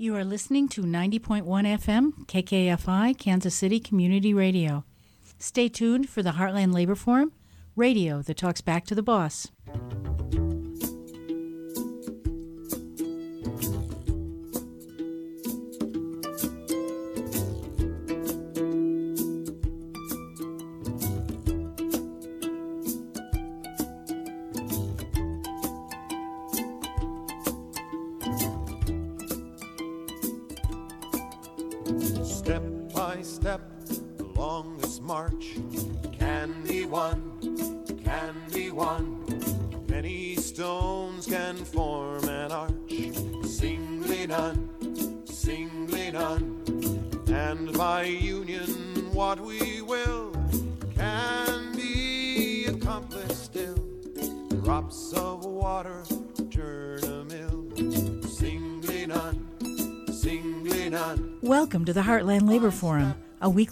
You 0.00 0.14
are 0.14 0.24
listening 0.24 0.68
to 0.68 0.82
90.1 0.82 1.42
FM, 1.44 2.12
KKFI, 2.26 3.18
Kansas 3.18 3.52
City 3.52 3.80
Community 3.80 4.32
Radio. 4.32 4.84
Stay 5.40 5.68
tuned 5.68 6.08
for 6.08 6.22
the 6.22 6.34
Heartland 6.34 6.72
Labor 6.72 6.94
Forum, 6.94 7.32
radio 7.74 8.22
that 8.22 8.36
talks 8.36 8.60
back 8.60 8.86
to 8.86 8.94
the 8.94 9.02
boss. 9.02 9.48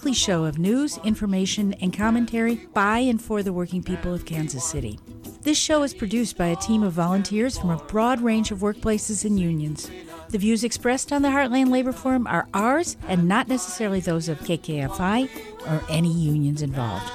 Weekly 0.07 0.15
show 0.15 0.45
of 0.45 0.57
news, 0.57 0.99
information, 0.99 1.73
and 1.81 1.93
commentary 1.93 2.55
by 2.73 2.99
and 2.99 3.21
for 3.21 3.43
the 3.43 3.53
working 3.53 3.83
people 3.83 4.15
of 4.15 4.25
Kansas 4.25 4.63
City. 4.63 5.01
This 5.43 5.59
show 5.59 5.83
is 5.83 5.93
produced 5.95 6.39
by 6.39 6.47
a 6.47 6.55
team 6.55 6.85
of 6.85 6.93
volunteers 6.93 7.59
from 7.59 7.71
a 7.71 7.83
broad 7.87 8.21
range 8.21 8.53
of 8.53 8.61
workplaces 8.61 9.25
and 9.25 9.37
unions. 9.37 9.91
The 10.29 10.39
views 10.39 10.63
expressed 10.63 11.11
on 11.11 11.23
the 11.23 11.31
Heartland 11.31 11.71
Labor 11.71 11.91
Forum 11.91 12.29
are 12.29 12.47
ours 12.55 12.97
and 13.09 13.27
not 13.27 13.49
necessarily 13.49 13.99
those 13.99 14.29
of 14.29 14.39
KKFI 14.39 15.29
or 15.67 15.83
any 15.91 16.13
unions 16.13 16.63
involved. 16.63 17.11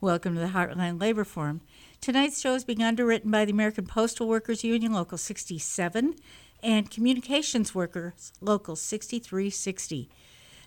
Welcome 0.00 0.34
to 0.34 0.40
the 0.40 0.46
Heartland 0.46 1.00
Labor 1.00 1.24
Forum. 1.24 1.60
Tonight's 2.02 2.40
show 2.40 2.56
is 2.56 2.64
being 2.64 2.82
underwritten 2.82 3.30
by 3.30 3.44
the 3.44 3.52
American 3.52 3.86
Postal 3.86 4.26
Workers 4.26 4.64
Union 4.64 4.92
Local 4.92 5.16
67 5.16 6.16
and 6.60 6.90
Communications 6.90 7.76
Workers 7.76 8.32
Local 8.40 8.74
6360. 8.74 10.10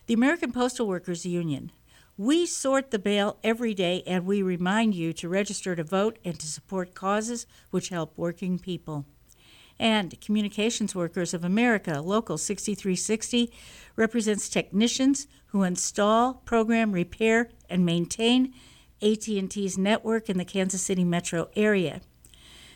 The 0.07 0.13
American 0.13 0.53
Postal 0.53 0.87
Workers 0.87 1.25
Union. 1.25 1.73
We 2.17 2.45
sort 2.45 2.91
the 2.91 3.01
mail 3.03 3.37
every 3.43 3.73
day 3.73 4.01
and 4.07 4.25
we 4.25 4.41
remind 4.41 4.95
you 4.95 5.11
to 5.11 5.27
register 5.27 5.75
to 5.75 5.83
vote 5.83 6.19
and 6.23 6.39
to 6.39 6.47
support 6.47 6.95
causes 6.95 7.47
which 7.69 7.89
help 7.89 8.17
working 8.17 8.57
people. 8.57 9.05
And 9.77 10.17
Communications 10.21 10.95
Workers 10.95 11.33
of 11.33 11.43
America, 11.43 11.99
Local 11.99 12.37
6360, 12.37 13.51
represents 13.97 14.47
technicians 14.47 15.27
who 15.47 15.63
install, 15.63 16.35
program, 16.45 16.93
repair, 16.93 17.49
and 17.69 17.85
maintain 17.85 18.53
AT&T's 19.01 19.77
network 19.77 20.29
in 20.29 20.37
the 20.37 20.45
Kansas 20.45 20.81
City 20.81 21.03
metro 21.03 21.49
area. 21.55 22.01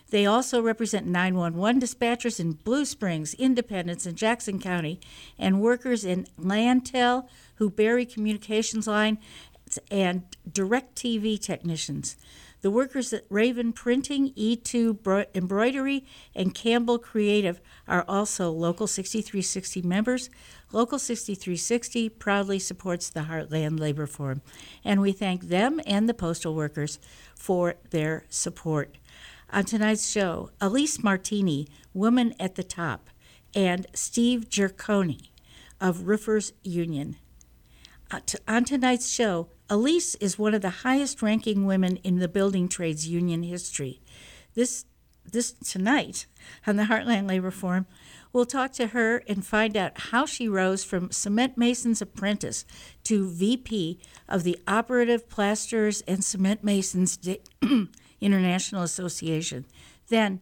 They 0.10 0.26
also 0.26 0.62
represent 0.62 1.06
911 1.06 1.82
dispatchers 1.82 2.40
in 2.40 2.54
Blue 2.54 2.86
Springs, 2.86 3.36
Independence, 3.36 4.06
and 4.06 4.18
Jackson 4.18 4.60
County, 4.60 5.00
and 5.38 5.62
workers 5.62 6.04
in 6.04 6.26
Lantel 6.40 7.28
who 7.56 7.70
bury 7.70 8.06
communications 8.06 8.88
line 8.88 9.20
and 9.92 10.24
direct 10.52 10.96
TV 10.96 11.40
technicians. 11.40 12.16
The 12.62 12.72
workers 12.72 13.14
at 13.14 13.26
Raven 13.30 13.72
Printing, 13.72 14.34
E2 14.34 15.02
Bro- 15.02 15.26
Embroidery, 15.34 16.06
and 16.36 16.54
Campbell 16.54 17.00
Creative 17.00 17.62
are 17.88 18.04
also 18.08 18.52
Local 18.52 18.86
6360 18.86 19.82
members. 19.82 20.30
Local 20.72 21.00
6360 21.00 22.10
proudly 22.10 22.60
supports 22.60 23.10
the 23.10 23.22
Heartland 23.22 23.80
Labor 23.80 24.06
Forum, 24.08 24.42
and 24.84 25.00
we 25.00 25.14
thank 25.14 25.44
them 25.44 25.80
and 25.86 26.10
the 26.10 26.14
postal 26.14 26.54
workers 26.54 27.00
for 27.34 27.76
their 27.92 28.26
support. 28.30 28.98
On 29.52 29.64
tonight's 29.64 30.08
show, 30.08 30.52
Alise 30.60 31.00
Martiny, 31.00 31.68
Woman 31.94 32.36
at 32.40 32.56
the 32.56 32.64
Top, 32.64 33.10
and 33.56 33.88
Steve 33.94 34.50
Gercone 34.50 35.30
of 35.80 36.08
Roofers 36.08 36.54
Union. 36.64 37.16
Uh, 38.12 38.20
on 38.48 38.66
tonight's 38.66 39.10
show, 39.10 39.50
Alise 39.70 40.16
is 40.20 40.40
one 40.40 40.56
of 40.56 40.62
the 40.64 40.82
highest 40.82 41.22
ranking 41.22 41.66
women 41.66 41.98
in 41.98 42.18
the 42.18 42.28
building 42.28 42.68
trades 42.68 43.08
union 43.08 43.44
history. 43.44 44.02
This 44.56 44.86
this 45.32 45.52
tonight 45.52 46.26
on 46.66 46.76
the 46.76 46.86
Heartland 46.86 47.28
Labor 47.28 47.52
Forum, 47.52 47.86
we'll 48.34 48.48
talk 48.48 48.72
to 48.74 48.88
her 48.88 49.22
and 49.28 49.46
find 49.46 49.78
out 49.78 49.92
how 49.96 50.26
she 50.26 50.50
rose 50.50 50.84
from 50.84 51.12
cement 51.12 51.56
mason's 51.56 52.02
apprentice 52.02 52.66
to 53.04 53.30
VP 53.30 54.00
of 54.28 54.44
the 54.44 54.58
Operative 54.68 55.30
Plasterers 55.30 56.02
and 56.08 56.24
Cement 56.24 56.64
Masons 56.64 57.16
Di- 57.16 57.42
International 58.22 58.82
Association. 58.82 59.66
Then, 60.08 60.42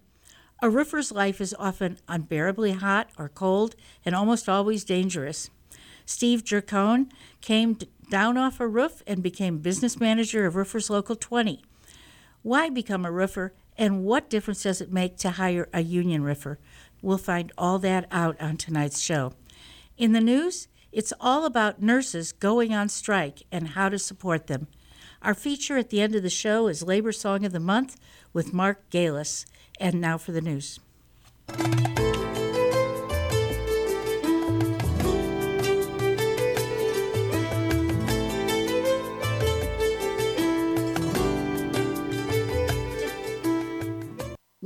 a 0.61 0.69
roofer's 0.69 1.11
life 1.11 1.41
is 1.41 1.53
often 1.59 1.97
unbearably 2.07 2.71
hot 2.71 3.09
or 3.17 3.27
cold 3.27 3.75
and 4.05 4.15
almost 4.15 4.47
always 4.47 4.85
dangerous. 4.85 5.49
Steve 6.05 6.45
Gercone 6.45 7.11
came 7.41 7.77
down 8.09 8.38
off 8.38 8.59
a 8.59 8.68
roof 8.68 9.01
and 9.06 9.22
became 9.22 9.59
business 9.59 10.00
manager 10.00 10.45
of 10.45 10.56
Roofers 10.56 10.90
Local 10.90 11.16
20. 11.16 11.63
Why 12.41 12.69
become 12.69 13.06
a 13.06 13.12
roofer 13.12 13.53
and 13.78 14.03
what 14.03 14.29
difference 14.29 14.63
does 14.63 14.81
it 14.81 14.91
make 14.91 15.18
to 15.18 15.31
hire 15.31 15.69
a 15.73 15.81
union 15.81 16.23
roofer? 16.23 16.59
We'll 17.01 17.18
find 17.18 17.51
all 17.57 17.79
that 17.79 18.07
out 18.12 18.40
on 18.41 18.57
tonight's 18.57 19.00
show. 19.00 19.34
In 19.97 20.13
the 20.13 20.22
news, 20.22 20.68
it's 20.91 21.13
all 21.19 21.45
about 21.45 21.81
nurses 21.81 22.31
going 22.31 22.73
on 22.73 22.90
strike 22.90 23.44
and 23.51 23.69
how 23.69 23.90
to 23.90 24.00
support 24.00 24.47
them. 24.47 24.68
Our 25.22 25.34
feature 25.34 25.78
at 25.78 25.89
the 25.89 26.01
end 26.01 26.16
of 26.16 26.24
the 26.24 26.29
show 26.29 26.68
is 26.68 26.84
Labor 26.84 27.12
Song 27.12 27.45
of 27.45 27.51
the 27.51 27.59
Month 27.59 27.97
with 28.34 28.53
Mark 28.53 28.89
Galis. 28.89 29.45
And 29.79 30.01
now 30.01 30.18
for 30.18 30.31
the 30.31 30.41
news. 30.41 30.79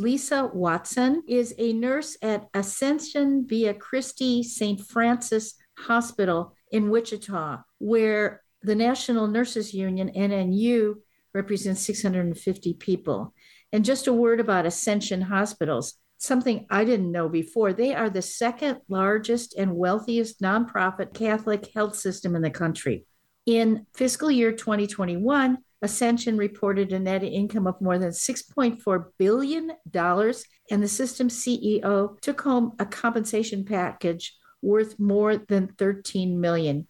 Lisa 0.01 0.49
Watson 0.51 1.21
is 1.27 1.53
a 1.59 1.73
nurse 1.73 2.17
at 2.23 2.49
Ascension 2.55 3.45
Via 3.47 3.75
Christi 3.75 4.41
St. 4.41 4.81
Francis 4.81 5.53
Hospital 5.77 6.55
in 6.71 6.89
Wichita, 6.89 7.59
where 7.77 8.41
the 8.63 8.73
National 8.73 9.27
Nurses 9.27 9.75
Union, 9.75 10.09
NNU, 10.15 10.95
represents 11.35 11.81
650 11.81 12.73
people. 12.73 13.35
And 13.71 13.85
just 13.85 14.07
a 14.07 14.13
word 14.13 14.39
about 14.39 14.65
Ascension 14.65 15.21
Hospitals, 15.21 15.93
something 16.17 16.65
I 16.71 16.83
didn't 16.83 17.11
know 17.11 17.29
before. 17.29 17.71
They 17.71 17.93
are 17.93 18.09
the 18.09 18.23
second 18.23 18.79
largest 18.89 19.53
and 19.55 19.75
wealthiest 19.75 20.41
nonprofit 20.41 21.13
Catholic 21.13 21.69
health 21.75 21.95
system 21.95 22.35
in 22.35 22.41
the 22.41 22.49
country. 22.49 23.05
In 23.45 23.85
fiscal 23.93 24.31
year 24.31 24.51
2021, 24.51 25.59
Ascension 25.81 26.37
reported 26.37 26.93
a 26.93 26.99
net 26.99 27.23
income 27.23 27.67
of 27.67 27.81
more 27.81 27.97
than 27.97 28.11
$6.4 28.11 29.05
billion, 29.17 29.71
and 29.91 30.83
the 30.83 30.87
system's 30.87 31.43
CEO 31.43 32.19
took 32.21 32.41
home 32.41 32.73
a 32.79 32.85
compensation 32.85 33.65
package 33.65 34.35
worth 34.61 34.99
more 34.99 35.37
than 35.37 35.67
13 35.77 36.39
million. 36.39 36.87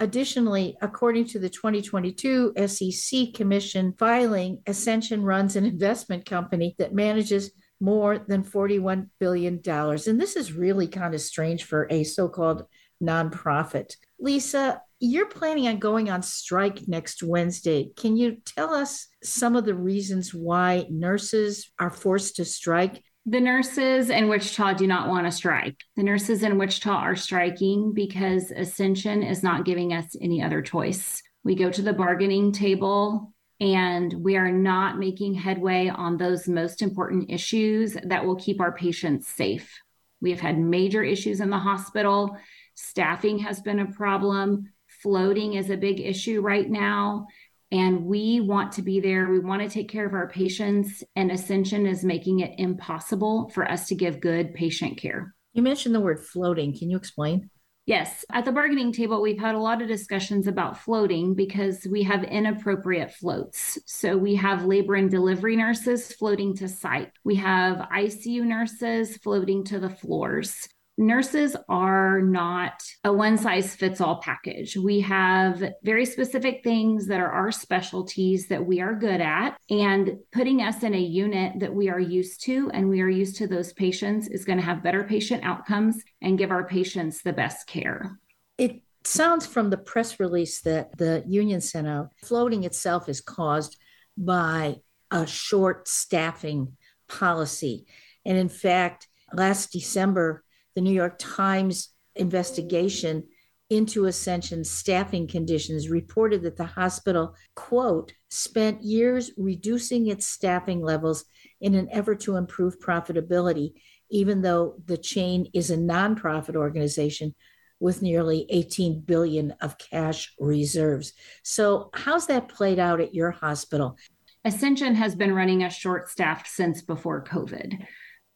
Additionally, 0.00 0.76
according 0.80 1.26
to 1.26 1.38
the 1.38 1.50
2022 1.50 2.54
SEC 2.66 3.34
Commission 3.34 3.92
filing, 3.98 4.62
Ascension 4.66 5.22
runs 5.22 5.56
an 5.56 5.66
investment 5.66 6.24
company 6.24 6.74
that 6.78 6.94
manages 6.94 7.50
more 7.80 8.18
than 8.18 8.42
$41 8.42 9.08
billion. 9.18 9.60
And 9.66 10.20
this 10.20 10.36
is 10.36 10.54
really 10.54 10.86
kind 10.88 11.14
of 11.14 11.20
strange 11.20 11.64
for 11.64 11.86
a 11.90 12.04
so 12.04 12.28
called 12.28 12.64
nonprofit. 13.02 13.96
Lisa, 14.18 14.82
you're 14.98 15.28
planning 15.28 15.66
on 15.68 15.78
going 15.78 16.10
on 16.10 16.22
strike 16.22 16.86
next 16.86 17.22
Wednesday. 17.22 17.90
Can 17.96 18.16
you 18.16 18.36
tell 18.44 18.74
us 18.74 19.08
some 19.22 19.56
of 19.56 19.64
the 19.64 19.74
reasons 19.74 20.34
why 20.34 20.86
nurses 20.90 21.70
are 21.78 21.90
forced 21.90 22.36
to 22.36 22.44
strike? 22.44 23.02
The 23.26 23.40
nurses 23.40 24.10
in 24.10 24.28
Wichita 24.28 24.74
do 24.74 24.86
not 24.86 25.08
want 25.08 25.26
to 25.26 25.32
strike. 25.32 25.76
The 25.96 26.02
nurses 26.02 26.42
in 26.42 26.58
Wichita 26.58 26.90
are 26.90 27.16
striking 27.16 27.92
because 27.94 28.50
Ascension 28.50 29.22
is 29.22 29.42
not 29.42 29.64
giving 29.64 29.92
us 29.92 30.16
any 30.20 30.42
other 30.42 30.62
choice. 30.62 31.22
We 31.44 31.54
go 31.54 31.70
to 31.70 31.82
the 31.82 31.92
bargaining 31.92 32.52
table 32.52 33.32
and 33.60 34.12
we 34.12 34.36
are 34.36 34.50
not 34.50 34.98
making 34.98 35.34
headway 35.34 35.88
on 35.88 36.16
those 36.16 36.48
most 36.48 36.80
important 36.80 37.30
issues 37.30 37.96
that 38.04 38.24
will 38.24 38.36
keep 38.36 38.60
our 38.60 38.72
patients 38.72 39.28
safe. 39.28 39.78
We 40.22 40.30
have 40.30 40.40
had 40.40 40.58
major 40.58 41.02
issues 41.02 41.40
in 41.40 41.50
the 41.50 41.58
hospital. 41.58 42.36
Staffing 42.82 43.38
has 43.40 43.60
been 43.60 43.80
a 43.80 43.92
problem. 43.92 44.72
Floating 45.02 45.54
is 45.54 45.68
a 45.68 45.76
big 45.76 46.00
issue 46.00 46.40
right 46.40 46.68
now. 46.68 47.26
And 47.70 48.06
we 48.06 48.40
want 48.40 48.72
to 48.72 48.82
be 48.82 49.00
there. 49.00 49.28
We 49.28 49.38
want 49.38 49.62
to 49.62 49.68
take 49.68 49.88
care 49.88 50.06
of 50.06 50.14
our 50.14 50.28
patients. 50.28 51.04
And 51.14 51.30
Ascension 51.30 51.86
is 51.86 52.04
making 52.04 52.40
it 52.40 52.58
impossible 52.58 53.50
for 53.50 53.70
us 53.70 53.86
to 53.88 53.94
give 53.94 54.20
good 54.20 54.54
patient 54.54 54.96
care. 54.96 55.34
You 55.52 55.62
mentioned 55.62 55.94
the 55.94 56.00
word 56.00 56.24
floating. 56.24 56.76
Can 56.76 56.90
you 56.90 56.96
explain? 56.96 57.50
Yes, 57.86 58.24
at 58.32 58.44
the 58.44 58.52
bargaining 58.52 58.92
table, 58.92 59.20
we've 59.20 59.40
had 59.40 59.54
a 59.54 59.60
lot 59.60 59.82
of 59.82 59.88
discussions 59.88 60.46
about 60.46 60.78
floating 60.78 61.34
because 61.34 61.86
we 61.90 62.02
have 62.04 62.24
inappropriate 62.24 63.12
floats. 63.12 63.78
So 63.86 64.16
we 64.16 64.34
have 64.36 64.64
labor 64.64 64.94
and 64.94 65.10
delivery 65.10 65.56
nurses 65.56 66.12
floating 66.12 66.56
to 66.56 66.68
site, 66.68 67.12
we 67.24 67.36
have 67.36 67.88
ICU 67.94 68.42
nurses 68.42 69.16
floating 69.18 69.64
to 69.64 69.80
the 69.80 69.90
floors 69.90 70.68
nurses 71.00 71.56
are 71.68 72.20
not 72.20 72.82
a 73.04 73.12
one 73.12 73.38
size 73.38 73.74
fits 73.74 74.00
all 74.00 74.20
package. 74.20 74.76
We 74.76 75.00
have 75.00 75.72
very 75.82 76.04
specific 76.04 76.62
things 76.62 77.06
that 77.06 77.18
are 77.18 77.30
our 77.30 77.50
specialties 77.50 78.46
that 78.48 78.64
we 78.64 78.80
are 78.80 78.94
good 78.94 79.20
at, 79.20 79.58
and 79.70 80.18
putting 80.30 80.60
us 80.60 80.82
in 80.82 80.94
a 80.94 81.00
unit 81.00 81.58
that 81.60 81.74
we 81.74 81.88
are 81.88 81.98
used 81.98 82.44
to 82.44 82.70
and 82.74 82.88
we 82.88 83.00
are 83.00 83.08
used 83.08 83.36
to 83.36 83.46
those 83.46 83.72
patients 83.72 84.28
is 84.28 84.44
going 84.44 84.58
to 84.58 84.64
have 84.64 84.82
better 84.82 85.02
patient 85.02 85.42
outcomes 85.42 86.02
and 86.20 86.38
give 86.38 86.50
our 86.50 86.64
patients 86.64 87.22
the 87.22 87.32
best 87.32 87.66
care. 87.66 88.18
It 88.58 88.82
sounds 89.04 89.46
from 89.46 89.70
the 89.70 89.78
press 89.78 90.20
release 90.20 90.60
that 90.60 90.96
the 90.98 91.24
union 91.26 91.62
out, 91.86 92.10
floating 92.22 92.64
itself 92.64 93.08
is 93.08 93.22
caused 93.22 93.78
by 94.18 94.76
a 95.10 95.26
short 95.26 95.88
staffing 95.88 96.76
policy. 97.08 97.86
And 98.26 98.36
in 98.36 98.50
fact, 98.50 99.08
last 99.32 99.72
December, 99.72 100.44
the 100.74 100.80
New 100.80 100.92
York 100.92 101.16
Times 101.18 101.90
investigation 102.16 103.24
into 103.70 104.06
Ascension 104.06 104.64
staffing 104.64 105.28
conditions 105.28 105.88
reported 105.88 106.42
that 106.42 106.56
the 106.56 106.64
hospital, 106.64 107.36
quote, 107.54 108.12
spent 108.28 108.82
years 108.82 109.30
reducing 109.38 110.08
its 110.08 110.26
staffing 110.26 110.82
levels 110.82 111.24
in 111.60 111.76
an 111.76 111.88
effort 111.92 112.20
to 112.20 112.36
improve 112.36 112.80
profitability, 112.80 113.74
even 114.10 114.42
though 114.42 114.74
the 114.86 114.98
chain 114.98 115.48
is 115.54 115.70
a 115.70 115.76
nonprofit 115.76 116.56
organization 116.56 117.34
with 117.78 118.02
nearly 118.02 118.44
18 118.50 119.00
billion 119.00 119.52
of 119.60 119.78
cash 119.78 120.34
reserves. 120.38 121.12
So, 121.44 121.90
how's 121.94 122.26
that 122.26 122.48
played 122.48 122.78
out 122.78 123.00
at 123.00 123.14
your 123.14 123.30
hospital? 123.30 123.96
Ascension 124.44 124.94
has 124.96 125.14
been 125.14 125.34
running 125.34 125.62
a 125.62 125.70
short 125.70 126.08
staffed 126.08 126.48
since 126.48 126.82
before 126.82 127.24
COVID. 127.24 127.86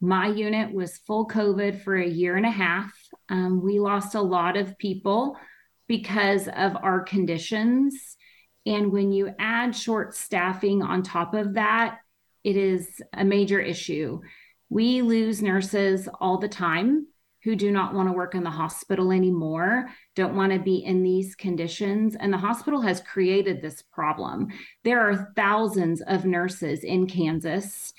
My 0.05 0.27
unit 0.27 0.71
was 0.71 0.99
full 0.99 1.27
COVID 1.27 1.81
for 1.81 1.95
a 1.95 2.07
year 2.07 2.35
and 2.35 2.45
a 2.45 2.51
half. 2.51 2.93
Um, 3.27 3.63
we 3.63 3.79
lost 3.79 4.13
a 4.13 4.21
lot 4.21 4.55
of 4.55 4.77
people 4.77 5.35
because 5.87 6.47
of 6.47 6.75
our 6.75 7.01
conditions. 7.01 8.15
And 8.67 8.91
when 8.91 9.11
you 9.11 9.33
add 9.39 9.75
short 9.75 10.13
staffing 10.13 10.83
on 10.83 11.01
top 11.01 11.33
of 11.33 11.55
that, 11.55 11.97
it 12.43 12.55
is 12.55 13.01
a 13.13 13.25
major 13.25 13.59
issue. 13.59 14.21
We 14.69 15.01
lose 15.01 15.41
nurses 15.41 16.07
all 16.21 16.37
the 16.37 16.49
time 16.49 17.07
who 17.43 17.55
do 17.55 17.71
not 17.71 17.95
want 17.95 18.07
to 18.07 18.13
work 18.13 18.35
in 18.35 18.43
the 18.43 18.49
hospital 18.49 19.11
anymore, 19.11 19.87
don't 20.15 20.35
want 20.35 20.51
to 20.51 20.59
be 20.59 20.77
in 20.77 21.01
these 21.01 21.35
conditions. 21.35 22.15
And 22.15 22.31
the 22.31 22.37
hospital 22.37 22.81
has 22.81 23.01
created 23.01 23.61
this 23.61 23.81
problem. 23.81 24.47
There 24.83 24.99
are 24.99 25.31
thousands 25.35 26.01
of 26.01 26.25
nurses 26.25 26.83
in 26.83 27.07
Kansas 27.07 27.93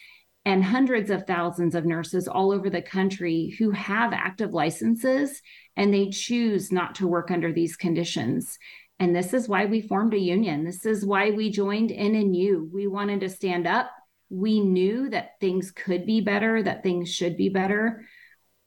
and 0.46 0.64
hundreds 0.64 1.10
of 1.10 1.26
thousands 1.26 1.74
of 1.74 1.84
nurses 1.84 2.28
all 2.28 2.52
over 2.52 2.70
the 2.70 2.80
country 2.80 3.54
who 3.58 3.72
have 3.72 4.12
active 4.12 4.54
licenses 4.54 5.42
and 5.76 5.92
they 5.92 6.08
choose 6.08 6.70
not 6.70 6.94
to 6.94 7.08
work 7.08 7.32
under 7.32 7.52
these 7.52 7.74
conditions. 7.74 8.56
And 9.00 9.14
this 9.14 9.34
is 9.34 9.48
why 9.48 9.66
we 9.66 9.80
formed 9.80 10.14
a 10.14 10.18
union. 10.18 10.64
This 10.64 10.86
is 10.86 11.04
why 11.04 11.32
we 11.32 11.50
joined 11.50 11.90
NNU. 11.90 12.70
We 12.72 12.86
wanted 12.86 13.20
to 13.20 13.28
stand 13.28 13.66
up. 13.66 13.90
We 14.30 14.60
knew 14.60 15.10
that 15.10 15.32
things 15.40 15.72
could 15.72 16.06
be 16.06 16.20
better, 16.20 16.62
that 16.62 16.84
things 16.84 17.12
should 17.12 17.36
be 17.36 17.48
better. 17.48 18.06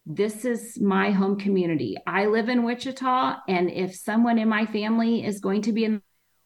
This 0.06 0.44
is 0.44 0.78
my 0.82 1.12
home 1.12 1.40
community. 1.40 1.96
I 2.06 2.26
live 2.26 2.50
in 2.50 2.64
Wichita, 2.64 3.38
and 3.48 3.70
if 3.70 3.96
someone 3.96 4.38
in 4.38 4.50
my 4.50 4.66
family 4.66 5.26
is 5.26 5.40
going 5.40 5.62
to 5.64 5.72
be 5.72 5.86
in 5.86 6.02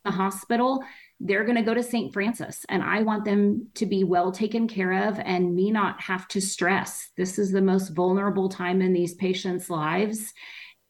the 0.06 0.12
hospital, 0.12 0.84
they're 1.26 1.46
going 1.46 1.56
to 1.56 1.64
go 1.64 1.74
to 1.74 1.82
St. 1.82 2.12
Francis 2.12 2.66
and 2.68 2.84
I 2.84 3.02
want 3.02 3.24
them 3.24 3.70
to 3.76 3.86
be 3.86 4.04
well 4.04 4.32
taken 4.32 4.68
care 4.68 5.08
of 5.08 5.20
and 5.20 5.56
me 5.56 5.72
not 5.72 6.02
have 6.02 6.28
to 6.30 6.42
stress. 6.42 7.12
This 7.16 7.40
is 7.40 7.52
the 7.52 7.62
most 7.62 7.90
vulnerable 7.90 8.50
time 8.50 8.82
in 8.82 8.92
these 8.92 9.14
patients' 9.14 9.70
lives 9.70 10.34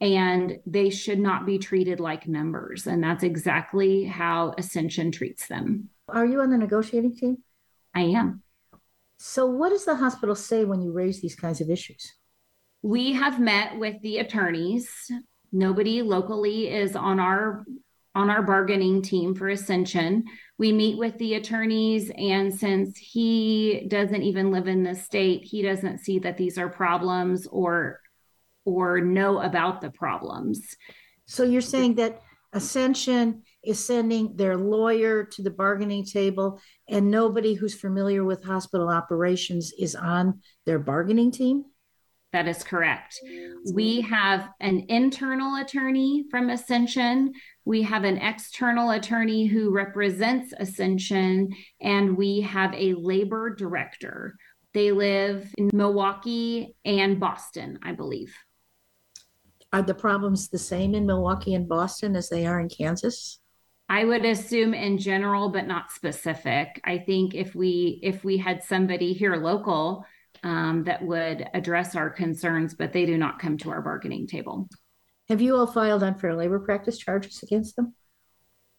and 0.01 0.57
they 0.65 0.89
should 0.89 1.19
not 1.19 1.45
be 1.45 1.59
treated 1.59 1.99
like 1.99 2.27
numbers. 2.27 2.87
And 2.87 3.03
that's 3.03 3.23
exactly 3.23 4.03
how 4.03 4.53
Ascension 4.57 5.11
treats 5.11 5.47
them. 5.47 5.89
Are 6.09 6.25
you 6.25 6.41
on 6.41 6.49
the 6.49 6.57
negotiating 6.57 7.15
team? 7.15 7.37
I 7.93 8.01
am. 8.01 8.41
So, 9.17 9.45
what 9.45 9.69
does 9.69 9.85
the 9.85 9.95
hospital 9.95 10.35
say 10.35 10.65
when 10.65 10.81
you 10.81 10.91
raise 10.91 11.21
these 11.21 11.35
kinds 11.35 11.61
of 11.61 11.69
issues? 11.69 12.11
We 12.81 13.13
have 13.13 13.39
met 13.39 13.79
with 13.79 14.01
the 14.01 14.17
attorneys. 14.17 14.89
Nobody 15.53 16.01
locally 16.01 16.67
is 16.67 16.95
on 16.97 17.21
our 17.21 17.63
on 18.15 18.29
our 18.29 18.43
bargaining 18.43 19.01
team 19.01 19.33
for 19.33 19.49
Ascension. 19.49 20.23
We 20.57 20.71
meet 20.71 20.97
with 20.97 21.17
the 21.17 21.35
attorneys, 21.35 22.11
and 22.15 22.53
since 22.53 22.97
he 22.97 23.85
doesn't 23.87 24.21
even 24.21 24.51
live 24.51 24.67
in 24.67 24.83
the 24.83 24.95
state, 24.95 25.43
he 25.43 25.61
doesn't 25.61 25.99
see 25.99 26.19
that 26.19 26.37
these 26.37 26.57
are 26.57 26.69
problems 26.69 27.47
or 27.47 27.99
or 28.65 29.01
know 29.01 29.41
about 29.41 29.81
the 29.81 29.91
problems. 29.91 30.77
So 31.25 31.43
you're 31.43 31.61
saying 31.61 31.95
that 31.95 32.21
Ascension 32.53 33.43
is 33.63 33.83
sending 33.83 34.35
their 34.37 34.55
lawyer 34.55 35.23
to 35.23 35.41
the 35.41 35.49
bargaining 35.49 36.05
table, 36.05 36.61
and 36.87 37.09
nobody 37.09 37.55
who's 37.55 37.73
familiar 37.73 38.23
with 38.23 38.43
hospital 38.43 38.89
operations 38.89 39.73
is 39.77 39.95
on 39.95 40.41
their 40.65 40.79
bargaining 40.79 41.31
team? 41.31 41.65
That 42.33 42.47
is 42.47 42.63
correct. 42.63 43.19
We 43.73 44.01
have 44.01 44.49
an 44.59 44.87
internal 44.89 45.61
attorney 45.61 46.25
from 46.31 46.49
Ascension. 46.49 47.31
We 47.63 47.83
have 47.83 48.03
an 48.03 48.17
external 48.17 48.89
attorney 48.89 49.45
who 49.45 49.69
represents 49.69 50.51
Ascension, 50.57 51.53
and 51.79 52.17
we 52.17 52.41
have 52.41 52.73
a 52.73 52.95
labor 52.95 53.53
director. 53.53 54.35
They 54.73 54.91
live 54.91 55.53
in 55.59 55.69
Milwaukee 55.71 56.75
and 56.83 57.19
Boston, 57.19 57.77
I 57.83 57.91
believe. 57.91 58.35
Are 59.71 59.83
the 59.83 59.93
problems 59.93 60.49
the 60.49 60.57
same 60.57 60.95
in 60.95 61.05
Milwaukee 61.05 61.53
and 61.53 61.69
Boston 61.69 62.15
as 62.15 62.29
they 62.29 62.47
are 62.47 62.59
in 62.59 62.67
Kansas? 62.67 63.39
I 63.89 64.05
would 64.05 64.25
assume 64.25 64.73
in 64.73 64.97
general, 64.97 65.49
but 65.49 65.67
not 65.67 65.91
specific. 65.91 66.81
I 66.83 66.97
think 66.97 67.35
if 67.35 67.53
we 67.53 67.99
if 68.01 68.23
we 68.23 68.37
had 68.37 68.63
somebody 68.63 69.13
here 69.13 69.35
local 69.35 70.03
um, 70.43 70.83
that 70.83 71.03
would 71.03 71.47
address 71.53 71.95
our 71.95 72.09
concerns, 72.09 72.73
but 72.73 72.93
they 72.93 73.05
do 73.05 73.17
not 73.17 73.39
come 73.39 73.57
to 73.59 73.71
our 73.71 73.81
bargaining 73.81 74.27
table. 74.27 74.69
Have 75.29 75.41
you 75.41 75.55
all 75.55 75.67
filed 75.67 76.03
unfair 76.03 76.35
labor 76.35 76.59
practice 76.59 76.97
charges 76.97 77.41
against 77.43 77.75
them? 77.75 77.95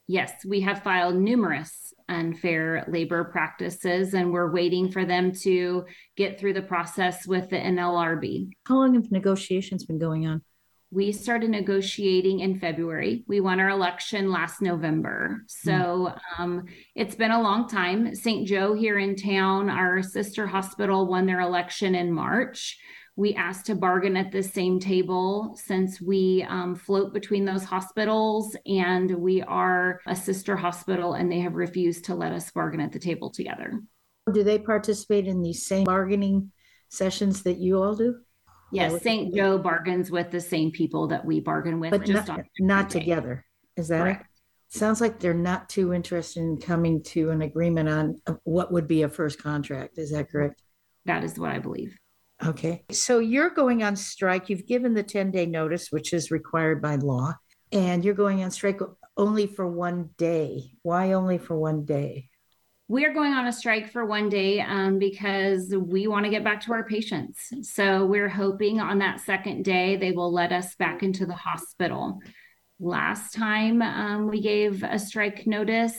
Yes, 0.06 0.32
we 0.44 0.60
have 0.60 0.82
filed 0.82 1.16
numerous 1.16 1.94
unfair 2.08 2.84
labor 2.88 3.24
practices, 3.24 4.12
and 4.12 4.30
we're 4.30 4.52
waiting 4.52 4.90
for 4.90 5.06
them 5.06 5.32
to 5.32 5.86
get 6.16 6.38
through 6.38 6.52
the 6.52 6.62
process 6.62 7.26
with 7.26 7.48
the 7.48 7.56
NLRB. 7.56 8.50
How 8.66 8.76
long 8.76 8.94
have 8.94 9.10
negotiations 9.10 9.86
been 9.86 9.98
going 9.98 10.26
on? 10.26 10.42
We 10.90 11.10
started 11.10 11.50
negotiating 11.50 12.40
in 12.40 12.60
February. 12.60 13.24
We 13.26 13.40
won 13.40 13.58
our 13.58 13.70
election 13.70 14.30
last 14.30 14.62
November. 14.62 15.42
So 15.48 16.14
um, 16.38 16.66
it's 16.94 17.16
been 17.16 17.32
a 17.32 17.42
long 17.42 17.68
time. 17.68 18.14
St. 18.14 18.46
Joe 18.46 18.74
here 18.74 18.98
in 18.98 19.16
town, 19.16 19.68
our 19.68 20.02
sister 20.02 20.46
hospital, 20.46 21.06
won 21.06 21.26
their 21.26 21.40
election 21.40 21.94
in 21.94 22.12
March. 22.12 22.78
We 23.16 23.34
asked 23.34 23.66
to 23.66 23.76
bargain 23.76 24.16
at 24.16 24.32
the 24.32 24.42
same 24.42 24.80
table 24.80 25.56
since 25.56 26.00
we 26.00 26.44
um, 26.48 26.74
float 26.74 27.12
between 27.14 27.44
those 27.44 27.62
hospitals 27.62 28.56
and 28.66 29.08
we 29.16 29.42
are 29.42 30.00
a 30.06 30.16
sister 30.16 30.56
hospital 30.56 31.14
and 31.14 31.30
they 31.30 31.38
have 31.40 31.54
refused 31.54 32.04
to 32.06 32.14
let 32.14 32.32
us 32.32 32.50
bargain 32.50 32.80
at 32.80 32.92
the 32.92 32.98
table 32.98 33.30
together. 33.30 33.80
Do 34.32 34.42
they 34.42 34.58
participate 34.58 35.26
in 35.26 35.42
these 35.42 35.64
same 35.64 35.84
bargaining 35.84 36.50
sessions 36.88 37.42
that 37.42 37.58
you 37.58 37.80
all 37.82 37.94
do? 37.94 38.16
Yes, 38.74 39.02
St. 39.02 39.34
Joe 39.34 39.58
bargains 39.58 40.10
with 40.10 40.30
the 40.30 40.40
same 40.40 40.70
people 40.70 41.06
that 41.08 41.24
we 41.24 41.40
bargain 41.40 41.80
with, 41.80 41.90
but 41.90 42.04
just 42.04 42.28
not, 42.28 42.40
not 42.58 42.90
together. 42.90 43.44
Is 43.76 43.88
that 43.88 44.02
Correct. 44.02 44.22
it? 44.22 44.76
Sounds 44.76 45.00
like 45.00 45.20
they're 45.20 45.34
not 45.34 45.68
too 45.68 45.94
interested 45.94 46.40
in 46.40 46.58
coming 46.58 47.02
to 47.04 47.30
an 47.30 47.42
agreement 47.42 47.88
on 47.88 48.16
uh, 48.26 48.34
what 48.42 48.72
would 48.72 48.88
be 48.88 49.02
a 49.02 49.08
first 49.08 49.40
contract. 49.40 49.98
Is 49.98 50.10
that 50.10 50.30
correct? 50.30 50.60
That 51.04 51.22
is 51.22 51.38
what 51.38 51.52
I 51.52 51.60
believe. 51.60 51.96
Okay. 52.44 52.84
So 52.90 53.20
you're 53.20 53.50
going 53.50 53.84
on 53.84 53.94
strike. 53.94 54.48
You've 54.48 54.66
given 54.66 54.94
the 54.94 55.02
10 55.02 55.30
day 55.30 55.46
notice, 55.46 55.88
which 55.90 56.12
is 56.12 56.32
required 56.32 56.82
by 56.82 56.96
law, 56.96 57.34
and 57.70 58.04
you're 58.04 58.14
going 58.14 58.42
on 58.42 58.50
strike 58.50 58.80
only 59.16 59.46
for 59.46 59.66
one 59.66 60.10
day. 60.18 60.72
Why 60.82 61.12
only 61.12 61.38
for 61.38 61.56
one 61.56 61.84
day? 61.84 62.28
We 62.86 63.06
are 63.06 63.14
going 63.14 63.32
on 63.32 63.46
a 63.46 63.52
strike 63.52 63.90
for 63.90 64.04
one 64.04 64.28
day 64.28 64.60
um, 64.60 64.98
because 64.98 65.74
we 65.74 66.06
want 66.06 66.24
to 66.24 66.30
get 66.30 66.44
back 66.44 66.60
to 66.62 66.72
our 66.72 66.84
patients. 66.84 67.50
So 67.62 68.04
we're 68.04 68.28
hoping 68.28 68.78
on 68.78 68.98
that 68.98 69.20
second 69.20 69.64
day 69.64 69.96
they 69.96 70.12
will 70.12 70.32
let 70.32 70.52
us 70.52 70.74
back 70.74 71.02
into 71.02 71.24
the 71.24 71.34
hospital. 71.34 72.20
Last 72.78 73.32
time 73.32 73.80
um, 73.80 74.28
we 74.28 74.42
gave 74.42 74.82
a 74.82 74.98
strike 74.98 75.46
notice, 75.46 75.98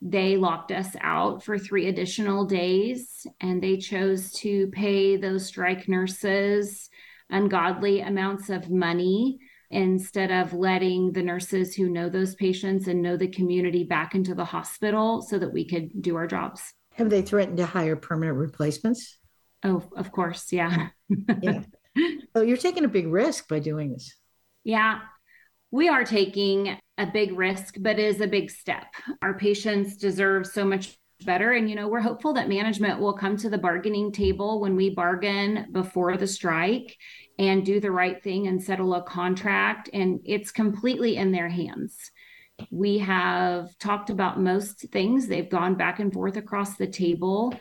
they 0.00 0.36
locked 0.36 0.72
us 0.72 0.96
out 1.00 1.44
for 1.44 1.56
three 1.58 1.88
additional 1.88 2.46
days 2.46 3.24
and 3.40 3.62
they 3.62 3.76
chose 3.76 4.32
to 4.32 4.68
pay 4.68 5.16
those 5.16 5.46
strike 5.46 5.88
nurses 5.88 6.88
ungodly 7.30 8.00
amounts 8.00 8.48
of 8.48 8.70
money 8.70 9.38
instead 9.70 10.30
of 10.30 10.52
letting 10.52 11.12
the 11.12 11.22
nurses 11.22 11.74
who 11.74 11.88
know 11.88 12.08
those 12.08 12.34
patients 12.34 12.88
and 12.88 13.02
know 13.02 13.16
the 13.16 13.28
community 13.28 13.84
back 13.84 14.14
into 14.14 14.34
the 14.34 14.44
hospital 14.44 15.22
so 15.22 15.38
that 15.38 15.52
we 15.52 15.66
could 15.66 16.02
do 16.02 16.16
our 16.16 16.26
jobs. 16.26 16.72
Have 16.94 17.10
they 17.10 17.22
threatened 17.22 17.58
to 17.58 17.66
hire 17.66 17.96
permanent 17.96 18.38
replacements? 18.38 19.18
Oh, 19.62 19.82
of 19.96 20.10
course. 20.10 20.52
Yeah. 20.52 20.88
yeah. 21.42 21.62
So 22.34 22.42
you're 22.42 22.56
taking 22.56 22.84
a 22.84 22.88
big 22.88 23.08
risk 23.08 23.48
by 23.48 23.58
doing 23.58 23.92
this. 23.92 24.14
Yeah. 24.64 25.00
We 25.70 25.88
are 25.88 26.04
taking 26.04 26.78
a 26.96 27.06
big 27.06 27.36
risk, 27.36 27.76
but 27.78 27.98
it 27.98 28.04
is 28.04 28.20
a 28.20 28.26
big 28.26 28.50
step. 28.50 28.86
Our 29.20 29.38
patients 29.38 29.96
deserve 29.96 30.46
so 30.46 30.64
much 30.64 30.96
better. 31.24 31.52
And, 31.52 31.68
you 31.68 31.76
know, 31.76 31.88
we're 31.88 32.00
hopeful 32.00 32.34
that 32.34 32.48
management 32.48 33.00
will 33.00 33.12
come 33.12 33.36
to 33.38 33.50
the 33.50 33.58
bargaining 33.58 34.12
table 34.12 34.60
when 34.60 34.76
we 34.76 34.90
bargain 34.90 35.66
before 35.72 36.16
the 36.16 36.26
strike 36.26 36.96
and 37.38 37.64
do 37.64 37.80
the 37.80 37.90
right 37.90 38.22
thing 38.22 38.48
and 38.48 38.62
settle 38.62 38.94
a 38.94 39.02
contract. 39.02 39.88
And 39.92 40.20
it's 40.24 40.50
completely 40.50 41.16
in 41.16 41.32
their 41.32 41.48
hands. 41.48 42.10
We 42.70 42.98
have 42.98 43.78
talked 43.78 44.10
about 44.10 44.40
most 44.40 44.80
things, 44.90 45.28
they've 45.28 45.48
gone 45.48 45.76
back 45.76 46.00
and 46.00 46.12
forth 46.12 46.36
across 46.36 46.76
the 46.76 46.88
table. 46.88 47.54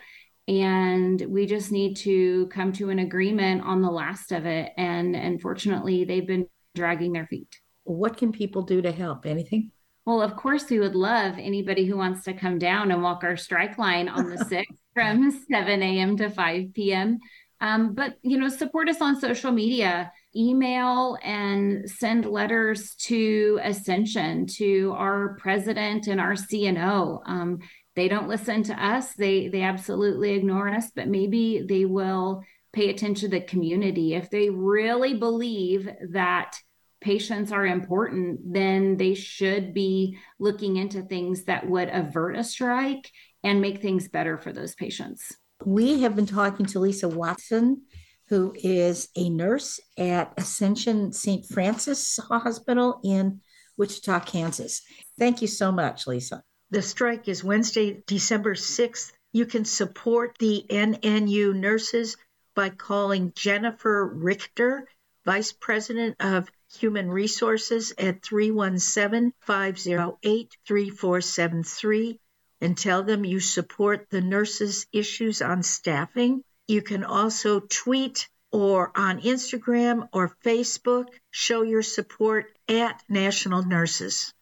And 0.47 1.21
we 1.27 1.45
just 1.45 1.71
need 1.71 1.97
to 1.97 2.47
come 2.47 2.71
to 2.73 2.89
an 2.89 2.99
agreement 2.99 3.63
on 3.63 3.81
the 3.81 3.91
last 3.91 4.31
of 4.31 4.45
it. 4.45 4.71
And 4.77 5.15
unfortunately, 5.15 6.05
they've 6.05 6.25
been 6.25 6.47
dragging 6.73 7.11
their 7.11 7.27
feet. 7.27 7.59
What 7.83 8.17
can 8.17 8.31
people 8.31 8.61
do 8.61 8.81
to 8.81 8.91
help? 8.91 9.25
Anything? 9.25 9.71
Well, 10.05 10.21
of 10.21 10.37
course, 10.37 10.69
we 10.69 10.79
would 10.79 10.95
love 10.95 11.35
anybody 11.37 11.85
who 11.85 11.97
wants 11.97 12.23
to 12.23 12.33
come 12.33 12.59
down 12.59 12.91
and 12.91 13.03
walk 13.03 13.25
our 13.25 13.35
strike 13.35 13.77
line 13.77 14.07
on 14.07 14.29
the 14.29 14.37
6th 14.45 14.77
from 14.93 15.31
7 15.51 15.83
a.m. 15.83 16.15
to 16.17 16.29
5 16.29 16.73
p.m. 16.73 17.19
Um, 17.59 17.93
but, 17.93 18.17
you 18.21 18.37
know, 18.37 18.49
support 18.49 18.87
us 18.87 19.01
on 19.01 19.19
social 19.19 19.51
media, 19.51 20.11
email 20.35 21.17
and 21.23 21.89
send 21.89 22.25
letters 22.25 22.93
to 22.95 23.59
Ascension, 23.63 24.45
to 24.57 24.93
our 24.95 25.35
president 25.39 26.07
and 26.07 26.21
our 26.21 26.33
CNO. 26.33 27.21
Um, 27.25 27.59
they 27.95 28.07
don't 28.07 28.27
listen 28.27 28.61
to 28.63 28.85
us. 28.85 29.13
They, 29.13 29.47
they 29.47 29.63
absolutely 29.63 30.33
ignore 30.33 30.69
us, 30.69 30.91
but 30.95 31.07
maybe 31.07 31.65
they 31.67 31.85
will 31.85 32.43
pay 32.73 32.89
attention 32.89 33.31
to 33.31 33.39
the 33.39 33.43
community. 33.43 34.13
If 34.13 34.29
they 34.29 34.51
really 34.51 35.15
believe 35.15 35.89
that 36.11 36.57
patients 37.01 37.51
are 37.51 37.65
important, 37.65 38.53
then 38.53 38.97
they 38.97 39.15
should 39.15 39.73
be 39.73 40.17
looking 40.39 40.77
into 40.77 41.01
things 41.01 41.45
that 41.45 41.67
would 41.67 41.89
avert 41.89 42.37
a 42.37 42.43
strike 42.43 43.11
and 43.43 43.61
make 43.61 43.81
things 43.81 44.07
better 44.07 44.37
for 44.37 44.51
those 44.51 44.75
patients. 44.75 45.35
We 45.65 46.01
have 46.01 46.15
been 46.15 46.25
talking 46.25 46.65
to 46.67 46.79
Lisa 46.79 47.09
Watson, 47.09 47.81
who 48.27 48.53
is 48.55 49.09
a 49.15 49.29
nurse 49.29 49.79
at 49.97 50.33
Ascension 50.37 51.13
St. 51.13 51.45
Francis 51.45 52.17
Hospital 52.29 52.99
in 53.03 53.41
Wichita, 53.77 54.19
Kansas. 54.21 54.81
Thank 55.17 55.41
you 55.41 55.47
so 55.47 55.71
much, 55.71 56.07
Lisa. 56.07 56.43
The 56.69 56.81
strike 56.81 57.27
is 57.27 57.43
Wednesday, 57.43 58.03
December 58.05 58.53
6th. 58.53 59.11
You 59.31 59.45
can 59.45 59.65
support 59.65 60.37
the 60.39 60.65
NNU 60.69 61.55
nurses 61.55 62.17
by 62.55 62.69
calling 62.69 63.33
Jennifer 63.35 64.05
Richter, 64.05 64.87
Vice 65.25 65.51
President 65.51 66.15
of 66.19 66.49
Human 66.79 67.09
Resources 67.09 67.93
at 67.97 68.23
317 68.23 69.33
508 69.41 70.57
3473 70.67 72.19
and 72.61 72.77
tell 72.77 73.03
them 73.03 73.25
you 73.25 73.39
support 73.39 74.09
the 74.09 74.21
nurses' 74.21 74.87
issues 74.91 75.41
on 75.41 75.63
staffing. 75.63 76.43
You 76.67 76.81
can 76.81 77.03
also 77.03 77.59
tweet 77.59 78.27
or 78.51 78.91
on 78.95 79.21
Instagram 79.21 80.07
or 80.13 80.35
Facebook 80.43 81.07
show 81.31 81.61
your 81.61 81.83
support 81.83 82.45
at 82.67 83.03
National 83.09 83.63
Nurses. 83.63 84.33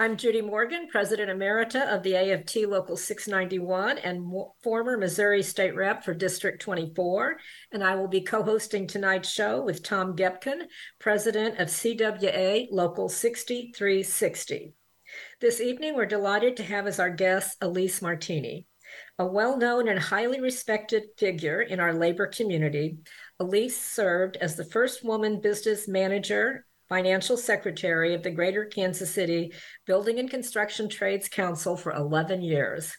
I'm 0.00 0.16
Judy 0.16 0.40
Morgan, 0.40 0.88
President 0.90 1.30
Emerita 1.30 1.86
of 1.94 2.02
the 2.02 2.16
AFT 2.16 2.66
Local 2.66 2.96
691 2.96 3.98
and 3.98 4.26
former 4.62 4.96
Missouri 4.96 5.42
State 5.42 5.76
Rep 5.76 6.02
for 6.02 6.14
District 6.14 6.60
24. 6.60 7.36
And 7.72 7.84
I 7.84 7.94
will 7.94 8.08
be 8.08 8.22
co 8.22 8.42
hosting 8.42 8.86
tonight's 8.86 9.30
show 9.30 9.62
with 9.62 9.82
Tom 9.82 10.16
Gepkin, 10.16 10.62
President 10.98 11.58
of 11.58 11.68
CWA 11.68 12.68
Local 12.72 13.08
6360. 13.10 14.74
This 15.42 15.60
evening, 15.60 15.96
we're 15.96 16.06
delighted 16.06 16.56
to 16.58 16.62
have 16.62 16.86
as 16.86 17.00
our 17.00 17.10
guest 17.10 17.58
Alise 17.58 18.00
Martiny. 18.00 18.66
A 19.18 19.26
well 19.26 19.56
known 19.56 19.88
and 19.88 19.98
highly 19.98 20.40
respected 20.40 21.02
figure 21.18 21.60
in 21.60 21.80
our 21.80 21.92
labor 21.92 22.28
community, 22.28 22.98
Alise 23.40 23.72
served 23.72 24.36
as 24.36 24.54
the 24.54 24.64
first 24.64 25.04
woman 25.04 25.40
business 25.40 25.88
manager 25.88 26.64
financial 26.88 27.36
secretary 27.36 28.14
of 28.14 28.22
the 28.22 28.30
Greater 28.30 28.66
Kansas 28.66 29.10
City 29.10 29.52
Building 29.84 30.20
and 30.20 30.30
Construction 30.30 30.88
Trades 30.88 31.28
Council 31.28 31.76
for 31.76 31.90
11 31.90 32.40
years. 32.42 32.96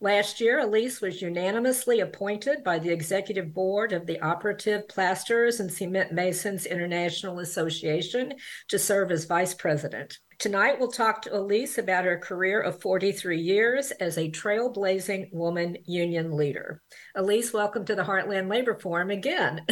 Last 0.00 0.40
year, 0.40 0.60
Alise 0.60 1.02
was 1.02 1.20
unanimously 1.20 2.00
appointed 2.00 2.64
by 2.64 2.78
the 2.78 2.90
executive 2.90 3.52
board 3.52 3.92
of 3.92 4.06
the 4.06 4.20
Operative 4.20 4.88
Plasterers 4.88 5.60
and 5.60 5.70
Cement 5.70 6.12
Masons 6.12 6.64
International 6.64 7.40
Association 7.40 8.34
to 8.68 8.78
serve 8.78 9.10
as 9.10 9.26
vice 9.26 9.52
president. 9.52 10.18
Tonight, 10.42 10.80
we'll 10.80 10.90
talk 10.90 11.22
to 11.22 11.30
Alise 11.30 11.78
about 11.78 12.04
her 12.04 12.18
career 12.18 12.60
of 12.60 12.82
43 12.82 13.40
years 13.40 13.92
as 13.92 14.18
a 14.18 14.28
trailblazing 14.28 15.32
woman 15.32 15.76
union 15.84 16.32
leader. 16.32 16.82
Alise, 17.16 17.54
welcome 17.54 17.84
to 17.84 17.94
the 17.94 18.02
Heartland 18.02 18.50
Labor 18.50 18.76
Forum 18.76 19.10
again. 19.10 19.64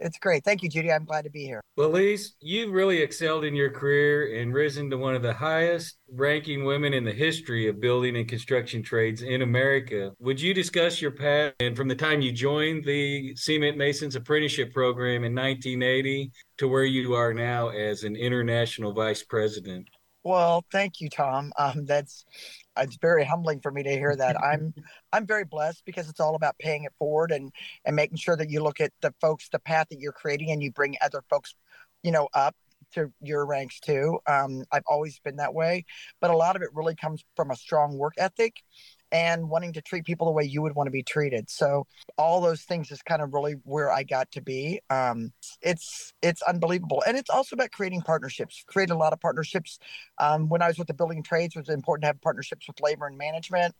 It's 0.00 0.18
great. 0.18 0.44
Thank 0.44 0.62
you, 0.62 0.70
Judy. 0.70 0.90
I'm 0.90 1.04
glad 1.04 1.24
to 1.24 1.30
be 1.30 1.44
here. 1.44 1.60
Well, 1.76 1.90
Lise, 1.90 2.34
you've 2.40 2.72
really 2.72 3.02
excelled 3.02 3.44
in 3.44 3.54
your 3.54 3.70
career 3.70 4.40
and 4.40 4.52
risen 4.52 4.88
to 4.90 4.96
one 4.96 5.14
of 5.14 5.22
the 5.22 5.34
highest 5.34 5.98
ranking 6.10 6.64
women 6.64 6.94
in 6.94 7.04
the 7.04 7.12
history 7.12 7.68
of 7.68 7.80
building 7.80 8.16
and 8.16 8.26
construction 8.26 8.82
trades 8.82 9.20
in 9.20 9.42
America. 9.42 10.12
Would 10.18 10.40
you 10.40 10.54
discuss 10.54 11.02
your 11.02 11.10
path 11.10 11.52
and 11.60 11.76
from 11.76 11.88
the 11.88 11.94
time 11.94 12.22
you 12.22 12.32
joined 12.32 12.84
the 12.84 13.36
Cement 13.36 13.76
Masons 13.76 14.16
Apprenticeship 14.16 14.72
Program 14.72 15.22
in 15.24 15.34
1980 15.34 16.32
to 16.58 16.68
where 16.68 16.84
you 16.84 17.12
are 17.14 17.34
now 17.34 17.68
as 17.68 18.02
an 18.02 18.16
international 18.16 18.94
vice 18.94 19.22
president? 19.22 19.86
Well, 20.22 20.64
thank 20.70 21.00
you, 21.00 21.08
Tom. 21.08 21.52
Um, 21.58 21.84
that's 21.86 22.24
it's 22.80 22.96
very 22.96 23.24
humbling 23.24 23.60
for 23.60 23.70
me 23.70 23.82
to 23.82 23.90
hear 23.90 24.14
that. 24.16 24.42
I'm 24.42 24.74
I'm 25.12 25.26
very 25.26 25.44
blessed 25.44 25.84
because 25.84 26.08
it's 26.08 26.20
all 26.20 26.34
about 26.34 26.58
paying 26.58 26.84
it 26.84 26.92
forward 26.98 27.32
and 27.32 27.52
and 27.84 27.96
making 27.96 28.18
sure 28.18 28.36
that 28.36 28.50
you 28.50 28.62
look 28.62 28.80
at 28.80 28.92
the 29.00 29.14
folks, 29.20 29.48
the 29.48 29.58
path 29.58 29.88
that 29.90 30.00
you're 30.00 30.12
creating, 30.12 30.50
and 30.50 30.62
you 30.62 30.70
bring 30.72 30.96
other 31.02 31.22
folks, 31.28 31.54
you 32.02 32.10
know, 32.10 32.28
up 32.34 32.54
to 32.92 33.12
your 33.20 33.46
ranks 33.46 33.78
too. 33.80 34.18
Um, 34.26 34.64
I've 34.72 34.82
always 34.86 35.18
been 35.20 35.36
that 35.36 35.54
way, 35.54 35.84
but 36.20 36.30
a 36.30 36.36
lot 36.36 36.56
of 36.56 36.62
it 36.62 36.70
really 36.74 36.96
comes 36.96 37.24
from 37.36 37.50
a 37.50 37.56
strong 37.56 37.96
work 37.96 38.14
ethic 38.18 38.56
and 39.12 39.48
wanting 39.48 39.72
to 39.72 39.82
treat 39.82 40.04
people 40.04 40.26
the 40.26 40.32
way 40.32 40.44
you 40.44 40.62
would 40.62 40.74
want 40.74 40.86
to 40.86 40.92
be 40.92 41.02
treated. 41.02 41.50
So 41.50 41.86
all 42.16 42.40
those 42.40 42.62
things 42.62 42.90
is 42.90 43.02
kind 43.02 43.22
of 43.22 43.32
really 43.32 43.54
where 43.64 43.90
I 43.90 44.02
got 44.02 44.30
to 44.32 44.40
be. 44.40 44.80
Um, 44.90 45.32
it's 45.62 46.12
it's 46.22 46.42
unbelievable, 46.42 47.02
and 47.06 47.16
it's 47.16 47.30
also 47.30 47.56
about 47.56 47.72
creating 47.72 48.02
partnerships. 48.02 48.64
Created 48.66 48.92
a 48.92 48.96
lot 48.96 49.12
of 49.12 49.20
partnerships. 49.20 49.78
Um, 50.18 50.48
when 50.48 50.62
I 50.62 50.68
was 50.68 50.78
with 50.78 50.88
the 50.88 50.94
building 50.94 51.22
trades, 51.22 51.56
it 51.56 51.60
was 51.60 51.68
important 51.68 52.02
to 52.02 52.06
have 52.08 52.20
partnerships 52.20 52.66
with 52.66 52.80
labor 52.80 53.06
and 53.06 53.18
management, 53.18 53.74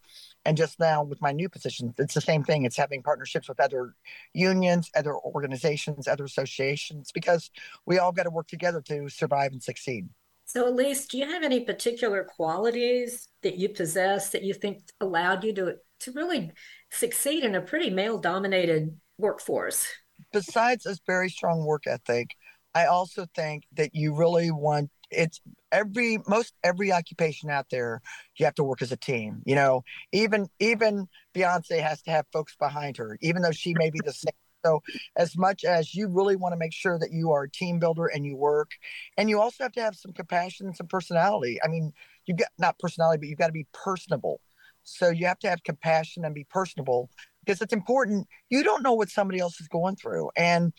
and 0.45 0.57
just 0.57 0.79
now 0.81 1.03
with 1.03 1.21
my 1.21 1.33
new 1.33 1.49
position, 1.49 1.95
it's 1.99 2.15
the 2.15 2.21
same 2.21 2.45
thing. 2.45 2.65
It's 2.65 2.77
having 2.77 3.03
partnerships 3.03 3.49
with 3.49 3.61
other 3.61 3.95
unions, 4.35 4.91
other 4.95 5.15
organizations, 5.15 6.09
other 6.09 6.25
associations, 6.25 7.13
because 7.13 7.51
we 7.87 7.99
all 7.99 8.13
got 8.13 8.25
to 8.25 8.31
work 8.31 8.49
together 8.49 8.81
to 8.83 9.09
survive 9.09 9.53
and 9.53 9.63
succeed. 9.63 10.09
So, 10.53 10.65
Alise, 10.65 11.07
do 11.07 11.17
you 11.17 11.27
have 11.27 11.45
any 11.45 11.61
particular 11.61 12.25
qualities 12.25 13.29
that 13.43 13.57
you 13.57 13.69
possess 13.69 14.31
that 14.31 14.43
you 14.43 14.53
think 14.53 14.83
allowed 15.01 15.45
you 15.45 15.55
to 15.55 15.77
to 16.01 16.13
really 16.13 16.51
succeed 16.91 17.45
in 17.45 17.55
a 17.55 17.61
pretty 17.61 17.89
male 17.89 18.19
dominated 18.19 18.99
workforce? 19.17 19.87
Besides 20.33 20.87
a 20.87 20.97
very 21.07 21.29
strong 21.29 21.65
work 21.65 21.87
ethic, 21.87 22.33
I 22.75 22.87
also 22.87 23.27
think 23.33 23.63
that 23.75 23.95
you 23.95 24.13
really 24.17 24.51
want 24.51 24.91
it's 25.09 25.41
every 25.71 26.19
most 26.27 26.53
every 26.65 26.91
occupation 26.91 27.49
out 27.49 27.67
there 27.71 28.01
you 28.37 28.45
have 28.45 28.55
to 28.57 28.65
work 28.65 28.81
as 28.81 28.93
a 28.93 28.97
team 28.97 29.43
you 29.45 29.57
know 29.57 29.83
even 30.13 30.49
even 30.61 31.09
beyonce 31.35 31.81
has 31.81 32.01
to 32.03 32.13
have 32.13 32.25
folks 32.33 32.55
behind 32.61 32.97
her 32.97 33.19
even 33.21 33.43
though 33.43 33.51
she 33.51 33.75
may 33.75 33.91
be 33.91 33.99
the 34.05 34.13
same 34.13 34.33
so, 34.65 34.83
as 35.17 35.37
much 35.37 35.65
as 35.65 35.95
you 35.95 36.09
really 36.09 36.37
want 36.37 36.53
to 36.53 36.59
make 36.59 36.73
sure 36.73 36.99
that 36.99 37.13
you 37.13 37.33
are 37.33 37.45
a 37.45 37.51
team 37.51 37.79
builder 37.79 38.07
and 38.07 38.25
you 38.25 38.37
work, 38.37 38.73
and 39.17 39.29
you 39.29 39.41
also 39.41 39.65
have 39.65 39.73
to 39.73 39.83
have 39.83 39.97
some 39.97 40.13
compassion 40.13 40.67
and 40.67 40.77
some 40.77 40.87
personality. 40.87 41.59
I 41.65 41.69
mean, 41.69 41.93
you've 42.27 42.39
got 42.39 42.49
not 42.59 42.79
personality, 42.79 43.19
but 43.21 43.29
you've 43.29 43.39
got 43.39 43.47
to 43.47 43.53
be 43.53 43.67
personable. 43.73 44.41
So 44.83 45.11
you 45.11 45.27
have 45.27 45.39
to 45.41 45.49
have 45.49 45.63
compassion 45.63 46.25
and 46.25 46.35
be 46.35 46.47
personable 46.49 47.11
because 47.45 47.61
it's 47.61 47.73
important. 47.73 48.27
You 48.49 48.63
don't 48.63 48.83
know 48.83 48.95
what 48.95 49.11
somebody 49.11 49.39
else 49.39 49.61
is 49.61 49.69
going 49.69 49.97
through. 49.97 50.31
And 50.37 50.73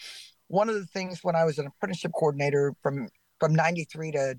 one 0.48 0.70
of 0.70 0.76
the 0.76 0.86
things 0.86 1.20
when 1.24 1.36
I 1.36 1.46
was 1.46 1.60
an 1.60 1.68
apprenticeship 1.68 2.12
coordinator 2.18 2.74
from 2.82 3.08
from 3.40 3.56
93 3.56 4.12
to 4.12 4.36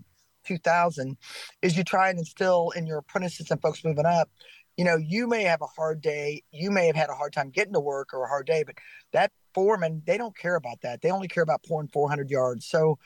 2000 0.46 1.16
is 1.62 1.76
you 1.76 1.84
try 1.84 2.10
and 2.10 2.18
instill 2.18 2.70
in 2.76 2.86
your 2.86 2.98
apprentices 2.98 3.50
and 3.50 3.60
folks 3.60 3.84
moving 3.84 4.06
up 4.06 4.28
you 4.76 4.84
know 4.84 4.96
you 4.96 5.26
may 5.26 5.42
have 5.42 5.60
a 5.62 5.66
hard 5.66 6.00
day 6.00 6.42
you 6.50 6.70
may 6.70 6.86
have 6.86 6.96
had 6.96 7.10
a 7.10 7.14
hard 7.14 7.32
time 7.32 7.50
getting 7.50 7.74
to 7.74 7.80
work 7.80 8.12
or 8.12 8.24
a 8.24 8.28
hard 8.28 8.46
day 8.46 8.62
but 8.64 8.74
that 9.12 9.30
foreman 9.54 10.02
they 10.06 10.18
don't 10.18 10.36
care 10.36 10.56
about 10.56 10.80
that. 10.82 11.02
They 11.02 11.10
only 11.10 11.28
care 11.28 11.42
about 11.42 11.62
pouring 11.64 11.88
400 11.88 12.30
yards. 12.30 12.66
So 12.66 12.98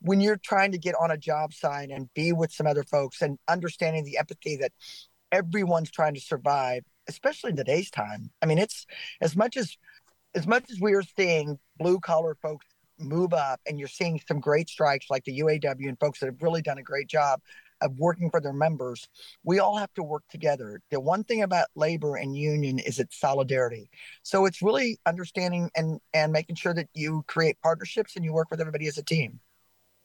when 0.00 0.20
you're 0.20 0.36
trying 0.36 0.72
to 0.72 0.78
get 0.78 0.94
on 1.00 1.10
a 1.10 1.16
job 1.16 1.52
site 1.52 1.90
and 1.90 2.12
be 2.14 2.32
with 2.32 2.52
some 2.52 2.66
other 2.66 2.82
folks 2.82 3.22
and 3.22 3.38
understanding 3.48 4.04
the 4.04 4.18
empathy 4.18 4.56
that 4.56 4.72
everyone's 5.30 5.90
trying 5.90 6.14
to 6.14 6.20
survive 6.20 6.84
especially 7.08 7.50
in 7.50 7.56
today's 7.56 7.90
time 7.90 8.30
i 8.42 8.46
mean 8.46 8.58
it's 8.58 8.86
as 9.22 9.34
much 9.34 9.56
as 9.56 9.78
as 10.34 10.46
much 10.46 10.70
as 10.70 10.78
we 10.78 10.92
are 10.92 11.02
seeing 11.16 11.58
blue 11.78 11.98
collar 11.98 12.36
folks 12.42 12.66
move 12.98 13.32
up 13.32 13.60
and 13.66 13.78
you're 13.78 13.88
seeing 13.88 14.20
some 14.28 14.40
great 14.40 14.68
strikes 14.68 15.06
like 15.10 15.24
the 15.24 15.40
UAW 15.40 15.88
and 15.88 15.98
folks 15.98 16.20
that 16.20 16.26
have 16.26 16.42
really 16.42 16.62
done 16.62 16.78
a 16.78 16.82
great 16.82 17.08
job 17.08 17.40
of 17.82 17.98
working 17.98 18.30
for 18.30 18.40
their 18.40 18.52
members, 18.52 19.08
we 19.44 19.58
all 19.58 19.76
have 19.76 19.92
to 19.94 20.02
work 20.02 20.24
together. 20.28 20.80
The 20.90 21.00
one 21.00 21.24
thing 21.24 21.42
about 21.42 21.68
labor 21.74 22.16
and 22.16 22.36
union 22.36 22.78
is 22.78 22.98
its 22.98 23.18
solidarity. 23.18 23.90
So 24.22 24.46
it's 24.46 24.62
really 24.62 24.98
understanding 25.06 25.70
and 25.76 26.00
and 26.14 26.32
making 26.32 26.56
sure 26.56 26.74
that 26.74 26.88
you 26.94 27.24
create 27.26 27.60
partnerships 27.62 28.16
and 28.16 28.24
you 28.24 28.32
work 28.32 28.50
with 28.50 28.60
everybody 28.60 28.86
as 28.86 28.98
a 28.98 29.02
team. 29.02 29.40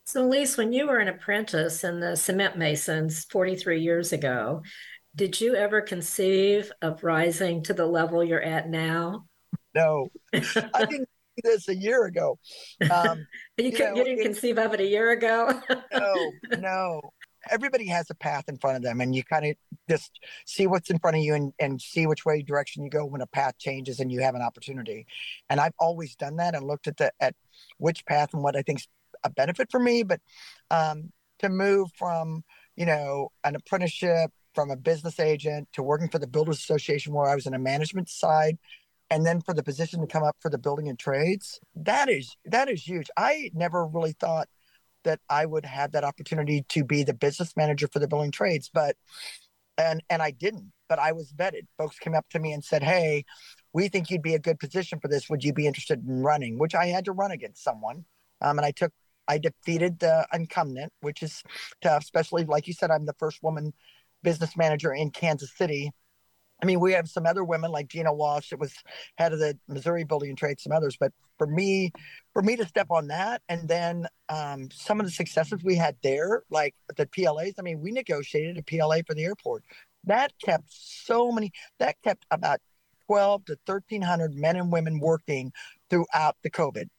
So, 0.06 0.26
Alise, 0.26 0.58
when 0.58 0.72
you 0.72 0.88
were 0.88 1.00
an 1.00 1.10
apprentice 1.10 1.84
in 1.84 2.00
the 2.00 2.16
cement 2.16 2.58
masons 2.58 3.26
43 3.26 3.82
years 3.82 4.14
ago, 4.14 4.62
did 5.14 5.42
you 5.42 5.56
ever 5.56 5.82
conceive 5.82 6.72
of 6.82 7.04
rising 7.04 7.64
to 7.64 7.74
the 7.74 7.86
level 7.86 8.24
you're 8.24 8.42
at 8.42 8.70
now? 8.70 9.26
No, 9.76 10.08
I 10.34 10.86
didn't 10.86 11.10
do 11.36 11.42
this 11.44 11.68
a 11.68 11.76
year 11.76 12.06
ago. 12.06 12.40
Um, 12.90 13.28
you, 13.58 13.66
you 13.66 13.80
know, 13.80 13.96
you 13.96 14.04
didn't 14.04 14.20
it- 14.20 14.24
conceive 14.24 14.58
of 14.58 14.74
it 14.74 14.80
a 14.80 14.86
year 14.86 15.12
ago? 15.12 15.62
no, 15.94 16.32
no. 16.58 17.02
Everybody 17.52 17.88
has 17.88 18.10
a 18.10 18.16
path 18.16 18.46
in 18.48 18.58
front 18.58 18.78
of 18.78 18.84
them, 18.84 19.02
and 19.02 19.16
you 19.16 19.24
kind 19.24 19.46
of 19.46 19.56
just 19.90 20.20
see 20.46 20.68
what's 20.68 20.90
in 20.90 21.00
front 21.00 21.18
of 21.18 21.24
you 21.24 21.34
and, 21.34 21.54
and 21.60 21.82
see 21.82 22.08
which 22.08 22.26
way 22.26 22.42
direction 22.42 22.84
you 22.84 22.90
go 22.90 23.06
when 23.06 23.22
a 23.22 23.28
path 23.28 23.58
changes 23.58 24.00
and 24.00 24.12
you 24.12 24.22
have 24.22 24.36
an 24.36 24.42
opportunity. 24.42 25.06
And 25.50 25.60
I've 25.60 25.74
always 25.80 26.16
done 26.16 26.38
that 26.38 26.56
and 26.56 26.66
looked 26.66 26.88
at 26.88 26.98
the 26.98 27.12
at 27.20 27.36
which 27.78 28.06
path 28.06 28.34
and 28.34 28.44
what 28.44 28.56
I 28.56 28.62
think's 28.62 28.88
a 29.24 29.30
benefit 29.30 29.72
for 29.72 29.80
me. 29.80 30.04
But 30.04 30.22
um, 30.72 31.12
to 31.40 31.50
move 31.50 31.90
from 31.98 32.44
you 32.76 32.86
know 32.86 33.30
an 33.44 33.56
apprenticeship 33.56 34.32
from 34.54 34.72
a 34.72 34.76
business 34.76 35.20
agent 35.20 35.68
to 35.74 35.84
working 35.84 36.10
for 36.10 36.18
the 36.18 36.28
Builders 36.28 36.58
Association, 36.58 37.14
where 37.14 37.30
I 37.30 37.36
was 37.36 37.46
in 37.46 37.54
a 37.54 37.60
management 37.60 38.10
side, 38.10 38.58
and 39.10 39.26
then 39.26 39.40
for 39.42 39.54
the 39.54 39.62
position 39.62 40.02
to 40.02 40.08
come 40.08 40.24
up 40.24 40.36
for 40.40 40.50
the 40.50 40.58
building 40.58 40.90
and 40.90 40.98
trades, 40.98 41.60
that 41.76 42.10
is 42.10 42.36
that 42.46 42.70
is 42.70 42.84
huge. 42.84 43.08
I 43.16 43.52
never 43.54 43.86
really 43.86 44.14
thought 44.14 44.50
that 45.08 45.22
I 45.30 45.46
would 45.46 45.66
have 45.66 45.94
that 45.94 46.04
opportunity 46.04 46.66
to 46.70 46.84
be 46.84 47.04
the 47.04 47.14
business 47.14 47.56
manager 47.56 47.88
for 47.88 48.00
the 48.00 48.08
building 48.08 48.32
trades, 48.32 48.70
but 48.72 48.98
and 49.78 50.04
and 50.10 50.22
I 50.22 50.32
didn't. 50.32 50.74
But 50.90 51.00
I 51.00 51.14
was 51.14 51.32
vetted. 51.32 51.68
Folks 51.78 51.98
came 51.98 52.14
up 52.14 52.30
to 52.32 52.40
me 52.40 52.52
and 52.52 52.64
said, 52.64 52.84
"Hey, 52.84 53.26
we 53.74 53.88
think 53.88 54.10
you'd 54.10 54.22
be 54.22 54.36
a 54.36 54.40
good 54.40 54.60
position 54.60 55.00
for 55.00 55.08
this. 55.08 55.30
Would 55.30 55.44
you 55.44 55.54
be 55.54 55.66
interested 55.66 56.04
in 56.06 56.22
running?" 56.22 56.60
Which 56.60 56.76
I 56.76 56.88
had 56.88 57.06
to 57.06 57.14
run 57.14 57.32
against 57.32 57.64
someone, 57.64 58.06
um, 58.42 58.60
and 58.60 58.66
I 58.66 58.72
took. 58.72 58.92
I 59.30 59.38
defeated 59.40 60.00
the 60.00 60.26
incumbent, 60.32 60.94
which 61.02 61.22
is 61.24 61.44
tough, 61.82 62.04
especially 62.04 62.46
like 62.46 62.68
you 62.68 62.74
said. 62.74 62.92
I'm 62.92 63.06
the 63.06 63.16
first 63.20 63.42
woman 63.44 63.74
business 64.24 64.58
manager 64.58 64.94
in 64.94 65.12
Kansas 65.12 65.52
City. 65.56 65.92
I 66.62 66.66
mean, 66.66 66.80
we 66.80 66.94
have 66.94 67.08
some 67.08 67.26
other 67.26 67.44
women 67.44 67.72
like 67.72 67.88
Gina 67.88 68.12
Walsh 68.12 68.50
that 68.50 68.60
was 68.60 68.74
head 69.18 69.32
of 69.32 69.40
the 69.40 69.58
Missouri 69.68 70.04
Building 70.04 70.30
and 70.30 70.38
Trade, 70.38 70.60
some 70.60 70.72
others. 70.72 70.98
But 71.00 71.14
for 71.38 71.46
me, 71.46 71.92
for 72.34 72.42
me 72.42 72.56
to 72.56 72.66
step 72.66 72.88
on 72.90 73.08
that, 73.08 73.44
and 73.48 73.68
then 73.68 74.08
um, 74.30 74.70
some 74.72 75.00
of 75.00 75.06
the 75.06 75.12
successes 75.12 75.64
we 75.64 75.76
had 75.76 75.96
there, 76.02 76.44
like 76.50 76.74
the 76.96 77.06
PLAs. 77.06 77.54
I 77.60 77.62
mean, 77.62 77.80
we 77.80 77.92
negotiated 77.92 78.58
a 78.58 78.64
PLA 78.64 78.98
for 79.06 79.14
the 79.14 79.24
airport. 79.24 79.64
That 80.06 80.34
kept 80.44 80.66
so 80.70 81.32
many. 81.32 81.52
That 81.80 81.96
kept 82.04 82.26
about 82.32 82.60
twelve 83.06 83.46
to 83.46 83.58
thirteen 83.68 84.02
hundred 84.02 84.34
men 84.34 84.56
and 84.56 84.72
women 84.72 85.00
working 85.00 85.52
throughout 85.90 86.38
the 86.42 86.50
COVID. 86.50 86.90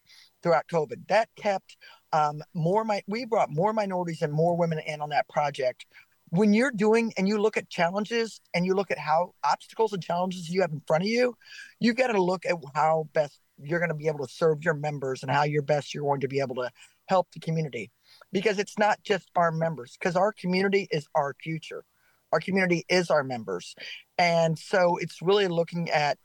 Throughout 0.41 0.69
COVID, 0.69 1.09
that 1.09 1.29
kept 1.35 1.77
um, 2.13 2.43
more. 2.55 2.85
My 2.85 3.03
we 3.09 3.25
brought 3.25 3.51
more 3.51 3.73
minorities 3.73 4.23
and 4.23 4.33
more 4.33 4.57
women 4.57 4.79
in 4.79 5.01
on 5.01 5.09
that 5.09 5.29
project 5.29 5.85
when 6.31 6.53
you're 6.53 6.71
doing 6.71 7.13
and 7.17 7.27
you 7.29 7.41
look 7.41 7.57
at 7.57 7.69
challenges 7.69 8.41
and 8.55 8.67
you 8.67 8.75
look 8.75 8.91
at 8.91 8.99
how 8.99 9.35
obstacles 9.45 9.93
and 9.93 10.03
challenges 10.03 10.49
you 10.49 10.61
have 10.61 10.73
in 10.73 10.83
front 10.87 11.03
of 11.05 11.09
you, 11.09 11.35
you 11.81 11.95
got 11.95 12.09
to 12.09 12.23
look 12.23 12.45
at 12.47 12.57
how 12.75 13.09
best 13.13 13.41
you're 13.61 13.79
going 13.81 13.91
to 13.91 13.95
be 13.95 14.07
able 14.07 14.27
to 14.27 14.33
serve 14.33 14.63
your 14.63 14.75
members 14.75 15.23
and 15.23 15.33
how 15.33 15.45
your 15.45 15.63
best 15.63 15.95
you're 15.95 16.05
going 16.05 16.21
to 16.21 16.29
be 16.29 16.41
able 16.41 16.55
to 16.57 16.71
help 17.07 17.29
the 17.33 17.41
community. 17.41 17.91
Because 18.33 18.59
it's 18.59 18.79
not 18.79 19.03
just 19.03 19.31
our 19.37 19.51
members 19.51 19.97
because 19.99 20.17
our 20.17 20.33
community 20.33 20.89
is 20.91 21.07
our 21.15 21.35
future. 21.43 21.85
Our 22.33 22.41
community 22.41 22.85
is 22.89 23.11
our 23.11 23.25
members. 23.25 23.75
And 24.19 24.59
so 24.59 24.99
it's 24.99 25.23
really 25.23 25.49
looking 25.49 25.91
at 25.91 26.19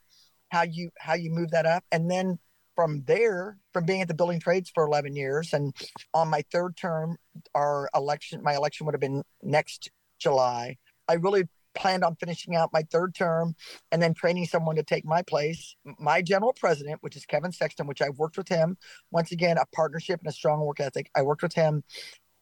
how 0.50 0.63
you 0.63 0.92
how 1.00 1.16
you 1.16 1.32
move 1.32 1.52
that 1.52 1.66
up 1.66 1.84
and 1.92 2.12
then 2.12 2.38
from 2.76 3.04
there 3.06 3.58
from 3.72 3.86
being 3.86 4.02
at 4.02 4.08
the 4.08 4.14
building 4.14 4.40
trades 4.40 4.72
for 4.74 4.84
11 4.84 5.16
years. 5.16 5.54
And 5.54 5.76
on 6.14 6.30
my 6.30 6.44
third 6.52 6.76
term 6.78 7.18
our 7.56 7.90
election 7.96 8.42
my 8.44 8.56
election 8.56 8.86
would 8.86 8.94
have 8.94 9.02
been 9.02 9.24
next 9.42 9.90
july. 10.20 10.78
I 11.08 11.14
really 11.14 11.44
planned 11.76 12.04
on 12.04 12.16
finishing 12.16 12.56
out 12.56 12.72
my 12.72 12.84
third 12.92 13.16
term 13.16 13.56
and 13.92 14.02
then 14.02 14.14
training 14.14 14.46
someone 14.46 14.76
to 14.76 14.84
take 14.84 15.06
my 15.06 15.24
place. 15.24 15.76
My 16.00 16.22
general 16.22 16.54
president 16.54 17.00
which 17.02 17.16
is 17.16 17.26
kevin 17.26 17.52
sexton 17.52 17.88
which 17.88 18.02
i've 18.02 18.18
worked 18.18 18.38
with 18.38 18.48
him 18.48 18.78
once 19.12 19.32
again 19.32 19.58
a 19.58 19.66
partnership 19.76 20.20
and 20.20 20.30
a 20.30 20.34
strong 20.34 20.60
work 20.62 20.80
ethic. 20.80 21.10
I 21.16 21.24
worked 21.24 21.44
with 21.44 21.54
him 21.54 21.84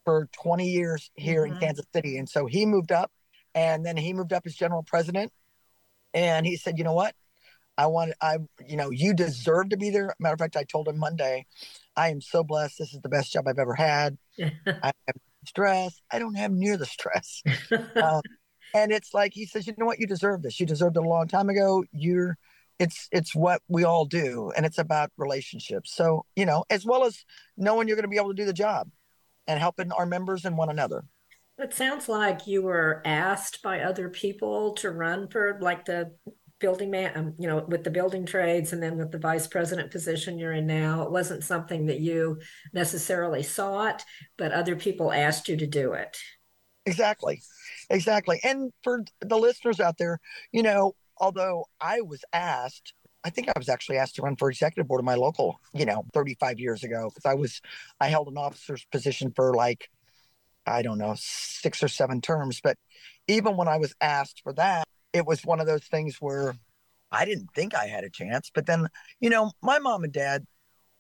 for 0.04 0.28
20 0.34 0.67
years 0.70 1.12
here 1.15 1.44
Mhm. 1.44 1.48
in 1.54 1.60
kansas 1.60 1.86
city. 1.94 2.17
And 2.17 2.28
so 2.28 2.46
he 2.46 2.65
moved 2.65 2.91
up 2.91 3.12
and 3.54 3.86
then 3.86 3.98
he 3.98 4.13
moved 4.13 4.34
up 4.34 4.44
as 4.46 4.56
general 4.56 4.84
president. 4.84 5.32
And 6.13 6.46
he 6.46 6.58
said 6.58 6.78
you 6.78 6.84
know 6.84 6.94
what 6.94 7.15
I 7.77 7.88
want, 7.88 8.13
I, 8.21 8.38
you 8.67 8.77
know, 8.77 8.89
you 8.91 9.13
deserve 9.13 9.69
to 9.69 9.77
be 9.77 9.89
there. 9.89 10.13
Matter 10.19 10.34
of 10.34 10.39
fact, 10.39 10.55
I 10.55 10.63
told 10.63 10.88
him 10.88 10.97
Monday, 10.97 11.45
I 11.95 12.10
am 12.10 12.21
so 12.21 12.43
blessed. 12.43 12.77
This 12.79 12.93
is 12.93 13.01
the 13.01 13.10
best 13.10 13.34
job 13.34 13.47
I've 13.47 13.60
ever 13.60 13.73
had. 13.73 14.17
I 14.39 14.51
have 14.67 15.15
stress. 15.47 15.99
I 16.12 16.19
don't 16.19 16.36
have 16.36 16.51
near 16.51 16.77
the 16.77 16.86
stress. 16.86 17.41
Um, 17.71 18.21
and 18.73 18.91
it's 18.91 19.13
like 19.13 19.34
he 19.34 19.45
says, 19.45 19.67
you 19.67 19.73
know 19.77 19.86
what, 19.86 19.99
you 19.99 20.07
deserve 20.07 20.41
this. 20.41 20.60
You 20.60 20.65
deserved 20.65 20.97
it 20.97 21.03
a 21.03 21.07
long 21.07 21.27
time 21.27 21.49
ago. 21.49 21.84
You're, 21.91 22.38
it's, 22.79 23.07
it's 23.12 23.36
what 23.36 23.62
we 23.67 23.84
all 23.84 24.05
do, 24.05 24.51
and 24.55 24.65
it's 24.65 24.77
about 24.77 25.12
relationships. 25.17 25.93
So 25.93 26.25
you 26.36 26.45
know, 26.45 26.63
as 26.69 26.86
well 26.86 27.03
as 27.03 27.25
knowing 27.57 27.88
you're 27.88 27.97
going 27.97 28.03
to 28.03 28.10
be 28.10 28.17
able 28.17 28.29
to 28.29 28.41
do 28.41 28.45
the 28.45 28.53
job, 28.53 28.89
and 29.47 29.60
helping 29.60 29.91
our 29.91 30.05
members 30.05 30.45
and 30.45 30.57
one 30.57 30.69
another. 30.69 31.03
It 31.57 31.73
sounds 31.73 32.10
like 32.10 32.47
you 32.47 32.63
were 32.63 33.01
asked 33.05 33.62
by 33.62 33.81
other 33.81 34.10
people 34.10 34.73
to 34.75 34.89
run 34.89 35.27
for 35.27 35.60
like 35.62 35.86
the 35.86 36.15
building 36.62 36.91
man, 36.91 37.12
um, 37.15 37.34
you 37.38 37.47
know, 37.47 37.65
with 37.67 37.84
the 37.84 37.89
building 37.89 38.26
trades 38.26 38.71
and 38.71 38.82
then 38.82 38.97
with 38.97 39.12
the 39.12 39.17
vice 39.17 39.47
president 39.47 39.91
position 39.91 40.38
you're 40.38 40.54
in 40.54 40.67
now. 40.67 41.02
It 41.02 41.12
wasn't 41.12 41.43
something 41.43 41.88
that 41.88 42.00
you 42.00 42.39
necessarily 42.71 43.43
sought, 43.43 44.06
but 44.38 44.52
other 44.52 44.76
people 44.76 45.12
asked 45.12 45.50
you 45.50 45.58
to 45.58 45.67
do 45.67 45.93
it. 45.93 46.17
Exactly. 46.86 47.41
Exactly. 47.89 48.39
And 48.43 48.71
for 48.84 49.04
the 49.19 49.38
listeners 49.38 49.80
out 49.80 49.97
there, 49.97 50.19
you 50.52 50.63
know, 50.63 50.93
although 51.17 51.65
I 51.82 52.02
was 52.02 52.24
asked, 52.32 52.93
I 53.24 53.30
think 53.30 53.50
I 53.50 53.54
was 53.58 53.69
actually 53.69 53.97
asked 53.97 54.15
to 54.15 54.21
run 54.21 54.36
for 54.36 54.50
executive 54.50 54.88
board 54.88 55.00
of 55.00 55.06
my 55.06 55.15
local, 55.15 55.60
you 55.74 55.86
know, 55.86 56.06
35 56.13 56.60
years 56.60 56.84
ago 56.84 57.10
because 57.10 57.30
I 57.30 57.36
was, 57.36 57.62
I 58.00 58.08
held 58.08 58.30
an 58.30 58.38
officer's 58.38 58.86
position 58.91 59.32
for 59.36 59.54
like, 59.54 59.89
I 60.65 60.82
don't 60.82 60.97
know, 60.97 61.15
six 61.17 61.84
or 61.84 61.88
seven 61.88 62.21
terms. 62.21 62.62
But 62.63 62.78
even 63.28 63.58
when 63.58 63.67
I 63.67 63.78
was 63.78 63.93
asked 64.02 64.41
for 64.43 64.54
that, 64.54 64.88
it 65.13 65.26
was 65.26 65.45
one 65.45 65.60
of 65.60 65.67
those 65.67 65.84
things 65.84 66.17
where 66.19 66.56
I 67.12 67.26
didn't 67.26 67.50
think 67.54 67.76
I 67.76 67.88
had 67.88 68.04
a 68.04 68.10
chance. 68.10 68.52
But 68.54 68.65
then, 68.65 68.88
you 69.19 69.30
know, 69.30 69.52
my 69.62 69.80
mom 69.80 70.04
and 70.04 70.13
dad, 70.13 70.45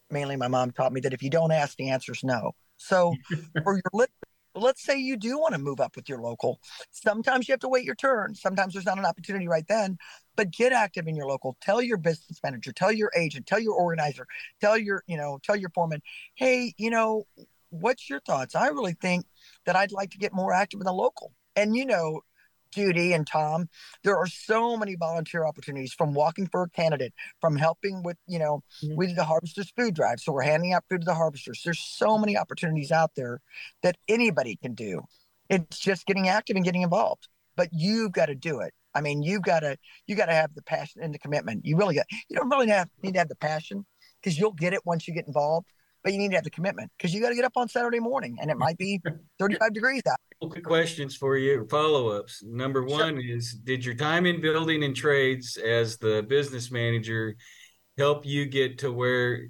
mainly 0.09 0.35
my 0.35 0.47
mom, 0.47 0.71
taught 0.71 0.93
me 0.93 1.01
that 1.01 1.13
if 1.13 1.23
you 1.23 1.29
don't 1.29 1.51
ask, 1.51 1.77
the 1.77 1.89
answer's 1.89 2.23
no. 2.23 2.51
So 2.77 3.15
for 3.63 3.75
your 3.75 4.07
let's 4.53 4.83
say 4.83 4.97
you 4.97 5.17
do 5.17 5.39
want 5.39 5.53
to 5.53 5.59
move 5.59 5.79
up 5.79 5.95
with 5.95 6.09
your 6.09 6.19
local. 6.19 6.59
Sometimes 6.91 7.47
you 7.47 7.53
have 7.53 7.59
to 7.61 7.69
wait 7.69 7.85
your 7.85 7.95
turn. 7.95 8.35
Sometimes 8.35 8.73
there's 8.73 8.85
not 8.85 8.97
an 8.97 9.05
opportunity 9.05 9.47
right 9.47 9.65
then, 9.67 9.97
but 10.35 10.51
get 10.51 10.73
active 10.73 11.07
in 11.07 11.15
your 11.15 11.25
local. 11.25 11.55
Tell 11.61 11.81
your 11.81 11.97
business 11.97 12.39
manager, 12.43 12.71
tell 12.71 12.91
your 12.91 13.11
agent, 13.15 13.45
tell 13.45 13.59
your 13.59 13.75
organizer, 13.75 14.27
tell 14.59 14.77
your, 14.77 15.03
you 15.07 15.17
know, 15.17 15.39
tell 15.43 15.55
your 15.55 15.69
foreman, 15.69 16.01
hey, 16.35 16.73
you 16.77 16.89
know, 16.89 17.25
what's 17.69 18.09
your 18.09 18.19
thoughts? 18.19 18.55
I 18.55 18.67
really 18.67 18.95
think 19.01 19.25
that 19.65 19.75
I'd 19.75 19.91
like 19.91 20.11
to 20.11 20.17
get 20.17 20.33
more 20.33 20.53
active 20.53 20.81
in 20.81 20.85
the 20.85 20.93
local. 20.93 21.33
And 21.55 21.75
you 21.75 21.85
know, 21.85 22.21
Judy 22.71 23.13
and 23.13 23.27
Tom, 23.27 23.69
there 24.03 24.17
are 24.17 24.27
so 24.27 24.77
many 24.77 24.95
volunteer 24.95 25.45
opportunities 25.45 25.93
from 25.93 26.13
walking 26.13 26.47
for 26.47 26.63
a 26.63 26.69
candidate, 26.69 27.13
from 27.39 27.55
helping 27.55 28.01
with, 28.03 28.17
you 28.27 28.39
know, 28.39 28.63
Mhm. 28.83 28.95
we 28.95 29.07
did 29.07 29.15
the 29.15 29.25
harvesters 29.25 29.71
food 29.71 29.93
drive. 29.93 30.19
So 30.19 30.31
we're 30.31 30.43
handing 30.43 30.73
out 30.73 30.85
food 30.89 31.01
to 31.01 31.05
the 31.05 31.13
harvesters. 31.15 31.61
There's 31.63 31.79
so 31.79 32.17
many 32.17 32.37
opportunities 32.37 32.91
out 32.91 33.15
there 33.15 33.41
that 33.83 33.97
anybody 34.07 34.55
can 34.55 34.73
do. 34.73 35.03
It's 35.49 35.79
just 35.79 36.05
getting 36.05 36.29
active 36.29 36.55
and 36.55 36.65
getting 36.65 36.81
involved. 36.81 37.27
But 37.57 37.69
you've 37.73 38.13
got 38.13 38.27
to 38.27 38.35
do 38.35 38.61
it. 38.61 38.73
I 38.93 39.01
mean, 39.01 39.21
you've 39.23 39.41
got 39.41 39.59
to 39.61 39.77
you 40.07 40.15
got 40.15 40.27
to 40.27 40.33
have 40.33 40.53
the 40.55 40.61
passion 40.61 41.01
and 41.01 41.13
the 41.13 41.19
commitment. 41.19 41.65
You 41.65 41.77
really 41.77 41.95
got 41.95 42.05
you 42.29 42.37
don't 42.37 42.49
really 42.49 42.69
have, 42.69 42.89
need 43.03 43.13
to 43.13 43.19
have 43.19 43.29
the 43.29 43.35
passion 43.35 43.85
because 44.21 44.37
you'll 44.39 44.53
get 44.53 44.73
it 44.73 44.85
once 44.85 45.07
you 45.07 45.13
get 45.13 45.27
involved. 45.27 45.67
But 46.03 46.13
you 46.13 46.19
need 46.19 46.29
to 46.29 46.35
have 46.35 46.43
the 46.43 46.49
commitment 46.49 46.91
because 46.97 47.13
you 47.13 47.21
got 47.21 47.29
to 47.29 47.35
get 47.35 47.45
up 47.45 47.53
on 47.55 47.67
Saturday 47.67 47.99
morning 47.99 48.37
and 48.41 48.49
it 48.49 48.57
might 48.57 48.77
be 48.77 48.99
35 49.39 49.73
degrees 49.73 50.01
out. 50.09 50.49
Quick 50.49 50.63
questions 50.63 51.15
for 51.15 51.37
you, 51.37 51.67
follow 51.69 52.09
ups. 52.09 52.41
Number 52.43 52.83
one 52.83 53.21
sure. 53.21 53.35
is 53.35 53.53
Did 53.53 53.85
your 53.85 53.93
time 53.93 54.25
in 54.25 54.41
building 54.41 54.83
and 54.83 54.95
trades 54.95 55.57
as 55.57 55.97
the 55.97 56.23
business 56.23 56.71
manager 56.71 57.35
help 57.97 58.25
you 58.25 58.47
get 58.47 58.79
to 58.79 58.91
where 58.91 59.47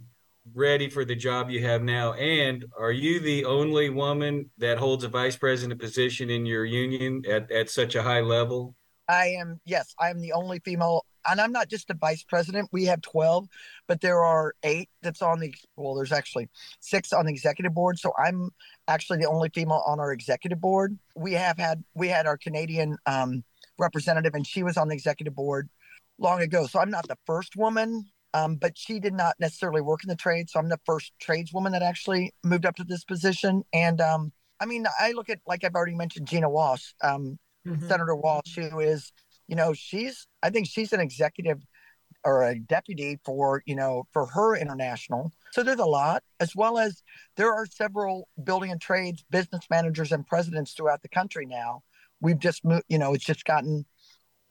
ready 0.53 0.89
for 0.89 1.05
the 1.05 1.15
job 1.15 1.49
you 1.49 1.63
have 1.65 1.81
now? 1.81 2.13
And 2.13 2.65
are 2.77 2.91
you 2.91 3.19
the 3.19 3.45
only 3.45 3.89
woman 3.89 4.49
that 4.57 4.77
holds 4.77 5.03
a 5.03 5.07
vice 5.07 5.35
president 5.35 5.79
position 5.79 6.29
in 6.29 6.45
your 6.45 6.65
union 6.65 7.23
at, 7.29 7.51
at 7.51 7.69
such 7.69 7.95
a 7.95 8.03
high 8.03 8.21
level? 8.21 8.75
I 9.07 9.27
am, 9.39 9.59
yes, 9.65 9.93
I 9.99 10.09
am 10.09 10.21
the 10.21 10.33
only 10.33 10.59
female, 10.63 11.05
and 11.27 11.39
I'm 11.39 11.51
not 11.51 11.69
just 11.69 11.88
the 11.88 11.93
vice 11.93 12.23
president. 12.23 12.69
We 12.71 12.86
have 12.86 13.01
12, 13.01 13.47
but 13.88 14.01
there 14.01 14.23
are 14.23 14.53
eight 14.63 14.89
that's 15.01 15.21
on 15.21 15.39
the, 15.39 15.53
well, 15.75 15.95
there's 15.95 16.12
actually 16.12 16.49
six 16.79 17.13
on 17.13 17.25
the 17.25 17.31
executive 17.31 17.73
board. 17.73 17.99
So 17.99 18.13
I'm 18.17 18.51
actually 18.88 19.19
the 19.19 19.29
only 19.29 19.49
female 19.53 19.84
on 19.86 19.99
our 19.99 20.12
executive 20.12 20.60
board. 20.60 20.97
We 21.15 21.34
have 21.34 21.57
had, 21.57 21.84
we 21.93 22.07
had 22.07 22.27
our 22.27 22.38
Canadian 22.38 22.97
um, 23.05 23.43
representative, 23.77 24.34
and 24.34 24.45
she 24.45 24.63
was 24.63 24.77
on 24.77 24.88
the 24.88 24.95
executive 24.95 25.36
board 25.36 25.69
long 26.17 26.41
ago. 26.41 26.67
So 26.67 26.79
I'm 26.79 26.91
not 26.91 27.07
the 27.07 27.17
first 27.25 27.55
woman, 27.55 28.05
um, 28.34 28.55
but 28.55 28.77
she 28.77 28.99
did 28.99 29.13
not 29.13 29.36
necessarily 29.39 29.81
work 29.81 30.03
in 30.03 30.10
the 30.10 30.15
trade. 30.15 30.49
So 30.49 30.60
I'm 30.60 30.69
the 30.69 30.79
first 30.86 31.12
tradeswoman 31.19 31.73
that 31.73 31.84
actually 31.84 32.34
moved 32.43 32.65
up 32.65 32.75
to 32.75 32.84
this 32.84 33.03
position. 33.03 33.63
And 33.73 33.99
um, 33.99 34.31
I 34.60 34.65
mean, 34.65 34.86
I 34.99 35.12
look 35.12 35.29
at, 35.29 35.39
like 35.45 35.63
I've 35.63 35.75
already 35.75 35.95
mentioned, 35.95 36.27
Gina 36.27 36.49
Walsh. 36.49 36.93
Um, 37.03 37.39
mm-hmm. 37.67 37.88
Senator 37.88 38.15
Walsh, 38.15 38.55
who 38.55 38.79
is, 38.79 39.12
you 39.51 39.57
know, 39.57 39.73
she's, 39.73 40.27
I 40.41 40.49
think 40.49 40.65
she's 40.65 40.93
an 40.93 41.01
executive 41.01 41.61
or 42.23 42.43
a 42.43 42.57
deputy 42.57 43.19
for, 43.25 43.61
you 43.65 43.75
know, 43.75 44.07
for 44.13 44.25
her 44.27 44.55
international. 44.55 45.33
So 45.51 45.61
there's 45.61 45.79
a 45.79 45.85
lot, 45.85 46.23
as 46.39 46.55
well 46.55 46.77
as 46.77 47.03
there 47.35 47.53
are 47.53 47.65
several 47.65 48.29
building 48.45 48.71
and 48.71 48.79
trades 48.79 49.25
business 49.29 49.65
managers 49.69 50.13
and 50.13 50.25
presidents 50.25 50.71
throughout 50.71 51.01
the 51.01 51.09
country 51.09 51.45
now. 51.45 51.83
We've 52.21 52.39
just 52.39 52.63
moved, 52.63 52.85
you 52.87 52.97
know, 52.97 53.13
it's 53.13 53.25
just 53.25 53.43
gotten, 53.43 53.85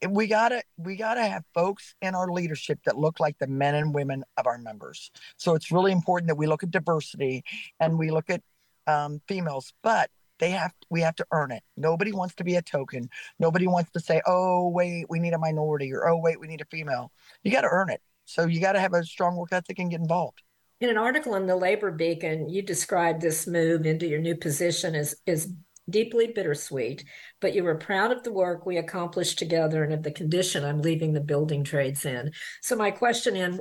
we 0.07 0.27
gotta 0.27 0.63
we 0.77 0.95
gotta 0.95 1.23
have 1.23 1.43
folks 1.53 1.95
in 2.01 2.15
our 2.15 2.31
leadership 2.31 2.79
that 2.85 2.97
look 2.97 3.19
like 3.19 3.37
the 3.39 3.47
men 3.47 3.75
and 3.75 3.93
women 3.93 4.23
of 4.35 4.47
our 4.47 4.57
members 4.57 5.11
so 5.37 5.53
it's 5.53 5.71
really 5.71 5.91
important 5.91 6.27
that 6.27 6.37
we 6.37 6.47
look 6.47 6.63
at 6.63 6.71
diversity 6.71 7.43
and 7.79 7.99
we 7.99 8.09
look 8.09 8.27
at 8.27 8.41
um, 8.87 9.21
females 9.27 9.73
but 9.83 10.09
they 10.41 10.49
have 10.49 10.73
we 10.89 10.99
have 11.01 11.15
to 11.15 11.25
earn 11.31 11.51
it. 11.51 11.63
Nobody 11.77 12.11
wants 12.11 12.35
to 12.35 12.43
be 12.43 12.55
a 12.55 12.61
token. 12.61 13.09
Nobody 13.39 13.67
wants 13.67 13.91
to 13.91 14.01
say 14.01 14.21
oh 14.27 14.67
wait 14.67 15.05
we 15.07 15.19
need 15.19 15.33
a 15.33 15.37
minority 15.37 15.93
or 15.93 16.09
oh 16.09 16.17
wait 16.17 16.39
we 16.39 16.47
need 16.47 16.59
a 16.59 16.65
female. 16.65 17.11
You 17.43 17.51
got 17.51 17.61
to 17.61 17.69
earn 17.71 17.89
it. 17.89 18.01
So 18.25 18.45
you 18.45 18.59
got 18.59 18.73
to 18.73 18.81
have 18.81 18.93
a 18.93 19.03
strong 19.05 19.37
work 19.37 19.53
ethic 19.53 19.79
and 19.79 19.91
get 19.91 20.01
involved. 20.01 20.41
In 20.81 20.89
an 20.89 20.97
article 20.97 21.35
in 21.35 21.45
the 21.45 21.55
labor 21.55 21.91
beacon 21.91 22.49
you 22.49 22.61
described 22.63 23.21
this 23.21 23.47
move 23.47 23.85
into 23.85 24.07
your 24.07 24.19
new 24.19 24.35
position 24.35 24.95
as 24.95 25.15
is 25.25 25.53
deeply 25.89 26.27
bittersweet 26.27 27.03
but 27.39 27.53
you 27.53 27.63
were 27.63 27.75
proud 27.75 28.11
of 28.11 28.23
the 28.23 28.31
work 28.31 28.65
we 28.65 28.77
accomplished 28.77 29.39
together 29.39 29.83
and 29.83 29.91
of 29.91 30.03
the 30.03 30.11
condition 30.11 30.63
i'm 30.63 30.79
leaving 30.81 31.11
the 31.11 31.21
building 31.21 31.63
trades 31.63 32.05
in. 32.05 32.31
So 32.61 32.75
my 32.75 32.91
question 32.91 33.35
in 33.35 33.59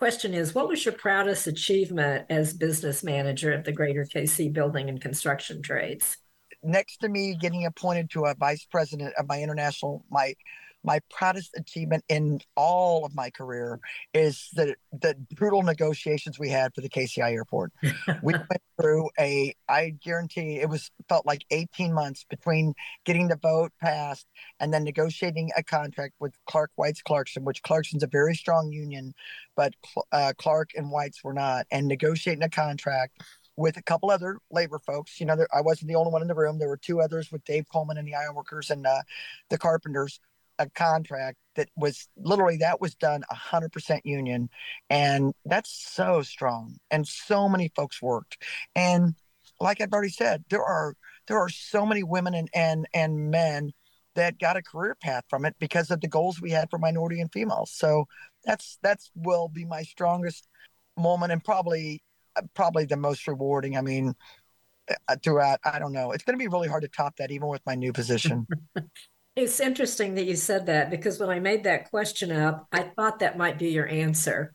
question 0.00 0.32
is 0.32 0.54
what 0.54 0.66
was 0.66 0.82
your 0.82 0.94
proudest 0.94 1.46
achievement 1.46 2.24
as 2.30 2.54
business 2.54 3.04
manager 3.04 3.52
of 3.52 3.64
the 3.64 3.70
greater 3.70 4.02
kc 4.02 4.50
building 4.50 4.88
and 4.88 4.98
construction 4.98 5.60
trades? 5.60 6.16
Next 6.62 7.02
to 7.02 7.10
me 7.10 7.36
getting 7.38 7.66
appointed 7.66 8.08
to 8.12 8.24
a 8.24 8.34
vice 8.34 8.64
president 8.64 9.12
of 9.18 9.28
my 9.28 9.42
international 9.42 10.02
my 10.10 10.32
my 10.82 11.00
proudest 11.10 11.50
achievement 11.56 12.04
in 12.08 12.40
all 12.56 13.04
of 13.04 13.14
my 13.14 13.30
career 13.30 13.78
is 14.14 14.48
the 14.54 14.74
the 14.92 15.14
brutal 15.34 15.62
negotiations 15.62 16.38
we 16.38 16.48
had 16.48 16.74
for 16.74 16.80
the 16.80 16.88
KCI 16.88 17.32
airport. 17.32 17.72
we 18.22 18.32
went 18.32 18.62
through 18.80 19.10
a 19.18 19.54
I 19.68 19.94
guarantee 20.02 20.60
it 20.60 20.68
was 20.68 20.90
felt 21.08 21.26
like 21.26 21.44
18 21.50 21.92
months 21.92 22.24
between 22.28 22.74
getting 23.04 23.28
the 23.28 23.36
vote 23.36 23.72
passed 23.80 24.26
and 24.58 24.72
then 24.72 24.84
negotiating 24.84 25.50
a 25.56 25.62
contract 25.62 26.14
with 26.18 26.34
Clark 26.46 26.70
Weitz 26.78 27.02
Clarkson, 27.02 27.44
which 27.44 27.62
Clarkson's 27.62 28.02
a 28.02 28.06
very 28.06 28.34
strong 28.34 28.72
union, 28.72 29.14
but 29.56 29.74
uh, 30.12 30.32
Clark 30.38 30.70
and 30.74 30.86
Weitz 30.86 31.22
were 31.22 31.34
not, 31.34 31.66
and 31.70 31.86
negotiating 31.86 32.42
a 32.42 32.48
contract 32.48 33.20
with 33.56 33.76
a 33.76 33.82
couple 33.82 34.10
other 34.10 34.38
labor 34.50 34.78
folks. 34.78 35.20
You 35.20 35.26
know, 35.26 35.36
there, 35.36 35.48
I 35.52 35.60
wasn't 35.60 35.88
the 35.88 35.94
only 35.94 36.10
one 36.10 36.22
in 36.22 36.28
the 36.28 36.34
room. 36.34 36.58
There 36.58 36.68
were 36.68 36.78
two 36.78 37.00
others 37.00 37.30
with 37.30 37.44
Dave 37.44 37.66
Coleman 37.70 37.98
and 37.98 38.08
the 38.08 38.14
ironworkers 38.14 38.70
and 38.70 38.86
uh, 38.86 39.02
the 39.50 39.58
carpenters. 39.58 40.18
A 40.60 40.68
contract 40.70 41.38
that 41.56 41.68
was 41.76 42.06
literally 42.16 42.58
that 42.58 42.80
was 42.80 42.94
done 42.94 43.24
100% 43.32 44.00
union, 44.04 44.48
and 44.88 45.34
that's 45.44 45.70
so 45.70 46.22
strong. 46.22 46.76
And 46.90 47.08
so 47.08 47.48
many 47.48 47.72
folks 47.74 48.00
worked. 48.00 48.44
And 48.76 49.14
like 49.58 49.80
I've 49.80 49.92
already 49.92 50.10
said, 50.10 50.44
there 50.50 50.62
are 50.62 50.94
there 51.26 51.38
are 51.38 51.48
so 51.48 51.84
many 51.84 52.02
women 52.02 52.34
and 52.34 52.48
and 52.54 52.86
and 52.94 53.30
men 53.30 53.72
that 54.14 54.38
got 54.38 54.56
a 54.56 54.62
career 54.62 54.96
path 55.00 55.24
from 55.28 55.44
it 55.44 55.54
because 55.58 55.90
of 55.90 56.00
the 56.00 56.08
goals 56.08 56.40
we 56.40 56.50
had 56.50 56.68
for 56.70 56.78
minority 56.78 57.20
and 57.20 57.32
females. 57.32 57.70
So 57.72 58.06
that's 58.44 58.78
that's 58.82 59.10
will 59.14 59.48
be 59.48 59.64
my 59.64 59.82
strongest 59.82 60.46
moment 60.96 61.32
and 61.32 61.42
probably 61.42 62.02
probably 62.54 62.84
the 62.84 62.96
most 62.96 63.26
rewarding. 63.26 63.76
I 63.76 63.80
mean, 63.80 64.14
uh, 65.08 65.16
throughout, 65.22 65.60
I 65.64 65.78
don't 65.78 65.92
know. 65.92 66.12
It's 66.12 66.24
going 66.24 66.38
to 66.38 66.42
be 66.42 66.48
really 66.48 66.68
hard 66.68 66.82
to 66.82 66.88
top 66.88 67.16
that, 67.16 67.30
even 67.30 67.48
with 67.48 67.62
my 67.66 67.74
new 67.74 67.92
position. 67.92 68.46
it's 69.36 69.60
interesting 69.60 70.14
that 70.16 70.26
you 70.26 70.36
said 70.36 70.66
that 70.66 70.90
because 70.90 71.18
when 71.18 71.30
I 71.30 71.38
made 71.38 71.64
that 71.64 71.90
question 71.90 72.32
up, 72.32 72.66
I 72.72 72.82
thought 72.82 73.20
that 73.20 73.38
might 73.38 73.58
be 73.58 73.70
your 73.70 73.88
answer. 73.88 74.52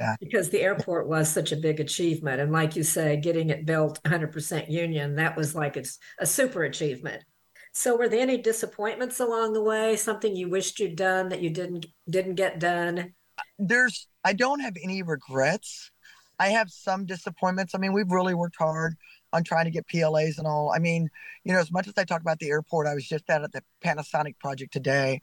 Yeah. 0.00 0.16
Because 0.20 0.50
the 0.50 0.60
airport 0.60 1.08
was 1.08 1.28
such 1.28 1.50
a 1.50 1.56
big 1.56 1.80
achievement. 1.80 2.40
And 2.40 2.52
like 2.52 2.76
you 2.76 2.84
say, 2.84 3.16
getting 3.16 3.50
it 3.50 3.66
built 3.66 4.00
100% 4.04 4.70
union, 4.70 5.16
that 5.16 5.36
was 5.36 5.54
like 5.54 5.76
it's 5.76 5.98
a 6.20 6.26
super 6.26 6.62
achievement. 6.62 7.24
So 7.72 7.96
were 7.96 8.08
there 8.08 8.20
any 8.20 8.38
disappointments 8.38 9.20
along 9.20 9.52
the 9.52 9.62
way? 9.62 9.96
Something 9.96 10.34
you 10.36 10.48
wished 10.48 10.78
you'd 10.78 10.96
done 10.96 11.28
that 11.30 11.42
you 11.42 11.50
didn't 11.50 11.86
didn't 12.08 12.34
get 12.34 12.58
done? 12.58 13.14
There's 13.58 14.08
I 14.24 14.32
don't 14.32 14.60
have 14.60 14.76
any 14.82 15.02
regrets. 15.02 15.90
I 16.38 16.48
have 16.48 16.70
some 16.70 17.04
disappointments. 17.04 17.74
I 17.74 17.78
mean, 17.78 17.92
we've 17.92 18.10
really 18.10 18.34
worked 18.34 18.56
hard 18.58 18.96
on 19.32 19.44
trying 19.44 19.66
to 19.66 19.70
get 19.70 19.86
PLAs 19.88 20.38
and 20.38 20.46
all. 20.46 20.72
I 20.74 20.78
mean, 20.78 21.08
you 21.44 21.52
know, 21.52 21.58
as 21.58 21.70
much 21.70 21.88
as 21.88 21.94
I 21.96 22.04
talk 22.04 22.20
about 22.20 22.38
the 22.38 22.48
airport, 22.48 22.86
I 22.86 22.94
was 22.94 23.06
just 23.06 23.28
out 23.30 23.44
at 23.44 23.52
the 23.52 23.62
Panasonic 23.84 24.38
project 24.38 24.72
today. 24.72 25.20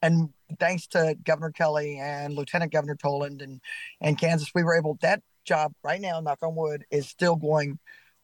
And 0.00 0.30
thanks 0.60 0.86
to 0.88 1.16
Governor 1.24 1.50
Kelly 1.50 1.98
and 1.98 2.34
Lieutenant 2.34 2.72
Governor 2.72 2.96
Toland 2.96 3.42
and, 3.42 3.60
and 4.00 4.18
Kansas, 4.18 4.52
we 4.54 4.62
were 4.62 4.76
able, 4.76 4.96
that 5.02 5.22
job 5.44 5.72
right 5.82 6.00
now, 6.00 6.20
knock 6.20 6.38
on 6.42 6.54
wood, 6.54 6.84
is 6.90 7.08
still 7.08 7.34
going 7.34 7.78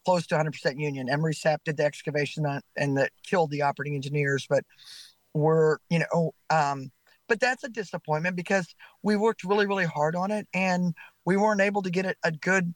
close 0.04 0.26
to 0.28 0.36
100% 0.36 0.78
union. 0.78 1.08
Emery 1.08 1.34
Sapp 1.34 1.58
did 1.64 1.76
the 1.76 1.84
excavation 1.84 2.44
and 2.76 2.96
that 2.98 3.10
killed 3.26 3.50
the 3.50 3.62
operating 3.62 3.94
engineers, 3.94 4.46
but 4.48 4.64
we're, 5.32 5.78
you 5.90 6.00
know, 6.00 6.32
um, 6.50 6.90
but 7.26 7.40
that's 7.40 7.64
a 7.64 7.68
disappointment 7.68 8.36
because 8.36 8.74
we 9.02 9.16
worked 9.16 9.44
really, 9.44 9.66
really 9.66 9.86
hard 9.86 10.14
on 10.14 10.30
it 10.30 10.46
and 10.54 10.94
we 11.24 11.36
weren't 11.36 11.62
able 11.62 11.82
to 11.82 11.90
get 11.90 12.04
a, 12.04 12.14
a 12.22 12.30
good 12.30 12.74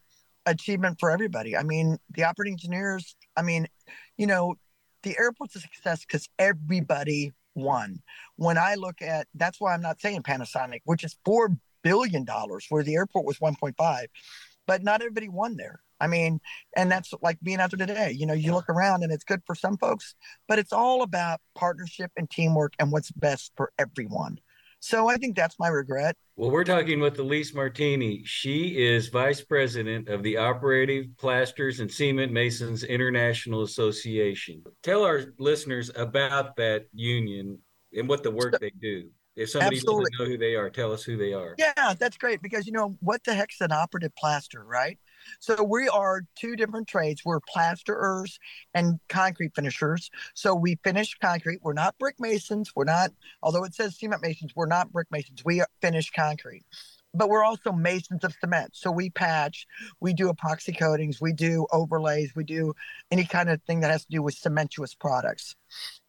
achievement 0.51 0.99
for 1.01 1.11
everybody. 1.11 1.57
I 1.57 1.63
mean, 1.63 1.99
the 2.11 2.25
operating 2.25 2.55
engineers, 2.55 3.17
I 3.37 3.43
mean, 3.43 3.69
you 4.17 4.27
know, 4.27 4.57
the 5.03 5.17
airport's 5.19 5.57
a 5.57 5.61
success 5.61 6.05
because 6.05 6.29
everybody 6.39 7.33
won. 7.55 8.03
When 8.37 8.59
I 8.59 8.75
look 8.75 9.03
at 9.03 9.27
that's 9.35 9.61
why 9.61 9.75
I'm 9.75 9.83
not 9.83 10.01
saying 10.01 10.23
Panasonic, 10.23 10.81
which 10.85 11.05
is 11.05 11.17
four 11.25 11.57
billion 11.83 12.25
dollars, 12.25 12.67
where 12.69 12.83
the 12.83 12.95
airport 12.95 13.25
was 13.25 13.39
1.5, 13.39 14.07
but 14.67 14.83
not 14.83 15.01
everybody 15.01 15.29
won 15.29 15.57
there. 15.57 15.81
I 16.01 16.07
mean, 16.07 16.41
and 16.77 16.91
that's 16.91 17.13
like 17.23 17.39
being 17.43 17.59
out 17.59 17.73
there 17.73 17.87
today. 17.87 18.13
You 18.13 18.27
know, 18.27 18.35
you 18.35 18.53
look 18.53 18.69
around 18.69 19.03
and 19.03 19.13
it's 19.13 19.25
good 19.25 19.43
for 19.47 19.55
some 19.55 19.77
folks, 19.77 20.15
but 20.47 20.59
it's 20.59 20.73
all 20.73 21.03
about 21.03 21.41
partnership 21.55 22.13
and 22.17 22.31
teamwork 22.31 22.75
and 22.79 22.93
what's 22.93 23.11
best 23.11 23.53
for 23.57 23.73
everyone. 23.79 24.39
So 24.81 25.09
I 25.09 25.17
think 25.17 25.37
that's 25.37 25.59
my 25.59 25.69
regret. 25.69 26.17
Well, 26.37 26.51
we're 26.51 26.65
talking 26.65 27.01
with 27.01 27.17
Alise 27.17 27.53
Martiny. 27.53 28.21
She 28.25 28.79
is 28.79 29.09
vice 29.09 29.41
president 29.41 30.09
of 30.09 30.23
the 30.23 30.37
Operative 30.37 31.07
Plasters 31.19 31.81
and 31.81 31.91
Cement 31.91 32.33
Masons 32.33 32.85
International 32.85 33.63
Association. 33.63 34.63
Tell 34.83 35.03
our 35.05 35.35
listeners 35.39 35.91
about 35.97 36.55
that 36.57 36.87
union 36.93 37.59
and 37.93 38.09
what 38.09 38.23
the 38.23 38.31
work 38.31 38.61
they 38.61 38.73
do. 38.81 39.11
If 39.35 39.51
somebody 39.51 39.77
Absolutely. 39.77 40.05
doesn't 40.05 40.19
know 40.19 40.31
who 40.33 40.39
they 40.39 40.55
are, 40.55 40.71
tell 40.71 40.93
us 40.93 41.03
who 41.03 41.17
they 41.17 41.33
are. 41.33 41.55
Yeah, 41.59 41.95
that's 41.99 42.17
great 42.17 42.43
because 42.43 42.67
you 42.67 42.73
know 42.73 42.97
what 43.01 43.23
the 43.25 43.35
heck's 43.35 43.61
an 43.61 43.73
operative 43.73 44.15
plaster, 44.17 44.65
right? 44.65 44.99
So 45.41 45.63
we 45.63 45.89
are 45.89 46.23
two 46.39 46.57
different 46.57 46.89
trades. 46.89 47.23
We're 47.25 47.41
plasterers 47.41 48.39
and 48.75 48.99
concrete 49.09 49.55
finishers. 49.55 50.11
So 50.35 50.55
we 50.55 50.79
finish 50.85 51.15
concrete. 51.21 51.61
We're 51.63 51.73
not 51.73 51.99
brick 51.99 52.17
masons. 52.19 52.73
We're 52.75 52.85
not, 52.85 53.11
although 53.43 53.65
it 53.65 53.75
says 53.75 53.99
cement 53.99 54.23
masons, 54.23 54.53
we're 54.55 54.67
not 54.67 54.93
brick 54.93 55.09
masons. 55.11 55.45
We 55.45 55.63
finish 55.81 56.11
concrete. 56.11 56.65
But 57.15 57.31
we're 57.31 57.45
also 57.45 57.73
masons 57.73 58.23
of 58.23 58.35
cement. 58.39 58.71
So 58.75 58.91
we 58.91 59.09
patch, 59.09 59.67
we 59.99 60.13
do 60.13 60.31
epoxy 60.31 60.79
coatings, 60.79 61.23
we 61.23 61.33
do 61.33 61.67
overlays, 61.73 62.35
we 62.37 62.45
do 62.45 62.75
any 63.11 63.25
kind 63.25 63.49
of 63.49 63.63
thing 63.63 63.81
that 63.81 63.91
has 63.91 64.05
to 64.05 64.11
do 64.11 64.23
with 64.23 64.39
cementous 64.39 64.97
products. 64.99 65.57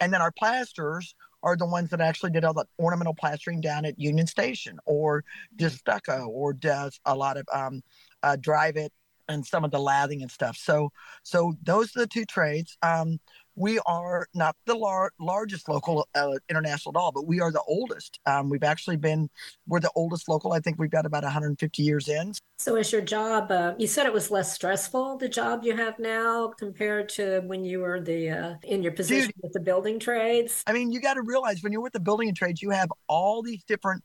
And 0.01 0.13
then 0.13 0.21
our 0.21 0.33
plasters, 0.33 1.15
are 1.43 1.55
the 1.55 1.65
ones 1.65 1.89
that 1.89 2.01
actually 2.01 2.31
did 2.31 2.43
all 2.43 2.53
the 2.53 2.65
ornamental 2.79 3.13
plastering 3.13 3.61
down 3.61 3.85
at 3.85 3.99
Union 3.99 4.27
Station, 4.27 4.79
or 4.85 5.23
does 5.55 5.73
stucco, 5.73 6.27
or 6.27 6.53
does 6.53 6.99
a 7.05 7.15
lot 7.15 7.37
of 7.37 7.45
um, 7.53 7.81
uh, 8.23 8.35
drive 8.35 8.75
it 8.75 8.91
and 9.29 9.45
some 9.45 9.63
of 9.63 9.71
the 9.71 9.79
lathing 9.79 10.21
and 10.21 10.29
stuff. 10.29 10.57
So, 10.57 10.91
so 11.23 11.53
those 11.63 11.95
are 11.95 12.01
the 12.01 12.07
two 12.07 12.25
trades. 12.25 12.77
Um, 12.81 13.19
we 13.55 13.77
are 13.85 14.25
not 14.33 14.55
the 14.65 14.73
lar- 14.73 15.11
largest 15.19 15.67
local 15.67 16.07
uh, 16.15 16.37
international 16.49 16.97
all, 16.97 17.11
but 17.11 17.27
we 17.27 17.41
are 17.41 17.51
the 17.51 17.61
oldest. 17.67 18.17
Um, 18.25 18.49
we've 18.49 18.63
actually 18.63 18.95
been, 18.95 19.29
we're 19.67 19.81
the 19.81 19.91
oldest 19.95 20.29
local. 20.29 20.53
I 20.53 20.59
think 20.59 20.79
we've 20.79 20.89
got 20.89 21.05
about 21.05 21.23
150 21.23 21.83
years 21.83 22.07
in. 22.07 22.33
So, 22.57 22.77
is 22.77 22.91
your 22.91 23.01
job? 23.01 23.51
Uh, 23.51 23.73
you 23.77 23.85
said 23.85 24.05
it 24.05 24.13
was 24.13 24.31
less 24.31 24.53
stressful. 24.53 25.17
The 25.17 25.27
job 25.27 25.63
you 25.63 25.75
have 25.75 25.99
now 25.99 26.53
compared 26.57 27.09
to 27.09 27.41
when 27.41 27.65
you 27.65 27.79
were 27.79 27.99
the 27.99 28.29
uh, 28.29 28.53
in 28.63 28.81
your 28.81 28.93
position 28.93 29.27
Dude. 29.27 29.43
with 29.43 29.53
the 29.53 29.59
building 29.59 29.99
trades. 29.99 30.63
I 30.65 30.71
mean, 30.71 30.91
you 30.91 31.01
got 31.01 31.15
to 31.15 31.21
realize 31.21 31.61
when 31.61 31.73
you're 31.73 31.81
with 31.81 31.93
the 31.93 31.99
building 31.99 32.29
and 32.29 32.37
trades, 32.37 32.61
you 32.61 32.69
have 32.69 32.89
all 33.07 33.41
these 33.41 33.63
different 33.65 34.03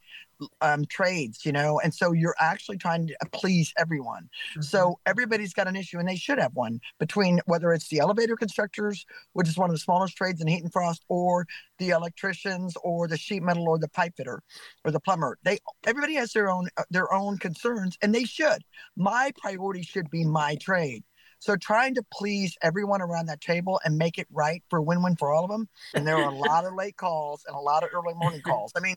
um, 0.60 0.84
trades, 0.86 1.44
you 1.44 1.52
know, 1.52 1.80
and 1.80 1.94
so 1.94 2.12
you're 2.12 2.34
actually 2.40 2.76
trying 2.76 3.06
to 3.06 3.16
please 3.32 3.72
everyone. 3.78 4.28
So 4.60 4.98
everybody's 5.06 5.52
got 5.52 5.68
an 5.68 5.76
issue, 5.76 5.98
and 5.98 6.08
they 6.08 6.16
should 6.16 6.38
have 6.38 6.54
one 6.54 6.80
between 6.98 7.40
whether 7.46 7.72
it's 7.72 7.88
the 7.88 7.98
elevator 7.98 8.36
constructors, 8.36 9.04
which 9.32 9.48
is 9.48 9.56
one 9.56 9.70
of 9.70 9.74
the 9.74 9.80
smallest 9.80 10.16
trades 10.16 10.40
in 10.40 10.46
heat 10.46 10.62
and 10.62 10.72
frost, 10.72 11.04
or 11.08 11.46
the 11.78 11.90
electricians, 11.90 12.76
or 12.82 13.08
the 13.08 13.18
sheet 13.18 13.42
metal, 13.42 13.68
or 13.68 13.78
the 13.78 13.88
pipe 13.88 14.14
fitter, 14.16 14.42
or 14.84 14.90
the 14.90 15.00
plumber. 15.00 15.38
They 15.42 15.58
everybody 15.86 16.14
has 16.14 16.32
their 16.32 16.50
own 16.50 16.68
uh, 16.76 16.84
their 16.90 17.12
own 17.12 17.38
concerns, 17.38 17.96
and 18.02 18.14
they 18.14 18.24
should. 18.24 18.62
My 18.96 19.32
priority 19.40 19.82
should 19.82 20.10
be 20.10 20.24
my 20.24 20.56
trade. 20.56 21.04
So 21.44 21.56
trying 21.56 21.94
to 21.96 22.02
please 22.10 22.56
everyone 22.62 23.02
around 23.02 23.26
that 23.26 23.42
table 23.42 23.78
and 23.84 23.98
make 23.98 24.16
it 24.16 24.26
right 24.32 24.62
for 24.70 24.80
win-win 24.80 25.16
for 25.16 25.30
all 25.30 25.44
of 25.44 25.50
them. 25.50 25.68
And 25.92 26.06
there 26.06 26.16
are 26.16 26.30
a 26.30 26.34
lot 26.48 26.64
of 26.64 26.72
late 26.72 26.96
calls 26.96 27.44
and 27.46 27.54
a 27.54 27.60
lot 27.60 27.82
of 27.82 27.90
early 27.92 28.14
morning 28.14 28.40
calls. 28.40 28.72
I 28.74 28.80
mean, 28.80 28.96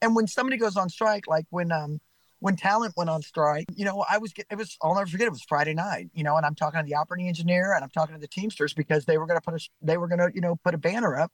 and 0.00 0.14
when 0.14 0.26
somebody 0.26 0.56
goes 0.56 0.76
on 0.76 0.88
strike, 0.88 1.26
like 1.26 1.46
when 1.50 1.72
um 1.72 2.00
when 2.38 2.54
talent 2.56 2.94
went 2.96 3.08
on 3.08 3.22
strike, 3.22 3.66
you 3.74 3.84
know, 3.84 4.04
I 4.10 4.18
was 4.18 4.32
it 4.36 4.56
was 4.56 4.76
I'll 4.82 4.94
never 4.94 5.06
forget 5.06 5.26
it 5.26 5.30
was 5.30 5.42
Friday 5.42 5.74
night, 5.74 6.10
you 6.14 6.22
know, 6.22 6.36
and 6.36 6.44
I'm 6.44 6.54
talking 6.54 6.80
to 6.80 6.86
the 6.86 6.94
operating 6.94 7.28
engineer 7.28 7.72
and 7.72 7.82
I'm 7.82 7.90
talking 7.90 8.14
to 8.14 8.20
the 8.20 8.28
Teamsters 8.28 8.74
because 8.74 9.04
they 9.04 9.18
were 9.18 9.26
going 9.26 9.38
to 9.38 9.42
put 9.42 9.54
a 9.54 9.68
they 9.82 9.96
were 9.96 10.08
going 10.08 10.18
to 10.18 10.30
you 10.34 10.40
know 10.40 10.56
put 10.56 10.74
a 10.74 10.78
banner 10.78 11.16
up 11.16 11.32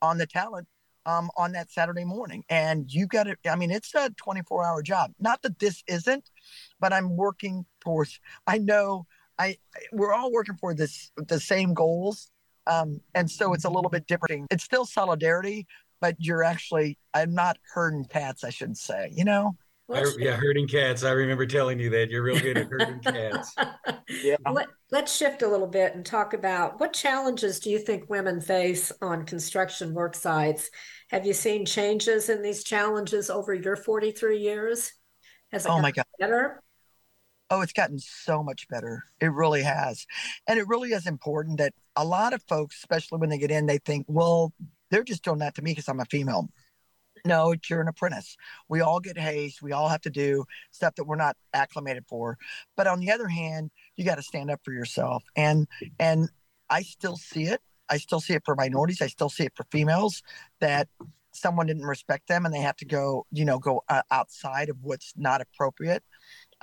on 0.00 0.18
the 0.18 0.26
talent 0.26 0.68
um 1.06 1.30
on 1.36 1.52
that 1.52 1.70
Saturday 1.70 2.04
morning, 2.04 2.44
and 2.48 2.92
you 2.92 3.06
got 3.06 3.24
to 3.24 3.36
I 3.48 3.56
mean 3.56 3.70
it's 3.70 3.94
a 3.94 4.10
24 4.16 4.64
hour 4.64 4.82
job. 4.82 5.12
Not 5.18 5.42
that 5.42 5.58
this 5.58 5.82
isn't, 5.86 6.30
but 6.80 6.92
I'm 6.92 7.16
working 7.16 7.64
towards. 7.80 8.20
I 8.46 8.58
know 8.58 9.06
I 9.38 9.56
we're 9.92 10.12
all 10.12 10.30
working 10.30 10.56
for 10.56 10.74
this 10.74 11.10
the 11.16 11.40
same 11.40 11.74
goals. 11.74 12.30
Um, 12.68 13.00
and 13.16 13.28
so 13.28 13.54
it's 13.54 13.64
a 13.64 13.68
little 13.68 13.90
bit 13.90 14.06
different. 14.06 14.46
It's 14.52 14.62
still 14.62 14.84
solidarity, 14.84 15.66
but 16.02 16.16
you're 16.18 16.42
actually 16.44 16.98
I'm 17.14 17.34
not 17.34 17.56
herding 17.72 18.04
cats, 18.04 18.44
I 18.44 18.50
should 18.50 18.76
say. 18.76 19.10
You 19.14 19.24
know, 19.24 19.56
I, 19.90 20.04
yeah, 20.18 20.36
herding 20.36 20.66
cats. 20.66 21.04
I 21.04 21.12
remember 21.12 21.46
telling 21.46 21.78
you 21.78 21.90
that 21.90 22.10
you're 22.10 22.22
real 22.22 22.40
good 22.40 22.58
at 22.58 22.66
herding 22.66 23.00
cats. 23.04 23.54
Yeah. 24.08 24.36
Let, 24.50 24.68
let's 24.90 25.14
shift 25.14 25.42
a 25.42 25.48
little 25.48 25.66
bit 25.66 25.94
and 25.94 26.04
talk 26.04 26.34
about 26.34 26.80
what 26.80 26.92
challenges 26.92 27.60
do 27.60 27.70
you 27.70 27.78
think 27.78 28.10
women 28.10 28.40
face 28.40 28.90
on 29.00 29.24
construction 29.24 29.94
work 29.94 30.14
sites? 30.14 30.70
Have 31.10 31.26
you 31.26 31.34
seen 31.34 31.66
changes 31.66 32.28
in 32.28 32.42
these 32.42 32.64
challenges 32.64 33.30
over 33.30 33.54
your 33.54 33.76
43 33.76 34.38
years? 34.38 34.92
Has 35.52 35.66
it 35.66 35.70
Oh 35.70 35.80
my 35.80 35.92
gotten 35.92 36.10
better? 36.18 36.62
Oh, 37.50 37.60
it's 37.60 37.74
gotten 37.74 37.98
so 37.98 38.42
much 38.42 38.66
better. 38.68 39.04
It 39.20 39.30
really 39.30 39.62
has. 39.62 40.06
And 40.48 40.58
it 40.58 40.66
really 40.68 40.92
is 40.92 41.06
important 41.06 41.58
that 41.58 41.74
a 41.96 42.04
lot 42.04 42.32
of 42.32 42.42
folks, 42.44 42.78
especially 42.78 43.18
when 43.18 43.28
they 43.28 43.36
get 43.36 43.50
in, 43.50 43.66
they 43.66 43.76
think, 43.76 44.06
well, 44.08 44.54
they're 44.92 45.02
just 45.02 45.24
doing 45.24 45.38
that 45.38 45.56
to 45.56 45.62
me 45.62 45.72
because 45.72 45.88
I'm 45.88 45.98
a 45.98 46.04
female. 46.04 46.48
No, 47.24 47.54
you're 47.68 47.80
an 47.80 47.88
apprentice. 47.88 48.36
We 48.68 48.80
all 48.80 49.00
get 49.00 49.18
hazed. 49.18 49.62
We 49.62 49.72
all 49.72 49.88
have 49.88 50.02
to 50.02 50.10
do 50.10 50.44
stuff 50.70 50.94
that 50.96 51.04
we're 51.04 51.16
not 51.16 51.36
acclimated 51.54 52.04
for. 52.08 52.36
But 52.76 52.86
on 52.86 53.00
the 53.00 53.10
other 53.10 53.28
hand, 53.28 53.70
you 53.96 54.04
got 54.04 54.16
to 54.16 54.22
stand 54.22 54.50
up 54.50 54.60
for 54.64 54.72
yourself. 54.72 55.24
And 55.34 55.66
and 55.98 56.28
I 56.68 56.82
still 56.82 57.16
see 57.16 57.44
it. 57.44 57.60
I 57.88 57.96
still 57.98 58.20
see 58.20 58.34
it 58.34 58.42
for 58.44 58.54
minorities. 58.54 59.02
I 59.02 59.06
still 59.06 59.28
see 59.28 59.44
it 59.44 59.52
for 59.54 59.64
females 59.70 60.22
that 60.60 60.88
someone 61.32 61.66
didn't 61.66 61.86
respect 61.86 62.28
them 62.28 62.44
and 62.44 62.54
they 62.54 62.60
have 62.60 62.76
to 62.76 62.84
go, 62.84 63.26
you 63.30 63.44
know, 63.44 63.58
go 63.58 63.82
uh, 63.88 64.02
outside 64.10 64.68
of 64.68 64.76
what's 64.82 65.12
not 65.16 65.40
appropriate. 65.40 66.02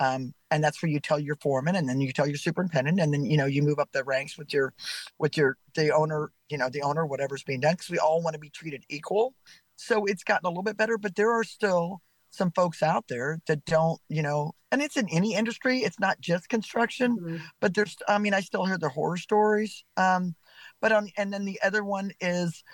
Um, 0.00 0.32
and 0.50 0.64
that's 0.64 0.82
where 0.82 0.90
you 0.90 0.98
tell 0.98 1.20
your 1.20 1.36
foreman 1.36 1.76
and 1.76 1.86
then 1.88 2.00
you 2.00 2.10
tell 2.12 2.26
your 2.26 2.38
superintendent 2.38 2.98
and 2.98 3.12
then 3.12 3.22
you 3.24 3.36
know 3.36 3.44
you 3.46 3.62
move 3.62 3.78
up 3.78 3.90
the 3.92 4.02
ranks 4.02 4.36
with 4.38 4.52
your 4.52 4.72
with 5.18 5.36
your 5.36 5.58
the 5.74 5.94
owner 5.94 6.32
you 6.48 6.56
know 6.58 6.68
the 6.70 6.80
owner 6.82 7.04
whatever's 7.06 7.44
being 7.44 7.60
done 7.60 7.74
because 7.74 7.90
we 7.90 7.98
all 7.98 8.22
want 8.22 8.32
to 8.34 8.40
be 8.40 8.48
treated 8.50 8.82
equal 8.88 9.34
so 9.76 10.06
it's 10.06 10.24
gotten 10.24 10.46
a 10.46 10.48
little 10.48 10.62
bit 10.64 10.76
better 10.78 10.96
but 10.98 11.14
there 11.16 11.30
are 11.30 11.44
still 11.44 12.00
some 12.30 12.50
folks 12.52 12.82
out 12.82 13.04
there 13.08 13.40
that 13.46 13.64
don't 13.66 14.00
you 14.08 14.22
know 14.22 14.52
and 14.72 14.80
it's 14.80 14.96
in 14.96 15.06
any 15.10 15.34
industry 15.34 15.80
it's 15.80 16.00
not 16.00 16.18
just 16.20 16.48
construction 16.48 17.18
Mhm. 17.18 17.40
but 17.60 17.74
there's 17.74 17.96
i 18.08 18.16
mean 18.18 18.32
i 18.34 18.40
still 18.40 18.64
hear 18.64 18.78
the 18.78 18.88
horror 18.88 19.18
stories 19.18 19.84
um 19.98 20.34
but 20.80 20.92
on 20.92 21.10
and 21.18 21.30
then 21.32 21.44
the 21.44 21.60
other 21.62 21.84
one 21.84 22.10
is 22.20 22.64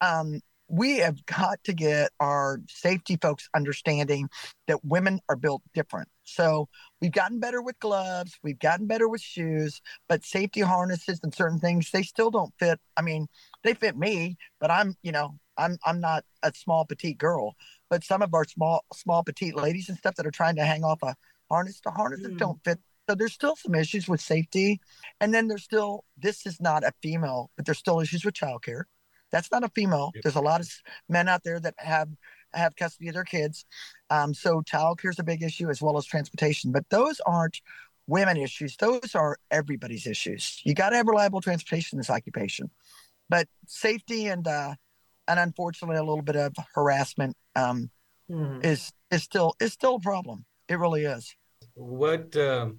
um 0.00 0.40
we 0.70 0.98
have 0.98 1.24
got 1.26 1.62
to 1.64 1.72
get 1.72 2.10
our 2.20 2.60
safety 2.68 3.18
folks 3.20 3.48
understanding 3.54 4.30
that 4.68 4.84
women 4.84 5.20
are 5.28 5.36
built 5.36 5.62
different. 5.74 6.08
So 6.24 6.68
we've 7.00 7.10
gotten 7.10 7.40
better 7.40 7.60
with 7.62 7.78
gloves 7.80 8.38
we've 8.42 8.58
gotten 8.58 8.86
better 8.86 9.08
with 9.08 9.20
shoes 9.20 9.80
but 10.08 10.24
safety 10.24 10.60
harnesses 10.60 11.18
and 11.22 11.34
certain 11.34 11.58
things 11.58 11.90
they 11.90 12.02
still 12.02 12.30
don't 12.30 12.52
fit 12.58 12.78
i 12.96 13.02
mean 13.02 13.26
they 13.64 13.74
fit 13.74 13.96
me 13.96 14.36
but 14.60 14.70
i'm 14.70 14.94
you 15.02 15.10
know 15.10 15.34
i'm 15.56 15.78
i'm 15.86 16.00
not 16.00 16.24
a 16.42 16.52
small 16.54 16.84
petite 16.84 17.18
girl. 17.18 17.54
But 17.88 18.04
some 18.04 18.22
of 18.22 18.32
our 18.34 18.44
small 18.44 18.84
small 18.94 19.24
petite 19.24 19.56
ladies 19.56 19.88
and 19.88 19.98
stuff 19.98 20.14
that 20.16 20.26
are 20.26 20.30
trying 20.30 20.56
to 20.56 20.64
hang 20.64 20.84
off 20.84 21.02
a 21.02 21.14
harness 21.50 21.80
the 21.80 21.90
harnesses 21.90 22.28
Mm. 22.34 22.38
don't 22.38 22.64
fit. 22.64 22.78
So 23.08 23.16
there's 23.16 23.32
still 23.32 23.56
some 23.56 23.74
issues 23.74 24.06
with 24.08 24.20
safety. 24.20 24.80
And 25.20 25.34
then 25.34 25.48
there's 25.48 25.64
still 25.64 26.04
this 26.16 26.46
is 26.46 26.60
not 26.60 26.84
a 26.84 26.92
female 27.02 27.50
but 27.56 27.66
there's 27.66 27.78
still 27.78 27.98
issues 28.00 28.24
with 28.24 28.34
childcare 28.34 28.84
that's 29.32 29.50
not 29.50 29.64
a 29.64 29.68
female. 29.68 30.10
Yep. 30.14 30.22
there's 30.22 30.36
a 30.36 30.40
lot 30.40 30.60
of 30.60 30.68
men 31.08 31.28
out 31.28 31.42
there 31.44 31.60
that 31.60 31.74
have 31.78 32.08
have 32.52 32.74
custody 32.76 33.08
of 33.08 33.14
their 33.14 33.24
kids. 33.24 33.64
Um, 34.10 34.34
so 34.34 34.60
childcare 34.62 35.10
is 35.10 35.18
a 35.18 35.24
big 35.24 35.42
issue 35.42 35.70
as 35.70 35.80
well 35.80 35.96
as 35.96 36.04
transportation. 36.04 36.72
But 36.72 36.84
those 36.90 37.20
aren't 37.24 37.60
women 38.08 38.36
issues. 38.36 38.76
Those 38.76 39.14
are 39.14 39.38
everybody's 39.52 40.06
issues. 40.06 40.60
You 40.64 40.74
got 40.74 40.90
to 40.90 40.96
have 40.96 41.06
reliable 41.06 41.40
transportation 41.40 41.96
in 41.96 42.00
this 42.00 42.10
occupation. 42.10 42.70
But 43.28 43.46
safety 43.66 44.26
and 44.26 44.46
uh 44.46 44.74
and 45.28 45.38
unfortunately 45.38 45.96
a 45.96 46.02
little 46.02 46.22
bit 46.22 46.36
of 46.36 46.54
harassment 46.74 47.36
um 47.54 47.90
Hmm. 48.30 48.60
is 48.62 48.92
is 49.10 49.24
still 49.24 49.54
is 49.60 49.72
still 49.72 49.96
a 49.96 50.00
problem. 50.00 50.44
It 50.68 50.78
really 50.78 51.04
is. 51.04 51.34
What 51.74 52.36
um, 52.36 52.78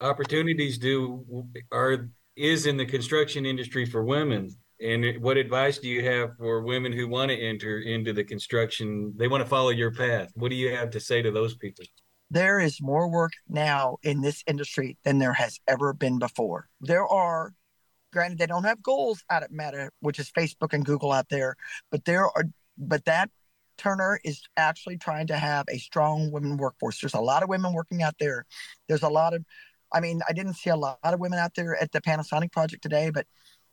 opportunities 0.00 0.76
do 0.76 1.24
are 1.72 2.10
is 2.36 2.66
in 2.66 2.76
the 2.76 2.84
construction 2.84 3.46
industry 3.46 3.86
for 3.86 4.04
women? 4.04 4.50
And 4.82 5.22
what 5.22 5.36
advice 5.36 5.78
do 5.78 5.88
you 5.88 6.04
have 6.04 6.36
for 6.38 6.62
women 6.62 6.92
who 6.92 7.06
want 7.06 7.30
to 7.30 7.38
enter 7.38 7.80
into 7.80 8.12
the 8.12 8.24
construction? 8.24 9.12
They 9.16 9.28
want 9.28 9.42
to 9.42 9.48
follow 9.48 9.70
your 9.70 9.92
path. 9.92 10.30
What 10.34 10.50
do 10.50 10.56
you 10.56 10.74
have 10.74 10.90
to 10.90 11.00
say 11.00 11.20
to 11.22 11.30
those 11.30 11.54
people? 11.54 11.84
there 12.30 12.60
is 12.60 12.80
more 12.80 13.08
work 13.08 13.32
now 13.48 13.98
in 14.02 14.20
this 14.20 14.42
industry 14.46 14.96
than 15.04 15.18
there 15.18 15.32
has 15.32 15.58
ever 15.66 15.92
been 15.92 16.18
before. 16.18 16.68
There 16.80 17.06
are, 17.06 17.52
granted, 18.12 18.38
they 18.38 18.46
don't 18.46 18.64
have 18.64 18.82
goals 18.82 19.24
out 19.28 19.42
at 19.42 19.50
Meta, 19.50 19.90
which 20.00 20.18
is 20.18 20.30
Facebook 20.30 20.72
and 20.72 20.84
Google 20.84 21.10
out 21.10 21.28
there, 21.28 21.56
but 21.90 22.04
there 22.04 22.24
are, 22.24 22.44
but 22.78 23.04
that 23.06 23.30
Turner 23.78 24.20
is 24.24 24.42
actually 24.56 24.96
trying 24.96 25.26
to 25.26 25.36
have 25.36 25.64
a 25.68 25.78
strong 25.78 26.30
women 26.30 26.56
workforce. 26.56 27.00
There's 27.00 27.14
a 27.14 27.20
lot 27.20 27.42
of 27.42 27.48
women 27.48 27.72
working 27.72 28.02
out 28.02 28.14
there. 28.20 28.46
There's 28.88 29.02
a 29.02 29.08
lot 29.08 29.34
of, 29.34 29.44
I 29.92 30.00
mean, 30.00 30.20
I 30.28 30.32
didn't 30.32 30.54
see 30.54 30.70
a 30.70 30.76
lot 30.76 30.98
of 31.02 31.18
women 31.18 31.38
out 31.38 31.54
there 31.56 31.76
at 31.82 31.90
the 31.90 32.00
Panasonic 32.00 32.52
project 32.52 32.82
today, 32.82 33.10
but 33.10 33.26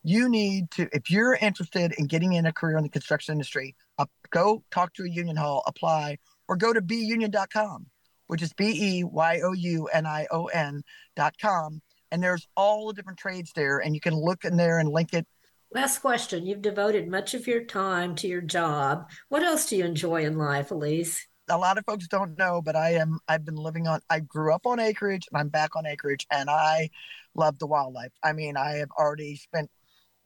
you 0.07 0.29
need 0.29 0.71
to, 0.71 0.87
if 0.93 1.09
you're 1.09 1.35
interested 1.35 1.93
in 1.97 2.05
getting 2.05 2.33
in 2.33 2.45
a 2.45 2.53
career 2.53 2.77
in 2.77 2.83
the 2.83 2.89
construction 2.89 3.33
industry, 3.33 3.75
uh, 3.97 4.05
go 4.29 4.63
talk 4.71 4.93
to 4.95 5.03
a 5.03 5.09
union 5.09 5.35
hall, 5.35 5.63
apply, 5.67 6.17
or 6.47 6.55
go 6.55 6.73
to 6.73 6.81
beunion.com 6.81 7.87
which 8.27 8.41
is 8.41 8.53
B 8.53 8.99
E 8.99 9.03
Y 9.03 9.41
O 9.43 9.53
U 9.53 9.87
N 9.91 10.05
I 10.05 10.27
O 10.31 10.45
N 10.45 10.83
dot 11.15 11.35
com. 11.41 11.81
And 12.11 12.23
there's 12.23 12.47
all 12.55 12.87
the 12.87 12.93
different 12.93 13.19
trades 13.19 13.51
there, 13.53 13.79
and 13.79 13.93
you 13.93 13.99
can 13.99 14.13
look 14.13 14.45
in 14.45 14.55
there 14.55 14.79
and 14.79 14.89
link 14.89 15.13
it. 15.13 15.25
Last 15.73 15.99
question. 15.99 16.45
You've 16.45 16.61
devoted 16.61 17.09
much 17.09 17.33
of 17.33 17.47
your 17.47 17.63
time 17.65 18.15
to 18.15 18.27
your 18.27 18.41
job. 18.41 19.09
What 19.27 19.43
else 19.43 19.67
do 19.67 19.75
you 19.75 19.83
enjoy 19.83 20.23
in 20.23 20.37
life, 20.37 20.69
Alise? 20.69 21.19
A 21.49 21.57
lot 21.57 21.77
of 21.77 21.85
folks 21.85 22.07
don't 22.07 22.37
know, 22.37 22.61
but 22.61 22.75
I 22.75 22.91
am 22.93 23.19
I've 23.27 23.45
been 23.45 23.55
living 23.55 23.87
on 23.87 24.01
I 24.09 24.19
grew 24.19 24.53
up 24.53 24.65
on 24.65 24.79
acreage 24.79 25.27
and 25.31 25.39
I'm 25.39 25.49
back 25.49 25.75
on 25.75 25.85
acreage 25.85 26.27
and 26.31 26.49
I 26.49 26.89
love 27.35 27.59
the 27.59 27.67
wildlife. 27.67 28.11
I 28.23 28.33
mean, 28.33 28.57
I 28.57 28.73
have 28.77 28.89
already 28.97 29.35
spent 29.35 29.69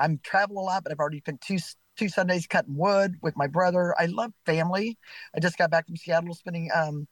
I'm 0.02 0.20
traveling 0.24 0.58
a 0.58 0.62
lot, 0.62 0.84
but 0.84 0.92
I've 0.92 1.00
already 1.00 1.20
spent 1.20 1.42
two 1.42 1.58
two 1.98 2.10
Sundays 2.10 2.48
cutting 2.48 2.78
wood 2.78 3.16
with 3.22 3.36
my 3.38 3.48
brother. 3.48 3.94
I 4.00 4.06
love 4.08 4.34
family. 4.46 4.98
I 5.36 5.40
just 5.40 5.58
got 5.58 5.72
back 5.72 5.88
from 5.88 5.98
Seattle 5.98 6.34
spending 6.34 6.70
um 6.74 7.08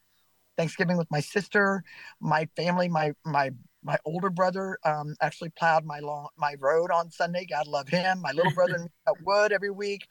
Thanksgiving 0.58 0.98
with 0.98 1.10
my 1.10 1.22
sister, 1.22 1.84
my 2.20 2.48
family, 2.58 2.90
my 2.90 3.14
my 3.26 3.52
my 3.82 3.98
older 4.04 4.30
brother 4.30 4.78
um, 4.84 5.16
actually 5.22 5.52
plowed 5.52 5.86
my 5.86 6.00
lawn, 6.00 6.28
my 6.38 6.56
road 6.60 6.92
on 6.92 7.10
Sunday. 7.12 7.46
God 7.46 7.66
love 7.66 7.88
him. 7.88 8.22
My 8.22 8.32
little 8.34 8.52
brother 8.52 8.76
and 8.76 8.90
cut 9.08 9.16
wood 9.22 9.54
every 9.54 9.72
week. 9.72 10.06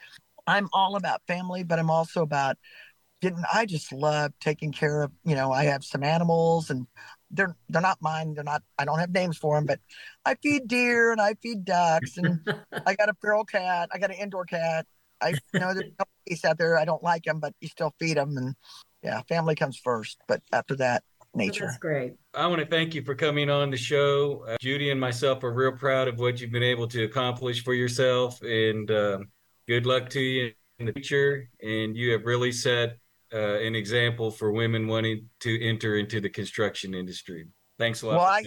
I'm 0.46 0.68
all 0.72 0.96
about 0.96 1.20
family, 1.26 1.64
but 1.64 1.78
I'm 1.78 1.90
also 1.90 2.22
about 2.22 2.56
getting. 3.20 3.42
I 3.52 3.66
just 3.66 3.92
love 3.92 4.32
taking 4.40 4.72
care 4.72 5.02
of. 5.02 5.12
You 5.24 5.34
know, 5.34 5.52
I 5.52 5.64
have 5.64 5.84
some 5.84 6.02
animals, 6.02 6.70
and 6.70 6.86
they're 7.30 7.56
they're 7.68 7.82
not 7.82 7.98
mine. 8.00 8.34
They're 8.34 8.44
not. 8.44 8.62
I 8.78 8.84
don't 8.84 8.98
have 8.98 9.10
names 9.10 9.36
for 9.36 9.56
them, 9.56 9.66
but 9.66 9.80
I 10.24 10.34
feed 10.36 10.68
deer 10.68 11.12
and 11.12 11.20
I 11.20 11.34
feed 11.34 11.64
ducks, 11.64 12.16
and 12.16 12.40
I 12.86 12.94
got 12.94 13.08
a 13.08 13.14
feral 13.20 13.44
cat. 13.44 13.88
I 13.92 13.98
got 13.98 14.10
an 14.10 14.16
indoor 14.16 14.44
cat. 14.44 14.86
I 15.20 15.30
you 15.52 15.60
know 15.60 15.74
there's 15.74 15.88
a 15.88 15.96
couple 15.96 16.12
geese 16.26 16.44
out 16.44 16.58
there. 16.58 16.78
I 16.78 16.84
don't 16.84 17.02
like 17.02 17.24
them, 17.24 17.40
but 17.40 17.54
you 17.60 17.68
still 17.68 17.94
feed 17.98 18.16
them, 18.16 18.36
and 18.36 18.54
yeah, 19.02 19.22
family 19.28 19.54
comes 19.54 19.76
first. 19.76 20.18
But 20.26 20.42
after 20.52 20.76
that, 20.76 21.02
nature. 21.34 21.66
That's 21.66 21.78
great. 21.78 22.14
I 22.34 22.46
want 22.46 22.60
to 22.60 22.66
thank 22.66 22.94
you 22.94 23.02
for 23.02 23.14
coming 23.14 23.50
on 23.50 23.70
the 23.70 23.76
show. 23.76 24.44
Uh, 24.46 24.56
Judy 24.60 24.90
and 24.90 25.00
myself 25.00 25.42
are 25.44 25.52
real 25.52 25.72
proud 25.72 26.08
of 26.08 26.18
what 26.18 26.40
you've 26.40 26.52
been 26.52 26.62
able 26.62 26.88
to 26.88 27.04
accomplish 27.04 27.64
for 27.64 27.74
yourself, 27.74 28.40
and 28.42 28.90
uh, 28.90 29.18
good 29.66 29.86
luck 29.86 30.08
to 30.10 30.20
you 30.20 30.52
in 30.78 30.86
the 30.86 30.92
future. 30.92 31.50
And 31.62 31.96
you 31.96 32.12
have 32.12 32.24
really 32.24 32.52
set 32.52 32.98
uh, 33.32 33.58
an 33.60 33.74
example 33.74 34.30
for 34.30 34.52
women 34.52 34.86
wanting 34.86 35.28
to 35.40 35.62
enter 35.66 35.96
into 35.96 36.20
the 36.20 36.28
construction 36.30 36.94
industry. 36.94 37.46
Thanks 37.78 38.02
a 38.02 38.06
lot. 38.08 38.16
Well, 38.16 38.26
I- 38.26 38.42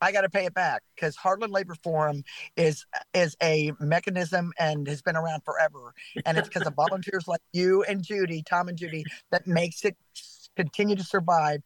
I 0.00 0.12
got 0.12 0.20
to 0.20 0.28
pay 0.28 0.44
it 0.44 0.54
back 0.54 0.82
because 0.94 1.16
Heartland 1.16 1.50
Labor 1.50 1.74
Forum 1.82 2.22
is 2.56 2.86
is 3.14 3.36
a 3.42 3.72
mechanism 3.80 4.52
and 4.60 4.86
has 4.86 5.02
been 5.02 5.16
around 5.16 5.42
forever, 5.44 5.92
and 6.24 6.38
it's 6.38 6.46
because 6.48 6.66
of 6.66 6.74
volunteers 6.76 7.26
like 7.26 7.40
you 7.52 7.82
and 7.84 8.02
Judy, 8.02 8.42
Tom 8.44 8.68
and 8.68 8.78
Judy, 8.78 9.04
that 9.32 9.46
makes 9.48 9.84
it 9.84 9.96
continue 10.56 10.94
to 10.94 11.02
survive. 11.02 11.62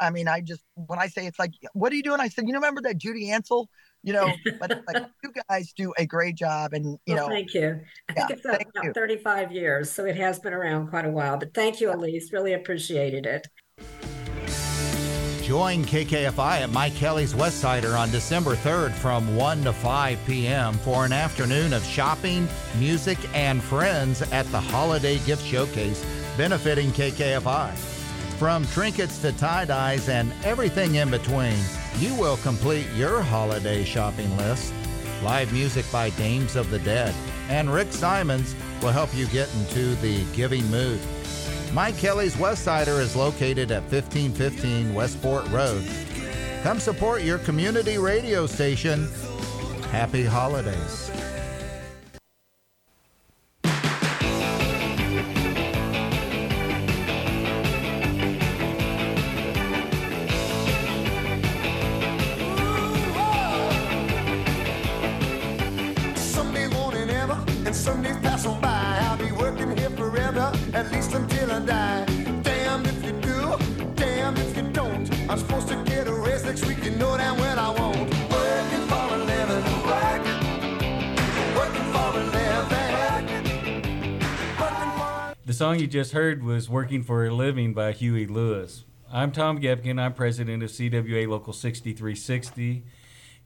I 0.00 0.10
mean, 0.10 0.28
I 0.28 0.40
just 0.40 0.62
when 0.74 1.00
I 1.00 1.08
say 1.08 1.26
it's 1.26 1.40
like, 1.40 1.54
what 1.72 1.92
are 1.92 1.96
you 1.96 2.02
doing? 2.04 2.20
I 2.20 2.28
said, 2.28 2.46
you 2.46 2.54
remember 2.54 2.80
that 2.82 2.98
Judy 2.98 3.30
Ansel, 3.32 3.68
you 4.02 4.12
know, 4.12 4.30
but 4.60 4.82
like 4.86 5.04
you 5.22 5.32
guys 5.48 5.72
do 5.76 5.92
a 5.98 6.06
great 6.06 6.34
job, 6.34 6.72
and 6.72 6.98
you 7.06 7.14
well, 7.14 7.28
know, 7.28 7.34
thank 7.34 7.54
you. 7.54 7.80
I 8.08 8.12
think 8.12 8.28
yeah, 8.28 8.36
it's 8.36 8.44
about 8.44 8.56
thank 8.56 8.84
you. 8.84 8.92
35 8.92 9.52
years, 9.52 9.90
so 9.90 10.04
it 10.04 10.16
has 10.16 10.38
been 10.38 10.52
around 10.52 10.88
quite 10.88 11.04
a 11.04 11.10
while. 11.10 11.36
But 11.36 11.54
thank 11.54 11.80
you, 11.80 11.88
Alise. 11.88 12.32
Really 12.32 12.54
appreciated 12.54 13.26
it. 13.26 13.46
Join 15.42 15.84
KKFI 15.84 16.62
at 16.62 16.70
Mike 16.70 16.94
Kelly's 16.94 17.34
Westsider 17.34 17.98
on 17.98 18.10
December 18.10 18.54
3rd 18.54 18.92
from 18.92 19.36
1 19.36 19.64
to 19.64 19.72
5 19.72 20.18
p.m. 20.24 20.72
for 20.74 21.04
an 21.04 21.12
afternoon 21.12 21.72
of 21.72 21.84
shopping, 21.84 22.48
music, 22.78 23.18
and 23.34 23.62
friends 23.62 24.22
at 24.32 24.46
the 24.46 24.60
Holiday 24.60 25.18
Gift 25.26 25.44
Showcase 25.44 26.04
benefiting 26.36 26.90
KKFI. 26.92 27.70
From 28.38 28.64
trinkets 28.68 29.18
to 29.18 29.32
tie 29.32 29.64
dyes 29.64 30.08
and 30.08 30.32
everything 30.44 30.94
in 30.94 31.10
between, 31.10 31.58
you 31.98 32.14
will 32.14 32.36
complete 32.38 32.86
your 32.94 33.22
holiday 33.22 33.84
shopping 33.84 34.36
list. 34.36 34.72
Live 35.22 35.52
music 35.52 35.84
by 35.92 36.10
Dames 36.10 36.56
of 36.56 36.70
the 36.70 36.78
Dead 36.80 37.14
and 37.48 37.72
Rick 37.72 37.92
Simons 37.92 38.54
will 38.80 38.90
help 38.90 39.14
you 39.14 39.26
get 39.26 39.52
into 39.54 39.94
the 39.96 40.24
giving 40.32 40.66
mood. 40.70 41.00
Mike 41.72 41.96
Kelly's 41.98 42.36
Westsider 42.36 42.98
is 43.00 43.16
located 43.16 43.70
at 43.70 43.82
1515 43.82 44.94
Westport 44.94 45.48
Road. 45.48 45.86
Come 46.62 46.78
support 46.78 47.22
your 47.22 47.38
community 47.38 47.98
radio 47.98 48.46
station. 48.46 49.08
Happy 49.90 50.24
holidays. 50.24 51.10
And 67.72 67.80
somedays 67.80 68.18
pass 68.18 68.44
on 68.44 68.60
by. 68.60 68.98
I'll 69.00 69.16
be 69.16 69.32
working 69.32 69.74
here 69.74 69.88
forever, 69.90 70.52
at 70.74 70.92
least 70.92 71.14
until 71.14 71.50
I 71.52 71.60
die. 71.60 72.04
Damn 72.42 72.84
if 72.84 73.02
you 73.02 73.12
do, 73.12 73.56
damn 73.94 74.36
if 74.36 74.54
you 74.54 74.64
don't. 74.72 75.10
I'm 75.30 75.38
supposed 75.38 75.68
to 75.68 75.82
get 75.84 76.06
a 76.06 76.12
raise 76.12 76.44
next 76.44 76.66
week, 76.66 76.84
you 76.84 76.90
know 76.90 77.16
damn 77.16 77.38
well 77.38 77.58
I 77.58 77.70
won't. 77.80 77.98
Working 78.30 78.84
for 78.90 79.04
a 79.14 79.18
living, 79.32 79.64
working, 79.88 80.40
working 81.56 81.88
for 81.94 82.08
a 82.20 82.24
living, 82.36 83.44
working 84.60 84.90
for. 84.98 85.34
The 85.46 85.54
song 85.54 85.78
you 85.78 85.86
just 85.86 86.12
heard 86.12 86.42
was 86.42 86.68
Working 86.68 87.02
for 87.02 87.24
a 87.24 87.34
Living 87.34 87.72
by 87.72 87.92
Huey 87.92 88.26
Lewis. 88.26 88.84
I'm 89.10 89.32
Tom 89.32 89.58
Gepkin. 89.58 89.98
I'm 89.98 90.12
president 90.12 90.62
of 90.62 90.68
CWA 90.70 91.26
Local 91.26 91.54
6360. 91.54 92.84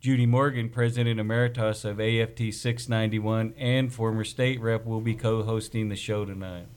Judy 0.06 0.24
Morgan, 0.24 0.68
president 0.68 1.18
emeritus 1.18 1.84
of 1.84 1.98
AFT 1.98 2.54
691 2.54 3.54
and 3.58 3.92
former 3.92 4.22
state 4.22 4.60
rep, 4.60 4.86
will 4.86 5.00
be 5.00 5.16
co 5.16 5.42
hosting 5.42 5.88
the 5.88 5.96
show 5.96 6.24
tonight. 6.24 6.68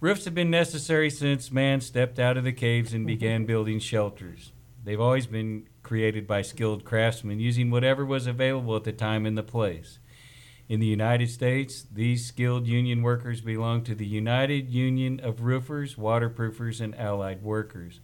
Roofs 0.00 0.24
have 0.24 0.34
been 0.34 0.50
necessary 0.50 1.10
since 1.10 1.52
man 1.52 1.80
stepped 1.80 2.18
out 2.18 2.36
of 2.36 2.42
the 2.42 2.50
caves 2.50 2.92
and 2.92 3.06
began 3.06 3.46
building 3.46 3.78
shelters. 3.78 4.50
They've 4.82 5.00
always 5.00 5.28
been 5.28 5.68
created 5.84 6.26
by 6.26 6.42
skilled 6.42 6.84
craftsmen 6.84 7.38
using 7.38 7.70
whatever 7.70 8.04
was 8.04 8.26
available 8.26 8.74
at 8.74 8.82
the 8.82 8.92
time 8.92 9.24
and 9.24 9.38
the 9.38 9.44
place. 9.44 10.00
In 10.68 10.80
the 10.80 10.86
United 10.86 11.30
States, 11.30 11.86
these 11.88 12.26
skilled 12.26 12.66
union 12.66 13.02
workers 13.02 13.40
belong 13.40 13.84
to 13.84 13.94
the 13.94 14.04
United 14.04 14.68
Union 14.70 15.20
of 15.20 15.42
Roofers, 15.42 15.94
Waterproofers, 15.94 16.80
and 16.80 16.98
Allied 16.98 17.44
Workers. 17.44 18.00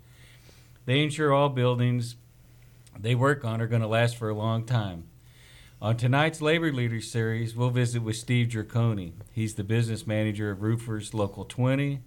They 0.86 1.02
ensure 1.02 1.32
all 1.32 1.48
buildings 1.48 2.14
they 2.98 3.14
work 3.14 3.44
on 3.44 3.60
are 3.60 3.66
going 3.66 3.82
to 3.82 3.88
last 3.88 4.16
for 4.16 4.28
a 4.28 4.34
long 4.34 4.64
time. 4.64 5.04
On 5.82 5.96
tonight's 5.96 6.40
Labor 6.40 6.72
Leaders 6.72 7.10
series, 7.10 7.54
we'll 7.54 7.70
visit 7.70 8.02
with 8.02 8.16
Steve 8.16 8.48
Gercone. 8.48 9.12
He's 9.32 9.54
the 9.54 9.64
business 9.64 10.06
manager 10.06 10.50
of 10.50 10.62
Roofers 10.62 11.12
Local 11.12 11.44
20, 11.44 12.00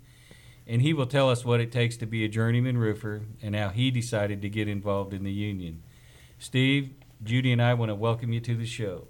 and 0.65 0.81
he 0.81 0.93
will 0.93 1.05
tell 1.05 1.29
us 1.29 1.45
what 1.45 1.59
it 1.59 1.71
takes 1.71 1.97
to 1.97 2.05
be 2.05 2.25
a 2.25 2.27
journeyman 2.27 2.77
roofer 2.77 3.21
and 3.41 3.55
how 3.55 3.69
he 3.69 3.91
decided 3.91 4.41
to 4.41 4.49
get 4.49 4.67
involved 4.67 5.13
in 5.13 5.23
the 5.23 5.31
union. 5.31 5.83
Steve, 6.39 6.91
Judy, 7.23 7.51
and 7.51 7.61
I 7.61 7.73
want 7.75 7.89
to 7.89 7.95
welcome 7.95 8.33
you 8.33 8.39
to 8.39 8.55
the 8.55 8.65
show. 8.65 9.07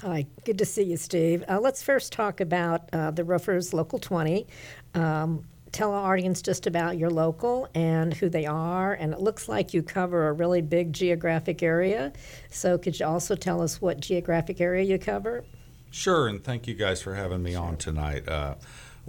Hi, 0.00 0.26
good 0.44 0.58
to 0.58 0.64
see 0.64 0.82
you, 0.82 0.96
Steve. 0.96 1.44
Uh, 1.48 1.60
let's 1.60 1.82
first 1.82 2.12
talk 2.12 2.40
about 2.40 2.88
uh, 2.92 3.10
the 3.10 3.22
Roofers 3.22 3.72
Local 3.72 3.98
20. 3.98 4.46
Um, 4.94 5.44
tell 5.72 5.92
our 5.92 6.12
audience 6.12 6.42
just 6.42 6.66
about 6.66 6.98
your 6.98 7.10
local 7.10 7.68
and 7.74 8.14
who 8.14 8.28
they 8.28 8.46
are. 8.46 8.92
And 8.92 9.12
it 9.12 9.20
looks 9.20 9.48
like 9.48 9.74
you 9.74 9.82
cover 9.82 10.28
a 10.28 10.32
really 10.32 10.60
big 10.60 10.92
geographic 10.92 11.62
area. 11.62 12.12
So, 12.50 12.78
could 12.78 13.00
you 13.00 13.06
also 13.06 13.34
tell 13.34 13.62
us 13.62 13.80
what 13.80 14.00
geographic 14.00 14.60
area 14.60 14.84
you 14.84 14.98
cover? 14.98 15.44
Sure, 15.90 16.28
and 16.28 16.42
thank 16.42 16.66
you 16.66 16.74
guys 16.74 17.02
for 17.02 17.14
having 17.14 17.42
me 17.42 17.54
on 17.54 17.76
tonight. 17.76 18.28
Uh, 18.28 18.54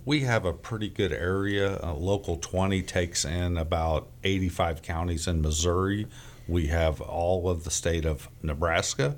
we 0.05 0.21
have 0.21 0.43
a 0.43 0.53
pretty 0.53 0.89
good 0.89 1.13
area. 1.13 1.79
Uh, 1.81 1.93
Local 1.93 2.37
20 2.37 2.81
takes 2.81 3.23
in 3.23 3.57
about 3.57 4.07
85 4.23 4.81
counties 4.81 5.27
in 5.27 5.41
Missouri. 5.41 6.07
We 6.47 6.67
have 6.67 6.99
all 6.99 7.49
of 7.49 7.63
the 7.63 7.71
state 7.71 8.05
of 8.05 8.29
Nebraska, 8.41 9.15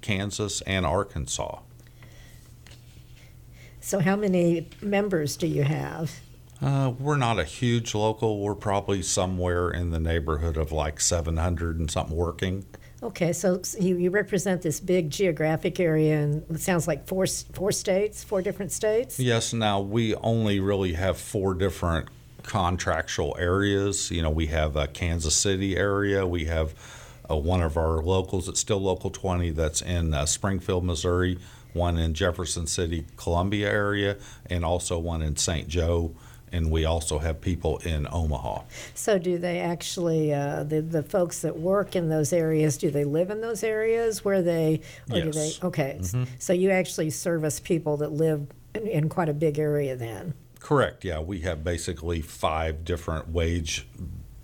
Kansas, 0.00 0.62
and 0.62 0.86
Arkansas. 0.86 1.60
So, 3.80 4.00
how 4.00 4.16
many 4.16 4.68
members 4.80 5.36
do 5.36 5.46
you 5.46 5.64
have? 5.64 6.18
Uh, 6.60 6.92
we're 6.98 7.16
not 7.16 7.38
a 7.38 7.44
huge 7.44 7.94
local. 7.94 8.40
We're 8.40 8.54
probably 8.54 9.02
somewhere 9.02 9.70
in 9.70 9.90
the 9.90 10.00
neighborhood 10.00 10.56
of 10.56 10.72
like 10.72 11.00
700 11.00 11.78
and 11.78 11.90
something 11.90 12.16
working. 12.16 12.64
Okay, 13.02 13.32
so 13.34 13.60
you, 13.78 13.96
you 13.96 14.10
represent 14.10 14.62
this 14.62 14.80
big 14.80 15.10
geographic 15.10 15.78
area, 15.78 16.18
and 16.18 16.42
it 16.50 16.60
sounds 16.60 16.88
like 16.88 17.06
four, 17.06 17.26
four 17.52 17.70
states, 17.70 18.24
four 18.24 18.40
different 18.40 18.72
states? 18.72 19.20
Yes, 19.20 19.52
now 19.52 19.80
we 19.80 20.14
only 20.16 20.60
really 20.60 20.94
have 20.94 21.18
four 21.18 21.52
different 21.52 22.08
contractual 22.42 23.36
areas. 23.38 24.10
You 24.10 24.22
know, 24.22 24.30
we 24.30 24.46
have 24.46 24.76
a 24.76 24.86
Kansas 24.86 25.36
City 25.36 25.76
area, 25.76 26.26
we 26.26 26.46
have 26.46 26.74
uh, 27.30 27.36
one 27.36 27.60
of 27.60 27.76
our 27.76 28.02
locals 28.02 28.46
that's 28.46 28.60
still 28.60 28.80
Local 28.80 29.10
20 29.10 29.50
that's 29.50 29.82
in 29.82 30.14
uh, 30.14 30.24
Springfield, 30.24 30.84
Missouri, 30.84 31.38
one 31.74 31.98
in 31.98 32.14
Jefferson 32.14 32.66
City, 32.66 33.04
Columbia 33.16 33.70
area, 33.70 34.16
and 34.48 34.64
also 34.64 34.98
one 34.98 35.20
in 35.20 35.36
St. 35.36 35.68
Joe. 35.68 36.14
And 36.52 36.70
we 36.70 36.84
also 36.84 37.18
have 37.18 37.40
people 37.40 37.78
in 37.78 38.06
Omaha. 38.10 38.62
So, 38.94 39.18
do 39.18 39.36
they 39.36 39.58
actually, 39.60 40.32
uh, 40.32 40.62
the, 40.64 40.80
the 40.80 41.02
folks 41.02 41.40
that 41.40 41.58
work 41.58 41.96
in 41.96 42.08
those 42.08 42.32
areas, 42.32 42.78
do 42.78 42.90
they 42.90 43.04
live 43.04 43.30
in 43.30 43.40
those 43.40 43.64
areas 43.64 44.24
where 44.24 44.42
they, 44.42 44.80
or 45.10 45.20
do 45.20 45.32
they? 45.32 45.46
Yes. 45.46 45.62
Okay, 45.64 45.96
s- 46.00 46.14
so 46.38 46.52
you 46.52 46.70
actually 46.70 47.10
service 47.10 47.58
people 47.60 47.96
that 47.98 48.12
live 48.12 48.46
in, 48.74 48.86
in 48.86 49.08
quite 49.08 49.28
a 49.28 49.34
big 49.34 49.58
area 49.58 49.96
then? 49.96 50.34
Correct. 50.60 51.04
Yeah, 51.04 51.20
we 51.20 51.40
have 51.40 51.62
basically 51.64 52.20
five 52.22 52.84
different 52.84 53.28
wage 53.28 53.86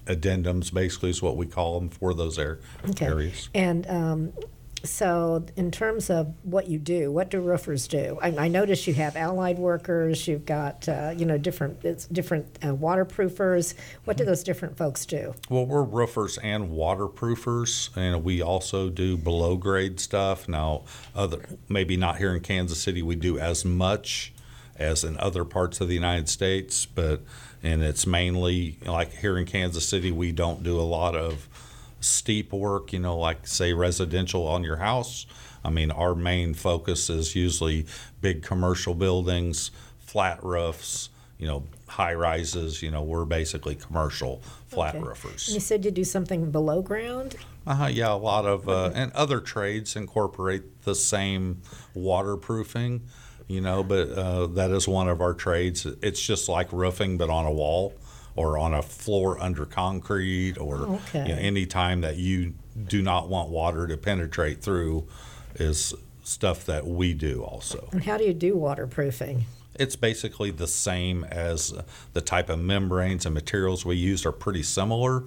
addendums, 0.07 0.73
basically, 0.75 1.11
is 1.11 1.23
what 1.23 1.37
we 1.37 1.47
call 1.47 1.79
them 1.79 1.89
for 1.89 2.15
those 2.15 2.39
ar- 2.39 2.59
Okay. 2.91 3.07
areas. 3.07 3.49
And 3.55 3.87
um, 3.89 4.33
so, 4.85 5.45
in 5.57 5.71
terms 5.71 6.11
of 6.11 6.35
what 6.43 6.69
you 6.69 6.79
do, 6.79 7.13
what 7.13 7.31
do 7.31 7.41
roofers 7.41 7.87
do? 7.87 8.19
I, 8.21 8.29
I 8.37 8.49
notice 8.49 8.87
you 8.87 8.95
have 8.95 9.17
allied 9.17 9.59
workers. 9.59 10.27
You've 10.27 10.47
got 10.47 10.89
uh, 10.89 11.15
you 11.17 11.25
know 11.25 11.39
different 11.39 11.85
it's 11.85 12.07
different 12.07 12.59
uh, 12.63 12.75
waterproofers. 12.75 13.75
What 14.05 14.17
do 14.17 14.25
those 14.25 14.43
different 14.43 14.77
folks 14.77 15.07
do? 15.07 15.35
Well, 15.49 15.67
we're 15.67 15.85
roofers 15.85 16.39
and 16.39 16.71
waterproofers, 16.71 17.91
and 17.97 18.25
we 18.25 18.43
also 18.43 18.89
do 18.89 19.17
below 19.17 19.57
grade 19.57 20.01
stuff. 20.01 20.49
Now, 20.49 20.83
other 21.15 21.45
maybe 21.69 21.97
not 21.97 22.19
here 22.19 22.35
in 22.35 22.41
Kansas 22.41 22.83
City, 22.83 23.03
we 23.03 23.15
do 23.15 23.39
as 23.39 23.65
much 23.65 24.33
as 24.77 25.05
in 25.05 25.17
other 25.19 25.45
parts 25.45 25.81
of 25.81 25.89
the 25.89 25.95
United 25.95 26.29
States, 26.29 26.87
but 26.87 27.23
and 27.63 27.83
it's 27.83 28.07
mainly 28.07 28.79
like 28.85 29.13
here 29.15 29.39
in 29.39 29.47
Kansas 29.47 29.89
City, 29.89 30.11
we 30.11 30.33
don't 30.33 30.63
do 30.63 30.81
a 30.81 30.83
lot 30.83 31.15
of 31.15 31.49
steep 32.03 32.53
work, 32.53 32.93
you 32.93 32.99
know, 32.99 33.17
like 33.19 33.47
say 33.47 33.73
residential 33.73 34.47
on 34.47 34.63
your 34.65 34.77
house. 34.77 35.27
I 35.65 35.71
mean, 35.71 35.91
our 35.91 36.15
main 36.15 36.55
focus 36.55 37.09
is 37.09 37.35
usually 37.37 37.87
big 38.21 38.43
commercial 38.43 38.95
buildings, 38.95 39.71
flat 40.01 40.43
roofs, 40.43 41.09
you 41.39 41.47
know, 41.47 41.65
high 41.87 42.15
rises. 42.15 42.83
You 42.83 42.91
know, 42.91 43.03
we're 43.03 43.25
basically 43.25 43.75
commercial 43.77 44.43
flat 44.69 44.95
Okay. 44.97 45.05
roofers. 45.05 45.49
You 45.53 45.61
said 45.61 45.85
you 45.85 45.91
do 45.91 46.05
something 46.05 46.51
below 46.51 46.83
ground. 46.83 47.37
Uh-huh, 47.65 47.87
yeah, 47.87 48.13
a 48.13 48.17
lot 48.17 48.45
of 48.45 48.69
uh, 48.69 48.91
and 48.95 49.13
other 49.13 49.39
trades 49.41 49.95
incorporate 49.95 50.83
the 50.83 50.97
same 50.97 51.63
waterproofing, 51.95 53.03
you 53.47 53.61
know, 53.61 53.85
but 53.85 54.11
uh, 54.11 54.47
that 54.49 54.71
is 54.73 54.89
one 54.89 55.09
of 55.09 55.21
our 55.21 55.33
trades. 55.35 55.87
It's 56.03 56.21
just 56.21 56.49
like 56.49 56.73
roofing, 56.73 57.19
but 57.19 57.31
on 57.31 57.47
a 57.47 57.53
wall 57.53 57.95
or 58.37 58.57
on 58.59 58.75
a 58.75 58.83
floor 58.83 59.41
under 59.41 59.65
concrete, 59.67 60.57
or 60.59 60.77
Oh, 60.79 61.01
okay. 61.09 61.29
you 61.29 61.35
know, 61.35 61.41
any 61.41 61.67
time 61.67 62.01
that 62.01 62.17
you 62.17 62.55
do 62.89 63.03
not 63.03 63.29
want 63.29 63.51
water 63.51 63.87
to 63.87 63.97
penetrate 63.97 64.63
through 64.63 65.07
is 65.57 65.95
stuff 66.25 66.65
that 66.67 66.87
we 66.87 67.13
do 67.15 67.43
also. 67.43 67.89
And 67.93 68.05
how 68.05 68.17
do 68.17 68.25
you 68.25 68.33
do 68.33 68.57
waterproofing? 68.57 69.45
It's 69.75 69.97
basically 69.97 70.51
the 70.51 70.67
same 70.67 71.25
as 71.25 71.75
the 72.13 72.21
type 72.21 72.49
of 72.49 72.59
membranes 72.61 73.27
and 73.27 73.35
materials 73.35 73.85
we 73.85 73.97
use 73.97 74.25
are 74.25 74.33
pretty 74.33 74.63
similar. 74.63 75.25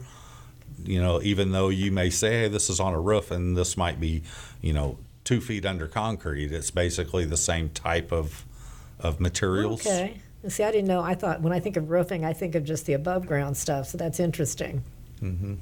You 0.84 1.02
know, 1.02 1.22
even 1.22 1.52
though 1.52 1.70
you 1.70 1.92
may 1.92 2.10
say, 2.10 2.42
hey, 2.42 2.48
this 2.48 2.70
is 2.70 2.80
on 2.80 2.94
a 2.94 3.00
roof 3.00 3.32
and 3.32 3.56
this 3.58 3.78
might 3.78 4.00
be, 4.00 4.24
you 4.62 4.74
know, 4.74 4.98
two 5.24 5.42
feet 5.42 5.66
under 5.66 5.88
concrete, 5.88 6.52
it's 6.52 6.70
basically 6.72 7.26
the 7.26 7.38
same 7.38 7.70
type 7.70 8.12
of, 8.12 8.46
of 9.00 9.20
materials. 9.20 9.82
Okay. 9.86 10.22
See, 10.48 10.64
I 10.64 10.72
didn't 10.72 10.88
know. 10.88 11.02
I 11.02 11.16
thought 11.16 11.42
when 11.42 11.54
I 11.54 11.60
think 11.60 11.78
of 11.78 11.90
roofing, 11.90 12.24
I 12.24 12.34
think 12.34 12.56
of 12.56 12.64
just 12.64 12.86
the 12.86 12.94
above 12.94 13.26
ground 13.26 13.58
stuff. 13.58 13.88
So 13.88 13.98
that's 13.98 14.20
interesting. 14.20 14.84
Mm-hmm. 15.22 15.56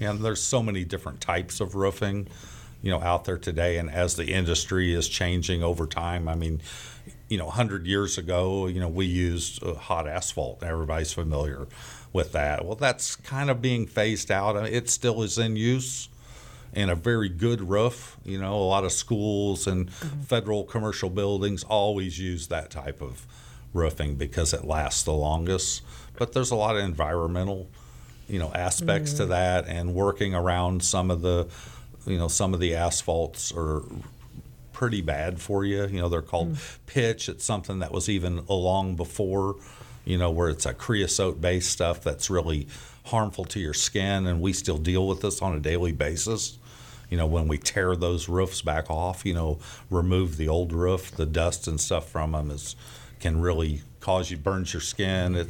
Yeah, 0.00 0.10
and 0.10 0.20
there's 0.20 0.42
so 0.42 0.62
many 0.62 0.84
different 0.84 1.20
types 1.20 1.60
of 1.60 1.74
roofing, 1.74 2.28
you 2.82 2.90
know, 2.90 3.00
out 3.00 3.24
there 3.24 3.38
today. 3.38 3.78
And 3.78 3.90
as 3.90 4.16
the 4.16 4.32
industry 4.32 4.94
is 4.94 5.08
changing 5.08 5.62
over 5.62 5.86
time, 5.86 6.28
I 6.28 6.34
mean, 6.34 6.60
you 7.28 7.38
know, 7.38 7.46
100 7.46 7.86
years 7.86 8.18
ago, 8.18 8.66
you 8.66 8.80
know, 8.80 8.88
we 8.88 9.06
used 9.06 9.62
uh, 9.62 9.74
hot 9.74 10.06
asphalt. 10.06 10.62
Everybody's 10.62 11.12
familiar 11.12 11.66
with 12.12 12.32
that. 12.32 12.64
Well, 12.64 12.76
that's 12.76 13.16
kind 13.16 13.50
of 13.50 13.60
being 13.60 13.86
phased 13.86 14.30
out. 14.30 14.56
I 14.56 14.64
mean, 14.64 14.72
It 14.72 14.88
still 14.88 15.22
is 15.22 15.38
in 15.38 15.56
use 15.56 16.08
and 16.74 16.90
a 16.90 16.94
very 16.94 17.28
good 17.28 17.68
roof. 17.68 18.16
You 18.24 18.38
know, 18.38 18.54
a 18.54 18.68
lot 18.68 18.84
of 18.84 18.92
schools 18.92 19.66
and 19.66 19.88
mm-hmm. 19.88 20.20
federal 20.22 20.64
commercial 20.64 21.10
buildings 21.10 21.64
always 21.64 22.18
use 22.18 22.48
that 22.48 22.70
type 22.70 23.00
of 23.00 23.26
roofing 23.72 24.14
because 24.16 24.52
it 24.52 24.64
lasts 24.64 25.02
the 25.02 25.12
longest. 25.12 25.82
But 26.16 26.32
there's 26.32 26.50
a 26.50 26.56
lot 26.56 26.76
of 26.76 26.84
environmental, 26.84 27.68
you 28.28 28.38
know, 28.38 28.52
aspects 28.54 29.14
to 29.14 29.24
mm. 29.24 29.28
that, 29.28 29.66
and 29.66 29.94
working 29.94 30.34
around 30.34 30.84
some 30.84 31.10
of 31.10 31.22
the, 31.22 31.48
you 32.06 32.18
know, 32.18 32.28
some 32.28 32.54
of 32.54 32.60
the 32.60 32.74
asphalts 32.74 33.52
are 33.56 33.82
pretty 34.72 35.00
bad 35.00 35.40
for 35.40 35.64
you. 35.64 35.86
You 35.86 36.00
know, 36.00 36.08
they're 36.08 36.22
called 36.22 36.54
mm. 36.54 36.78
pitch. 36.86 37.28
It's 37.28 37.44
something 37.44 37.78
that 37.80 37.92
was 37.92 38.08
even 38.08 38.44
along 38.48 38.96
before, 38.96 39.56
you 40.04 40.18
know, 40.18 40.30
where 40.30 40.48
it's 40.48 40.66
a 40.66 40.74
creosote 40.74 41.40
based 41.40 41.70
stuff 41.70 42.02
that's 42.02 42.28
really 42.28 42.66
harmful 43.06 43.44
to 43.46 43.60
your 43.60 43.74
skin. 43.74 44.26
And 44.26 44.40
we 44.40 44.52
still 44.52 44.78
deal 44.78 45.06
with 45.06 45.20
this 45.20 45.40
on 45.40 45.54
a 45.54 45.60
daily 45.60 45.92
basis. 45.92 46.58
You 47.10 47.18
know, 47.18 47.26
when 47.26 47.46
we 47.46 47.58
tear 47.58 47.94
those 47.94 48.28
roofs 48.28 48.62
back 48.62 48.90
off, 48.90 49.26
you 49.26 49.34
know, 49.34 49.58
remove 49.90 50.36
the 50.36 50.48
old 50.48 50.72
roof, 50.72 51.10
the 51.10 51.26
dust 51.26 51.68
and 51.68 51.80
stuff 51.80 52.08
from 52.08 52.32
them 52.32 52.50
is 52.50 52.74
can 53.22 53.40
really 53.40 53.80
cause 54.00 54.30
you 54.30 54.36
burns 54.36 54.74
your 54.74 54.80
skin. 54.82 55.34
It, 55.36 55.48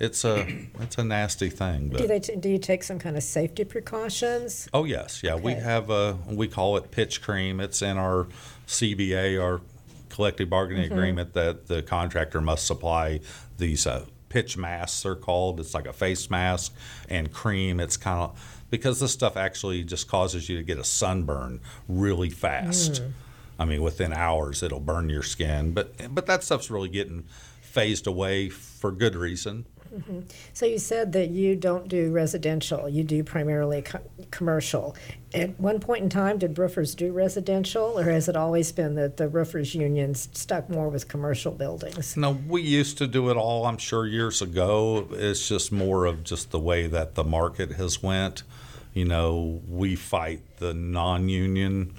it's 0.00 0.24
a 0.24 0.46
it's 0.80 0.96
a 0.98 1.04
nasty 1.04 1.50
thing. 1.50 1.90
But 1.90 1.98
Do 2.00 2.06
they? 2.08 2.18
T- 2.20 2.36
do 2.36 2.48
you 2.48 2.58
take 2.58 2.82
some 2.82 2.98
kind 2.98 3.16
of 3.16 3.22
safety 3.22 3.64
precautions? 3.64 4.68
Oh 4.72 4.84
yes, 4.84 5.22
yeah. 5.22 5.34
We 5.36 5.52
have 5.52 5.90
a 5.90 6.16
we 6.26 6.48
call 6.48 6.76
it 6.78 6.90
pitch 6.90 7.20
cream. 7.22 7.60
It's 7.60 7.82
in 7.82 7.98
our 7.98 8.26
CBA, 8.66 9.40
our 9.40 9.60
collective 10.08 10.48
bargaining 10.50 10.84
Mm-hmm. 10.86 10.94
agreement, 10.98 11.34
that 11.34 11.66
the 11.66 11.82
contractor 11.82 12.40
must 12.40 12.66
supply 12.66 13.20
these 13.58 13.86
uh, 13.86 14.06
pitch 14.30 14.56
masks. 14.56 15.02
They're 15.02 15.14
called. 15.14 15.60
It's 15.60 15.74
like 15.74 15.86
a 15.86 15.92
face 15.92 16.30
mask 16.30 16.74
and 17.10 17.30
cream. 17.30 17.78
It's 17.78 17.98
kind 17.98 18.22
of 18.22 18.64
because 18.70 19.00
this 19.00 19.12
stuff 19.12 19.36
actually 19.36 19.84
just 19.84 20.08
causes 20.08 20.48
you 20.48 20.56
to 20.56 20.62
get 20.62 20.78
a 20.78 20.84
sunburn 20.84 21.60
really 21.88 22.30
fast. 22.30 23.02
Mm. 23.02 23.10
I 23.60 23.66
mean, 23.66 23.82
within 23.82 24.14
hours 24.14 24.62
it'll 24.62 24.80
burn 24.80 25.10
your 25.10 25.22
skin. 25.22 25.72
But 25.72 26.14
but 26.14 26.26
that 26.26 26.42
stuff's 26.42 26.70
really 26.70 26.88
getting 26.88 27.24
phased 27.60 28.06
away 28.06 28.48
for 28.48 28.90
good 28.90 29.14
reason. 29.14 29.66
Mm-hmm. 29.94 30.20
So 30.52 30.66
you 30.66 30.78
said 30.78 31.12
that 31.12 31.30
you 31.30 31.56
don't 31.56 31.88
do 31.88 32.12
residential. 32.12 32.88
You 32.88 33.02
do 33.02 33.24
primarily 33.24 33.82
co- 33.82 34.00
commercial. 34.30 34.96
At 35.34 35.58
one 35.58 35.80
point 35.80 36.04
in 36.04 36.08
time, 36.08 36.38
did 36.38 36.58
roofers 36.58 36.94
do 36.94 37.12
residential, 37.12 37.98
or 37.98 38.04
has 38.04 38.28
it 38.28 38.36
always 38.36 38.70
been 38.72 38.94
that 38.94 39.16
the 39.16 39.28
roofers 39.28 39.74
unions 39.74 40.28
stuck 40.32 40.70
more 40.70 40.88
with 40.88 41.08
commercial 41.08 41.52
buildings? 41.52 42.16
No, 42.16 42.38
we 42.48 42.62
used 42.62 42.98
to 42.98 43.06
do 43.06 43.30
it 43.30 43.36
all. 43.36 43.66
I'm 43.66 43.78
sure 43.78 44.06
years 44.06 44.40
ago. 44.40 45.08
It's 45.10 45.48
just 45.48 45.72
more 45.72 46.06
of 46.06 46.22
just 46.22 46.50
the 46.50 46.60
way 46.60 46.86
that 46.86 47.14
the 47.14 47.24
market 47.24 47.72
has 47.72 48.02
went. 48.02 48.44
You 48.94 49.04
know, 49.04 49.60
we 49.68 49.96
fight 49.96 50.40
the 50.58 50.72
non-union 50.72 51.94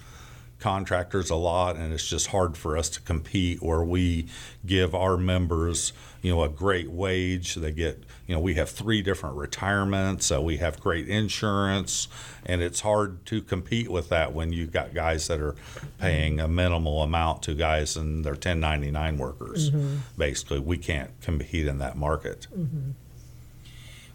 contractors 0.62 1.30
a 1.30 1.36
lot, 1.36 1.76
and 1.76 1.92
it's 1.92 2.08
just 2.08 2.28
hard 2.28 2.56
for 2.56 2.78
us 2.78 2.90
to 2.92 3.02
compete. 3.02 3.62
Where 3.62 3.84
we 3.84 4.28
give 4.66 4.96
our 4.96 5.18
members, 5.18 5.92
you 6.22 6.32
know, 6.32 6.44
a 6.44 6.50
great 6.50 6.90
wage. 6.90 7.56
They 7.56 7.72
get, 7.72 8.04
you 8.28 8.36
know, 8.36 8.40
we 8.40 8.54
have 8.54 8.70
three 8.70 9.02
different 9.02 9.36
retirements. 9.36 10.28
So 10.28 10.42
we 10.42 10.58
have 10.58 10.80
great 10.80 11.10
insurance, 11.10 12.08
and 12.46 12.62
it's 12.62 12.82
hard 12.82 13.26
to 13.26 13.42
compete 13.42 13.90
with 13.90 14.10
that 14.10 14.34
when 14.34 14.54
you've 14.54 14.72
got 14.72 14.94
guys 14.94 15.28
that 15.28 15.42
are 15.42 15.56
paying 16.00 16.40
a 16.40 16.48
minimal 16.48 17.02
amount 17.02 17.44
to 17.44 17.56
guys 17.56 17.98
and 17.98 18.24
they're 18.24 18.34
1099 18.34 19.18
workers. 19.18 19.72
Mm-hmm. 19.72 19.98
Basically, 20.18 20.60
we 20.60 20.78
can't 20.78 21.10
compete 21.22 21.68
in 21.68 21.80
that 21.80 21.98
market. 21.98 22.48
Mm-hmm. 22.56 22.92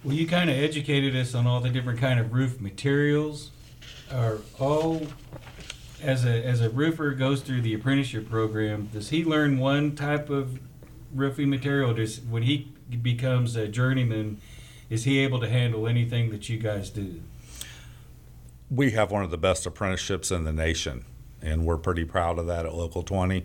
Well, 0.04 0.14
you 0.14 0.26
kind 0.26 0.48
of 0.48 0.56
educated 0.56 1.16
us 1.16 1.34
on 1.34 1.48
all 1.48 1.60
the 1.60 1.68
different 1.68 1.98
kind 1.98 2.20
of 2.20 2.32
roof 2.32 2.60
materials. 2.60 3.50
Are 4.12 4.38
all 4.60 5.04
as 6.06 6.24
a 6.24 6.44
as 6.44 6.60
a 6.60 6.70
roofer 6.70 7.10
goes 7.12 7.42
through 7.42 7.62
the 7.62 7.74
apprenticeship 7.74 8.30
program, 8.30 8.88
does 8.92 9.10
he 9.10 9.24
learn 9.24 9.58
one 9.58 9.94
type 9.94 10.30
of 10.30 10.58
roofing 11.12 11.50
material? 11.50 11.92
Does 11.92 12.20
when 12.20 12.44
he 12.44 12.72
becomes 13.02 13.56
a 13.56 13.68
journeyman, 13.68 14.40
is 14.88 15.04
he 15.04 15.18
able 15.18 15.40
to 15.40 15.48
handle 15.48 15.86
anything 15.86 16.30
that 16.30 16.48
you 16.48 16.58
guys 16.58 16.88
do? 16.90 17.20
we 18.70 18.92
have 18.92 19.10
one 19.10 19.22
of 19.22 19.30
the 19.30 19.38
best 19.38 19.66
apprenticeships 19.66 20.30
in 20.30 20.44
the 20.44 20.52
nation, 20.52 21.04
and 21.40 21.64
we're 21.64 21.76
pretty 21.76 22.04
proud 22.04 22.38
of 22.38 22.46
that 22.46 22.66
at 22.66 22.74
Local 22.74 23.02
20. 23.02 23.44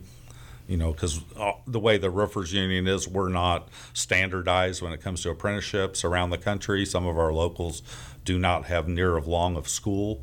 You 0.67 0.77
know, 0.77 0.93
because 0.93 1.19
uh, 1.37 1.53
the 1.67 1.79
way 1.79 1.97
the 1.97 2.09
roofers 2.09 2.53
union 2.53 2.87
is, 2.87 3.07
we're 3.07 3.29
not 3.29 3.67
standardized 3.93 4.81
when 4.81 4.93
it 4.93 5.01
comes 5.01 5.21
to 5.23 5.29
apprenticeships 5.29 6.05
around 6.05 6.29
the 6.29 6.37
country. 6.37 6.85
Some 6.85 7.05
of 7.05 7.17
our 7.17 7.33
locals 7.33 7.81
do 8.23 8.39
not 8.39 8.65
have 8.65 8.87
near 8.87 9.17
of 9.17 9.27
long 9.27 9.57
of 9.57 9.67
school. 9.67 10.21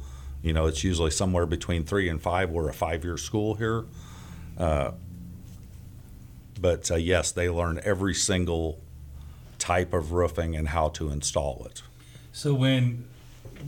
You 0.48 0.54
know, 0.54 0.64
it's 0.64 0.82
usually 0.82 1.10
somewhere 1.10 1.44
between 1.44 1.84
three 1.84 2.08
and 2.08 2.22
five. 2.22 2.48
We're 2.48 2.70
a 2.70 2.72
five-year 2.72 3.18
school 3.18 3.56
here. 3.56 3.84
Uh, 4.56 4.92
but 6.58 6.90
uh, 6.90 6.94
yes, 6.94 7.32
they 7.32 7.50
learn 7.50 7.78
every 7.84 8.14
single 8.14 8.80
type 9.58 9.92
of 9.92 10.12
roofing 10.12 10.56
and 10.56 10.68
how 10.68 10.88
to 10.88 11.10
install 11.10 11.66
it. 11.66 11.82
So 12.32 12.54
when 12.54 13.06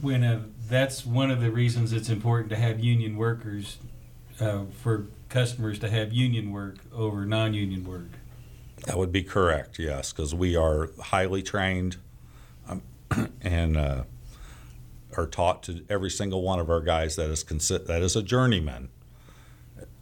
when 0.01 0.25
uh, 0.25 0.41
that's 0.71 1.05
one 1.05 1.31
of 1.31 1.43
the 1.43 1.51
reasons 1.51 1.93
it's 1.93 2.09
important 2.09 2.49
to 2.49 2.57
have 2.57 2.81
union 2.81 3.19
workers 3.19 3.77
uh, 4.41 4.63
for 4.81 5.07
customers 5.29 5.79
to 5.81 5.91
have 5.91 6.15
union 6.15 6.51
work 6.51 6.79
over 6.95 7.27
non-union 7.27 7.85
work. 7.85 8.09
That 8.87 8.97
would 8.97 9.13
be 9.13 9.23
correct, 9.23 9.79
yes, 9.79 10.15
because 10.15 10.35
we 10.35 10.57
are 10.57 10.89
highly 10.99 11.43
trained 11.43 11.99
um, 12.67 12.81
and 13.43 13.77
uh, 13.77 14.05
are 15.17 15.27
taught 15.27 15.63
to 15.65 15.85
every 15.89 16.11
single 16.11 16.43
one 16.43 16.59
of 16.59 16.71
our 16.71 16.81
guys 16.81 17.17
that 17.17 17.31
is 17.31 17.45
consi- 17.45 17.87
that 17.87 18.03
is 18.03 18.17
a 18.17 18.23
journeyman 18.23 18.89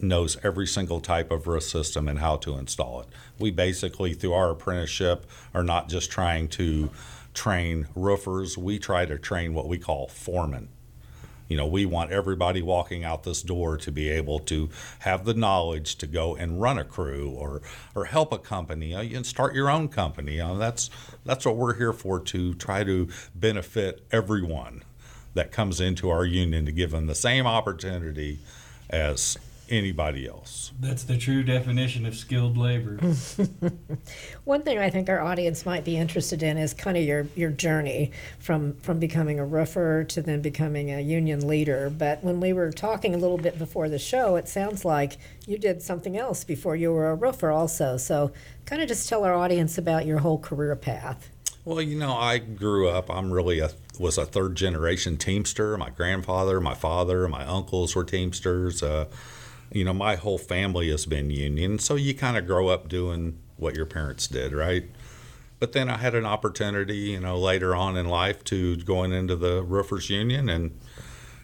knows 0.00 0.36
every 0.42 0.66
single 0.66 1.00
type 1.00 1.30
of 1.30 1.46
roof 1.46 1.64
system 1.64 2.09
and 2.09 2.18
how 2.18 2.36
to 2.36 2.56
install 2.56 3.00
it. 3.00 3.09
We 3.38 3.50
basically, 3.50 4.14
through 4.14 4.32
our 4.32 4.50
apprenticeship, 4.50 5.26
are 5.54 5.64
not 5.64 5.88
just 5.88 6.11
trying 6.11 6.48
to 6.48 6.90
train 7.34 7.88
roofers. 7.94 8.56
We 8.56 8.78
try 8.78 9.06
to 9.06 9.18
train 9.18 9.54
what 9.54 9.68
we 9.68 9.78
call 9.78 10.09
foremen. 10.09 10.68
You 11.48 11.56
know, 11.56 11.66
we 11.66 11.86
want 11.86 12.12
everybody 12.12 12.61
walking 12.61 13.04
out 13.04 13.22
this 13.22 13.40
door 13.40 13.78
to 13.78 13.90
be 13.90 14.11
able 14.11 14.38
to 14.40 14.68
have 15.00 15.24
the 15.24 15.32
knowledge 15.32 15.96
to 15.96 16.06
go 16.06 16.36
and 16.36 16.61
run 16.61 16.78
a 16.78 16.84
crew 16.84 17.30
or 17.30 17.62
or 17.94 18.04
help 18.04 18.32
a 18.32 18.38
company 18.38 18.94
uh, 18.94 19.00
and 19.00 19.24
start 19.24 19.54
your 19.54 19.70
own 19.70 19.88
company. 19.88 20.32
You 20.32 20.40
know, 20.40 20.59
that's 20.59 20.90
that's 21.24 21.46
what 21.46 21.56
we're 21.56 21.78
here 21.78 21.94
for 21.94 22.20
to 22.20 22.52
try 22.54 22.84
to 22.84 23.09
benefit 23.34 24.04
everyone 24.12 24.82
that 25.34 25.52
comes 25.52 25.80
into 25.80 26.10
our 26.10 26.24
union 26.24 26.66
to 26.66 26.72
give 26.72 26.90
them 26.90 27.06
the 27.06 27.14
same 27.14 27.46
opportunity 27.46 28.38
as 28.90 29.36
anybody 29.70 30.26
else. 30.26 30.72
That's 30.80 31.04
the 31.04 31.18
true 31.18 31.42
definition 31.42 32.06
of 32.06 32.16
skilled 32.16 32.56
labor. 32.56 32.96
One 34.44 34.62
thing 34.62 34.78
I 34.78 34.90
think 34.90 35.08
our 35.08 35.20
audience 35.20 35.66
might 35.66 35.84
be 35.84 35.96
interested 35.96 36.42
in 36.42 36.56
is 36.56 36.72
kind 36.72 36.96
of 36.96 37.04
your, 37.04 37.26
your 37.34 37.50
journey 37.50 38.12
from, 38.38 38.74
from 38.76 38.98
becoming 38.98 39.38
a 39.38 39.44
roofer 39.44 40.04
to 40.04 40.22
then 40.22 40.40
becoming 40.40 40.90
a 40.90 41.00
union 41.00 41.46
leader. 41.46 41.90
But 41.90 42.22
when 42.22 42.40
we 42.40 42.52
were 42.52 42.72
talking 42.72 43.14
a 43.14 43.18
little 43.18 43.38
bit 43.38 43.58
before 43.58 43.88
the 43.88 43.98
show, 43.98 44.36
it 44.36 44.48
sounds 44.48 44.84
like 44.84 45.18
you 45.46 45.58
did 45.58 45.82
something 45.82 46.16
else 46.16 46.44
before 46.44 46.76
you 46.76 46.92
were 46.92 47.10
a 47.10 47.14
roofer 47.14 47.50
also. 47.50 47.96
So 47.96 48.32
kind 48.64 48.82
of 48.82 48.88
just 48.88 49.08
tell 49.08 49.24
our 49.24 49.34
audience 49.34 49.78
about 49.78 50.06
your 50.06 50.18
whole 50.18 50.38
career 50.38 50.76
path. 50.76 51.30
Well, 51.64 51.82
you 51.82 51.98
know, 51.98 52.14
I 52.14 52.38
grew 52.38 52.88
up. 52.88 53.10
I'm 53.10 53.30
really 53.30 53.58
a 53.58 53.70
was 53.99 54.18
a 54.18 54.24
third 54.24 54.55
generation 54.55 55.16
Teamster. 55.16 55.76
My 55.76 55.90
grandfather, 55.90 56.61
my 56.61 56.74
father, 56.74 57.28
my 57.28 57.44
uncles 57.44 57.94
were 57.94 58.05
Teamsters. 58.05 58.82
Uh, 58.82 59.07
you 59.72 59.84
know, 59.84 59.92
my 59.92 60.16
whole 60.16 60.38
family 60.38 60.90
has 60.90 61.07
been 61.07 61.30
union, 61.30 61.78
so 61.78 61.94
you 61.94 62.14
kind 62.14 62.36
of 62.36 62.46
grow 62.46 62.68
up 62.68 62.88
doing 62.88 63.38
what 63.57 63.74
your 63.74 63.86
parents 63.86 64.26
did, 64.26 64.53
right? 64.53 64.84
But 65.59 65.72
then 65.72 65.90
I 65.90 65.99
had 65.99 66.14
an 66.14 66.24
opportunity, 66.24 66.96
you 66.96 67.20
know, 67.20 67.36
later 67.36 67.74
on 67.74 67.96
in 67.96 68.07
life 68.07 68.44
to 68.44 68.76
going 68.76 69.12
into 69.12 69.36
the 69.36 69.62
roofers 69.62 70.09
union, 70.09 70.49
and 70.49 70.78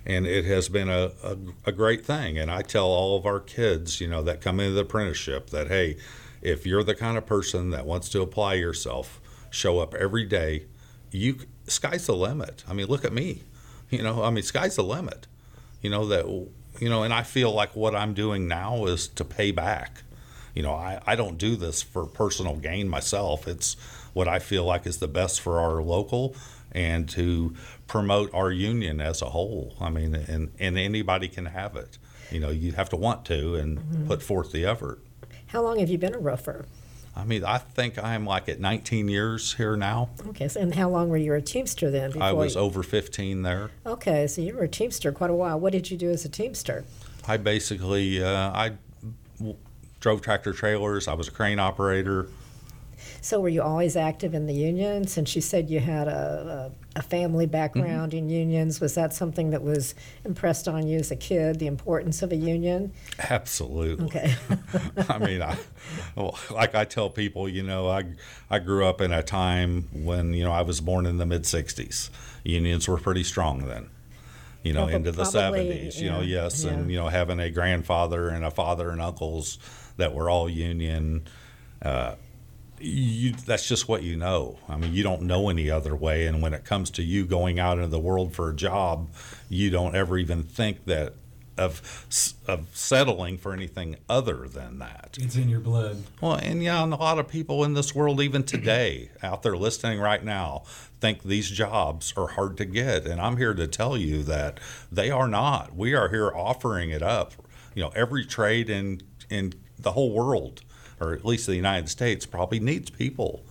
and 0.06 0.26
it 0.26 0.44
has 0.44 0.68
been 0.68 0.88
a, 0.88 1.12
a, 1.22 1.36
a 1.66 1.72
great 1.72 2.04
thing. 2.04 2.38
And 2.38 2.50
I 2.50 2.62
tell 2.62 2.86
all 2.86 3.16
of 3.16 3.24
our 3.26 3.40
kids, 3.40 4.00
you 4.00 4.08
know, 4.08 4.22
that 4.22 4.40
come 4.40 4.60
into 4.60 4.74
the 4.74 4.82
apprenticeship 4.82 5.50
that 5.50 5.68
hey, 5.68 5.96
if 6.42 6.66
you're 6.66 6.84
the 6.84 6.94
kind 6.94 7.16
of 7.16 7.26
person 7.26 7.70
that 7.70 7.86
wants 7.86 8.08
to 8.10 8.22
apply 8.22 8.54
yourself, 8.54 9.20
show 9.50 9.80
up 9.80 9.94
every 9.94 10.24
day. 10.24 10.66
You 11.10 11.38
sky's 11.66 12.06
the 12.06 12.14
limit. 12.14 12.64
I 12.68 12.74
mean, 12.74 12.86
look 12.86 13.04
at 13.04 13.12
me. 13.12 13.42
You 13.90 14.02
know, 14.02 14.24
I 14.24 14.30
mean, 14.30 14.42
sky's 14.42 14.76
the 14.76 14.82
limit. 14.82 15.26
You 15.82 15.90
know 15.90 16.06
that 16.06 16.26
you 16.80 16.88
know, 16.88 17.02
and 17.02 17.12
I 17.12 17.22
feel 17.22 17.52
like 17.52 17.76
what 17.76 17.94
I'm 17.94 18.14
doing 18.14 18.48
now 18.48 18.86
is 18.86 19.08
to 19.08 19.24
pay 19.24 19.50
back. 19.52 20.02
You 20.54 20.62
know, 20.62 20.74
I, 20.74 21.00
I 21.06 21.16
don't 21.16 21.38
do 21.38 21.56
this 21.56 21.82
for 21.82 22.06
personal 22.06 22.56
gain 22.56 22.88
myself. 22.88 23.46
It's 23.46 23.74
what 24.12 24.28
I 24.28 24.38
feel 24.38 24.64
like 24.64 24.86
is 24.86 24.98
the 24.98 25.08
best 25.08 25.40
for 25.40 25.60
our 25.60 25.82
local 25.82 26.34
and 26.72 27.08
to 27.10 27.54
promote 27.86 28.32
our 28.34 28.50
union 28.50 29.00
as 29.00 29.22
a 29.22 29.26
whole. 29.26 29.74
I 29.80 29.90
mean, 29.90 30.14
and, 30.14 30.50
and 30.58 30.78
anybody 30.78 31.28
can 31.28 31.46
have 31.46 31.76
it. 31.76 31.98
You 32.30 32.40
know, 32.40 32.50
you 32.50 32.72
have 32.72 32.88
to 32.90 32.96
want 32.96 33.24
to 33.26 33.56
and 33.56 33.78
mm-hmm. 33.78 34.06
put 34.06 34.22
forth 34.22 34.52
the 34.52 34.64
effort. 34.64 35.00
How 35.48 35.62
long 35.62 35.78
have 35.78 35.88
you 35.88 35.98
been 35.98 36.14
a 36.14 36.18
roofer? 36.18 36.66
I 37.16 37.24
mean, 37.24 37.44
I 37.44 37.58
think 37.58 38.02
I'm 38.02 38.26
like 38.26 38.48
at 38.48 38.58
19 38.60 39.08
years 39.08 39.54
here 39.54 39.76
now. 39.76 40.10
Okay, 40.28 40.48
so, 40.48 40.60
and 40.60 40.74
how 40.74 40.90
long 40.90 41.08
were 41.08 41.16
you 41.16 41.32
a 41.34 41.40
Teamster 41.40 41.90
then? 41.90 42.20
I 42.20 42.32
was 42.32 42.54
you... 42.54 42.60
over 42.60 42.82
15 42.82 43.42
there. 43.42 43.70
Okay, 43.86 44.26
so 44.26 44.42
you 44.42 44.54
were 44.54 44.64
a 44.64 44.68
Teamster 44.68 45.12
quite 45.12 45.30
a 45.30 45.34
while. 45.34 45.58
What 45.60 45.72
did 45.72 45.90
you 45.90 45.96
do 45.96 46.10
as 46.10 46.24
a 46.24 46.28
Teamster? 46.28 46.84
I 47.28 47.36
basically 47.36 48.22
uh, 48.22 48.50
I 48.50 48.72
drove 50.00 50.22
tractor 50.22 50.52
trailers. 50.52 51.08
I 51.08 51.14
was 51.14 51.28
a 51.28 51.30
crane 51.30 51.58
operator. 51.58 52.28
So 53.20 53.40
were 53.40 53.48
you 53.48 53.62
always 53.62 53.96
active 53.96 54.34
in 54.34 54.46
the 54.46 54.54
union? 54.54 55.06
Since 55.06 55.34
you 55.34 55.42
said 55.42 55.70
you 55.70 55.80
had 55.80 56.08
a, 56.08 56.72
a, 56.96 56.98
a 56.98 57.02
family 57.02 57.46
background 57.46 58.12
mm-hmm. 58.12 58.18
in 58.18 58.30
unions, 58.30 58.80
was 58.80 58.94
that 58.94 59.12
something 59.12 59.50
that 59.50 59.62
was 59.62 59.94
impressed 60.24 60.68
on 60.68 60.86
you 60.86 60.98
as 60.98 61.10
a 61.10 61.16
kid, 61.16 61.58
the 61.58 61.66
importance 61.66 62.22
of 62.22 62.32
a 62.32 62.36
union? 62.36 62.92
Absolutely. 63.18 64.06
Okay. 64.06 64.34
I 65.08 65.18
mean, 65.18 65.42
I, 65.42 65.56
like 66.50 66.74
I 66.74 66.84
tell 66.84 67.10
people, 67.10 67.48
you 67.48 67.62
know, 67.62 67.88
I, 67.88 68.04
I 68.50 68.58
grew 68.58 68.86
up 68.86 69.00
in 69.00 69.12
a 69.12 69.22
time 69.22 69.88
when, 69.92 70.34
you 70.34 70.44
know, 70.44 70.52
I 70.52 70.62
was 70.62 70.80
born 70.80 71.06
in 71.06 71.18
the 71.18 71.26
mid 71.26 71.42
60s. 71.42 72.10
Unions 72.44 72.88
were 72.88 72.98
pretty 72.98 73.24
strong 73.24 73.66
then 73.66 73.90
you 74.64 74.72
know, 74.72 74.88
into 74.88 75.12
the 75.12 75.24
probably, 75.24 75.68
70s, 75.68 76.00
you 76.00 76.06
yeah, 76.06 76.12
know, 76.12 76.20
yes. 76.22 76.64
Yeah. 76.64 76.70
And, 76.70 76.90
you 76.90 76.96
know, 76.96 77.08
having 77.08 77.38
a 77.38 77.50
grandfather 77.50 78.30
and 78.30 78.44
a 78.44 78.50
father 78.50 78.88
and 78.88 79.00
uncles 79.00 79.58
that 79.98 80.14
were 80.14 80.30
all 80.30 80.48
union, 80.48 81.28
uh, 81.82 82.14
you, 82.80 83.32
that's 83.32 83.68
just 83.68 83.88
what 83.88 84.02
you 84.02 84.16
know. 84.16 84.58
I 84.68 84.76
mean, 84.76 84.92
you 84.92 85.02
don't 85.02 85.22
know 85.22 85.48
any 85.48 85.70
other 85.70 85.94
way. 85.94 86.26
And 86.26 86.42
when 86.42 86.54
it 86.54 86.64
comes 86.64 86.90
to 86.90 87.02
you 87.02 87.24
going 87.24 87.58
out 87.58 87.78
into 87.78 87.88
the 87.88 87.98
world 87.98 88.34
for 88.34 88.50
a 88.50 88.54
job, 88.54 89.08
you 89.48 89.70
don't 89.70 89.94
ever 89.94 90.18
even 90.18 90.42
think 90.42 90.84
that 90.86 91.14
of 91.56 92.40
of 92.48 92.66
settling 92.72 93.38
for 93.38 93.52
anything 93.52 93.96
other 94.08 94.48
than 94.48 94.78
that. 94.80 95.16
It's 95.20 95.36
in 95.36 95.48
your 95.48 95.60
blood. 95.60 96.02
Well, 96.20 96.34
and 96.34 96.62
yeah, 96.62 96.82
and 96.82 96.92
a 96.92 96.96
lot 96.96 97.18
of 97.18 97.28
people 97.28 97.64
in 97.64 97.74
this 97.74 97.94
world, 97.94 98.20
even 98.20 98.42
today, 98.42 99.10
out 99.22 99.42
there 99.42 99.56
listening 99.56 100.00
right 100.00 100.22
now, 100.22 100.64
think 101.00 101.22
these 101.22 101.50
jobs 101.50 102.12
are 102.16 102.28
hard 102.28 102.56
to 102.56 102.64
get. 102.64 103.06
And 103.06 103.20
I'm 103.20 103.36
here 103.36 103.54
to 103.54 103.66
tell 103.66 103.96
you 103.96 104.22
that 104.24 104.58
they 104.90 105.10
are 105.10 105.28
not. 105.28 105.76
We 105.76 105.94
are 105.94 106.08
here 106.08 106.32
offering 106.34 106.90
it 106.90 107.02
up. 107.02 107.34
You 107.74 107.84
know, 107.84 107.92
every 107.94 108.24
trade 108.24 108.68
in 108.68 109.02
in 109.30 109.54
the 109.78 109.92
whole 109.92 110.12
world 110.12 110.62
or 111.04 111.14
at 111.14 111.24
least 111.24 111.46
the 111.46 111.56
United 111.56 111.88
States, 111.88 112.26
probably 112.26 112.60
needs 112.60 112.90
people. 112.90 113.44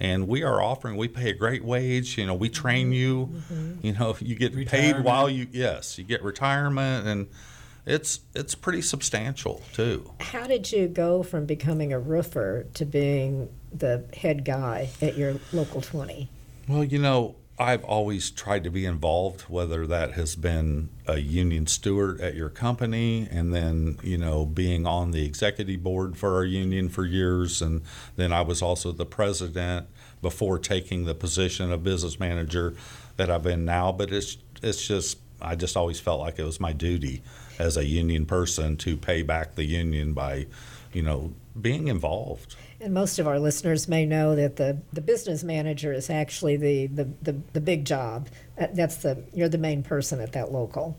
And 0.00 0.26
we 0.26 0.42
are 0.42 0.60
offering, 0.60 0.96
we 0.96 1.08
pay 1.08 1.30
a 1.30 1.34
great 1.34 1.64
wage. 1.64 2.18
You 2.18 2.26
know, 2.26 2.34
we 2.34 2.48
train 2.48 2.86
mm-hmm. 2.86 2.92
you. 2.92 3.26
Mm-hmm. 3.26 3.86
You 3.86 3.92
know, 3.92 4.16
you 4.20 4.34
get 4.34 4.54
retirement. 4.54 4.96
paid 4.96 5.04
while 5.04 5.30
you, 5.30 5.46
yes, 5.52 5.98
you 5.98 6.04
get 6.04 6.22
retirement. 6.22 7.06
And 7.06 7.28
it's 7.84 8.20
it's 8.34 8.54
pretty 8.54 8.82
substantial 8.82 9.62
too. 9.72 10.12
How 10.20 10.46
did 10.46 10.70
you 10.70 10.86
go 10.88 11.22
from 11.22 11.46
becoming 11.46 11.92
a 11.92 11.98
roofer 11.98 12.66
to 12.74 12.84
being 12.84 13.48
the 13.72 14.04
head 14.16 14.44
guy 14.44 14.90
at 15.00 15.16
your 15.16 15.36
local 15.52 15.80
20? 15.80 16.28
Well, 16.68 16.84
you 16.84 16.98
know, 16.98 17.34
I've 17.58 17.84
always 17.84 18.30
tried 18.30 18.64
to 18.64 18.70
be 18.70 18.86
involved, 18.86 19.42
whether 19.42 19.86
that 19.86 20.12
has 20.12 20.34
been 20.36 20.88
a 21.06 21.18
union 21.18 21.66
steward 21.66 22.20
at 22.20 22.34
your 22.34 22.48
company 22.48 23.28
and 23.30 23.54
then, 23.54 23.98
you 24.02 24.16
know, 24.16 24.46
being 24.46 24.86
on 24.86 25.10
the 25.10 25.24
executive 25.24 25.82
board 25.82 26.16
for 26.16 26.34
our 26.34 26.44
union 26.44 26.88
for 26.88 27.04
years. 27.04 27.60
And 27.60 27.82
then 28.16 28.32
I 28.32 28.40
was 28.40 28.62
also 28.62 28.90
the 28.90 29.06
president 29.06 29.86
before 30.22 30.58
taking 30.58 31.04
the 31.04 31.14
position 31.14 31.70
of 31.70 31.84
business 31.84 32.18
manager 32.18 32.74
that 33.16 33.30
I've 33.30 33.42
been 33.42 33.64
now. 33.64 33.92
But 33.92 34.12
it's, 34.12 34.38
it's 34.62 34.86
just, 34.86 35.18
I 35.42 35.54
just 35.56 35.76
always 35.76 36.00
felt 36.00 36.20
like 36.20 36.38
it 36.38 36.44
was 36.44 36.60
my 36.60 36.72
duty 36.72 37.22
as 37.58 37.76
a 37.76 37.84
union 37.84 38.26
person 38.26 38.76
to 38.78 38.96
pay 38.96 39.22
back 39.22 39.54
the 39.54 39.64
union 39.64 40.12
by, 40.12 40.46
you 40.92 41.02
know, 41.02 41.32
being 41.60 41.88
involved. 41.88 42.56
And 42.80 42.94
most 42.94 43.18
of 43.18 43.26
our 43.28 43.38
listeners 43.38 43.88
may 43.88 44.06
know 44.06 44.34
that 44.34 44.56
the, 44.56 44.78
the 44.92 45.00
business 45.00 45.44
manager 45.44 45.92
is 45.92 46.10
actually 46.10 46.56
the, 46.56 46.86
the, 46.88 47.04
the, 47.22 47.40
the 47.52 47.60
big 47.60 47.84
job. 47.84 48.28
That's 48.56 48.96
the 48.96 49.22
you're 49.32 49.48
the 49.48 49.58
main 49.58 49.82
person 49.82 50.20
at 50.20 50.32
that 50.32 50.50
local. 50.52 50.96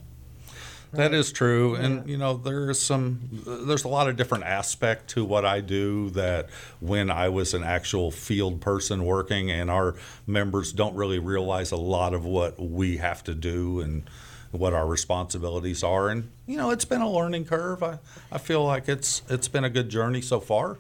Right? 0.94 1.10
That 1.10 1.14
is 1.16 1.32
true, 1.32 1.76
yeah. 1.76 1.86
and 1.86 2.10
you 2.10 2.18
know 2.18 2.36
there's 2.36 2.80
some 2.80 3.41
there's 3.66 3.84
a 3.84 3.88
lot 3.88 4.08
of 4.08 4.16
different 4.16 4.44
aspect 4.44 5.10
to 5.12 5.26
what 5.26 5.44
I 5.44 5.60
do 5.60 6.12
that 6.12 6.50
when 6.82 7.10
I 7.10 7.30
was 7.30 7.56
an 7.56 7.64
actual 7.64 8.12
field 8.12 8.62
person 8.62 9.04
working, 9.04 9.50
and 9.50 9.72
our 9.72 9.96
members 10.28 10.72
don't 10.72 10.96
really 10.96 11.18
realize 11.18 11.72
a 11.72 11.78
lot 11.78 12.14
of 12.14 12.26
what 12.26 12.60
we 12.60 12.98
have 12.98 13.24
to 13.24 13.34
do 13.34 13.80
and 13.80 14.08
what 14.54 14.74
our 14.74 14.86
responsibilities 14.86 15.84
are, 15.84 16.10
and 16.10 16.30
you 16.45 16.58
know 16.58 16.70
it's 16.70 16.86
been 16.86 17.01
a 17.01 17.10
learning 17.10 17.45
curve. 17.45 17.82
I, 17.82 17.99
I 18.32 18.38
feel 18.38 18.64
like 18.64 18.88
it's 18.88 19.24
it's 19.30 19.47
been 19.47 19.64
a 19.64 19.70
good 19.70 19.89
journey 19.89 20.22
so 20.22 20.39
far. 20.39 20.78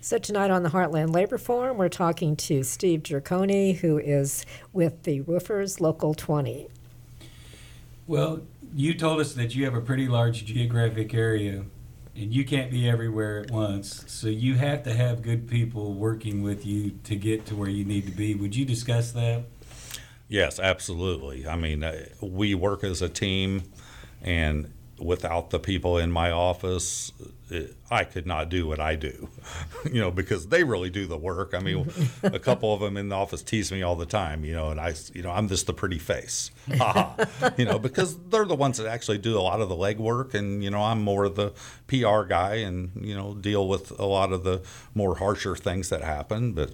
So, 0.00 0.18
tonight 0.18 0.50
on 0.50 0.62
the 0.62 0.68
Heartland 0.68 1.14
Labor 1.14 1.38
Forum, 1.38 1.78
we're 1.78 1.88
talking 1.88 2.36
to 2.36 2.62
Steve 2.62 3.02
Gercone, 3.02 3.76
who 3.78 3.98
is 3.98 4.44
with 4.72 5.02
the 5.04 5.20
Roofers 5.22 5.80
Local 5.80 6.14
20. 6.14 6.68
Well, 8.06 8.42
you 8.74 8.94
told 8.94 9.20
us 9.20 9.34
that 9.34 9.54
you 9.54 9.64
have 9.64 9.74
a 9.74 9.80
pretty 9.80 10.06
large 10.06 10.44
geographic 10.44 11.12
area 11.14 11.64
and 12.14 12.32
you 12.32 12.44
can't 12.44 12.70
be 12.70 12.88
everywhere 12.88 13.40
at 13.40 13.50
once. 13.50 14.04
So, 14.06 14.28
you 14.28 14.54
have 14.54 14.82
to 14.84 14.94
have 14.94 15.22
good 15.22 15.48
people 15.48 15.92
working 15.92 16.42
with 16.42 16.64
you 16.64 16.98
to 17.04 17.16
get 17.16 17.46
to 17.46 17.56
where 17.56 17.68
you 17.68 17.84
need 17.84 18.06
to 18.06 18.12
be. 18.12 18.34
Would 18.34 18.54
you 18.54 18.64
discuss 18.64 19.12
that? 19.12 19.44
Yes, 20.28 20.58
absolutely. 20.58 21.46
I 21.46 21.56
mean, 21.56 21.84
uh, 21.84 22.06
we 22.20 22.54
work 22.54 22.82
as 22.82 23.00
a 23.00 23.08
team, 23.08 23.62
and 24.22 24.72
without 24.98 25.50
the 25.50 25.58
people 25.60 25.98
in 25.98 26.10
my 26.10 26.30
office, 26.30 27.12
I 27.90 28.02
could 28.02 28.26
not 28.26 28.48
do 28.48 28.66
what 28.66 28.80
I 28.80 28.96
do, 28.96 29.28
you 29.84 30.00
know, 30.00 30.10
because 30.10 30.48
they 30.48 30.64
really 30.64 30.90
do 30.90 31.06
the 31.06 31.16
work. 31.16 31.54
I 31.54 31.60
mean, 31.60 31.88
a 32.24 32.40
couple 32.40 32.74
of 32.74 32.80
them 32.80 32.96
in 32.96 33.10
the 33.10 33.14
office 33.14 33.42
tease 33.42 33.70
me 33.70 33.82
all 33.82 33.94
the 33.94 34.06
time, 34.06 34.44
you 34.44 34.52
know, 34.52 34.70
and 34.70 34.80
I, 34.80 34.94
you 35.14 35.22
know, 35.22 35.30
I'm 35.30 35.46
just 35.46 35.66
the 35.68 35.72
pretty 35.72 35.98
face, 35.98 36.50
you 37.56 37.64
know, 37.64 37.78
because 37.78 38.18
they're 38.30 38.46
the 38.46 38.56
ones 38.56 38.78
that 38.78 38.88
actually 38.88 39.18
do 39.18 39.38
a 39.38 39.42
lot 39.42 39.60
of 39.60 39.68
the 39.68 39.76
legwork, 39.76 40.34
and 40.34 40.64
you 40.64 40.70
know, 40.70 40.82
I'm 40.82 41.02
more 41.02 41.28
the 41.28 41.52
PR 41.86 42.22
guy, 42.24 42.56
and 42.56 42.90
you 43.00 43.14
know, 43.14 43.34
deal 43.34 43.68
with 43.68 43.96
a 43.96 44.06
lot 44.06 44.32
of 44.32 44.42
the 44.42 44.62
more 44.92 45.16
harsher 45.18 45.54
things 45.54 45.88
that 45.90 46.02
happen. 46.02 46.52
But 46.52 46.72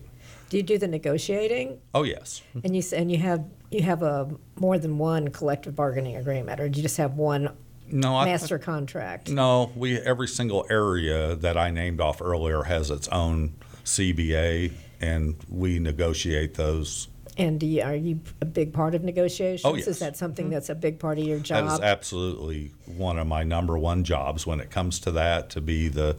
Do 0.53 0.59
you 0.59 0.63
do 0.63 0.77
the 0.77 0.87
negotiating? 0.87 1.81
Oh 1.95 2.03
yes. 2.03 2.43
And 2.63 2.77
you 2.77 2.83
and 2.95 3.11
you 3.11 3.17
have 3.17 3.43
you 3.71 3.81
have 3.85 4.03
a 4.03 4.29
more 4.57 4.77
than 4.77 4.99
one 4.99 5.29
collective 5.29 5.75
bargaining 5.75 6.17
agreement, 6.17 6.61
or 6.61 6.69
do 6.69 6.79
you 6.79 6.83
just 6.83 6.99
have 6.99 7.15
one 7.15 7.57
No, 7.91 8.19
I, 8.19 8.27
master 8.27 8.59
contract? 8.59 9.31
No, 9.31 9.73
we 9.75 9.99
every 9.99 10.29
single 10.29 10.67
area 10.69 11.37
that 11.37 11.57
I 11.57 11.71
named 11.71 12.03
off 12.03 12.21
earlier 12.21 12.65
has 12.65 12.91
its 12.91 13.09
own 13.09 13.55
CBA, 13.87 14.75
and 15.01 15.37
we 15.49 15.79
negotiate 15.79 16.53
those. 16.53 17.09
And 17.39 17.59
do 17.59 17.65
you, 17.65 17.81
are 17.81 17.97
you 17.97 18.21
a 18.43 18.45
big 18.45 18.75
part 18.75 18.95
of 18.95 19.03
negotiations? 19.03 19.65
Oh, 19.65 19.75
yes. 19.75 19.87
Is 19.87 20.01
that 20.01 20.19
something 20.19 20.45
mm-hmm. 20.45 20.53
that's 20.53 20.69
a 20.69 20.75
big 20.75 20.99
part 20.99 21.19
of 21.19 21.25
your 21.25 21.39
job? 21.39 21.65
is 21.73 21.81
absolutely 21.81 22.73
one 22.85 23.19
of 23.19 23.27
my 23.27 23.43
number 23.43 23.79
one 23.79 24.05
jobs 24.05 24.47
when 24.47 24.61
it 24.61 24.71
comes 24.71 25.01
to 25.01 25.13
that 25.13 25.49
to 25.49 25.63
be 25.63 25.89
the, 25.89 26.19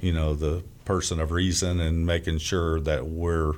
you 0.00 0.12
know, 0.12 0.34
the 0.34 0.62
person 0.84 1.20
of 1.20 1.30
reason 1.30 1.80
and 1.80 2.06
making 2.06 2.38
sure 2.38 2.80
that 2.80 3.06
we're, 3.06 3.54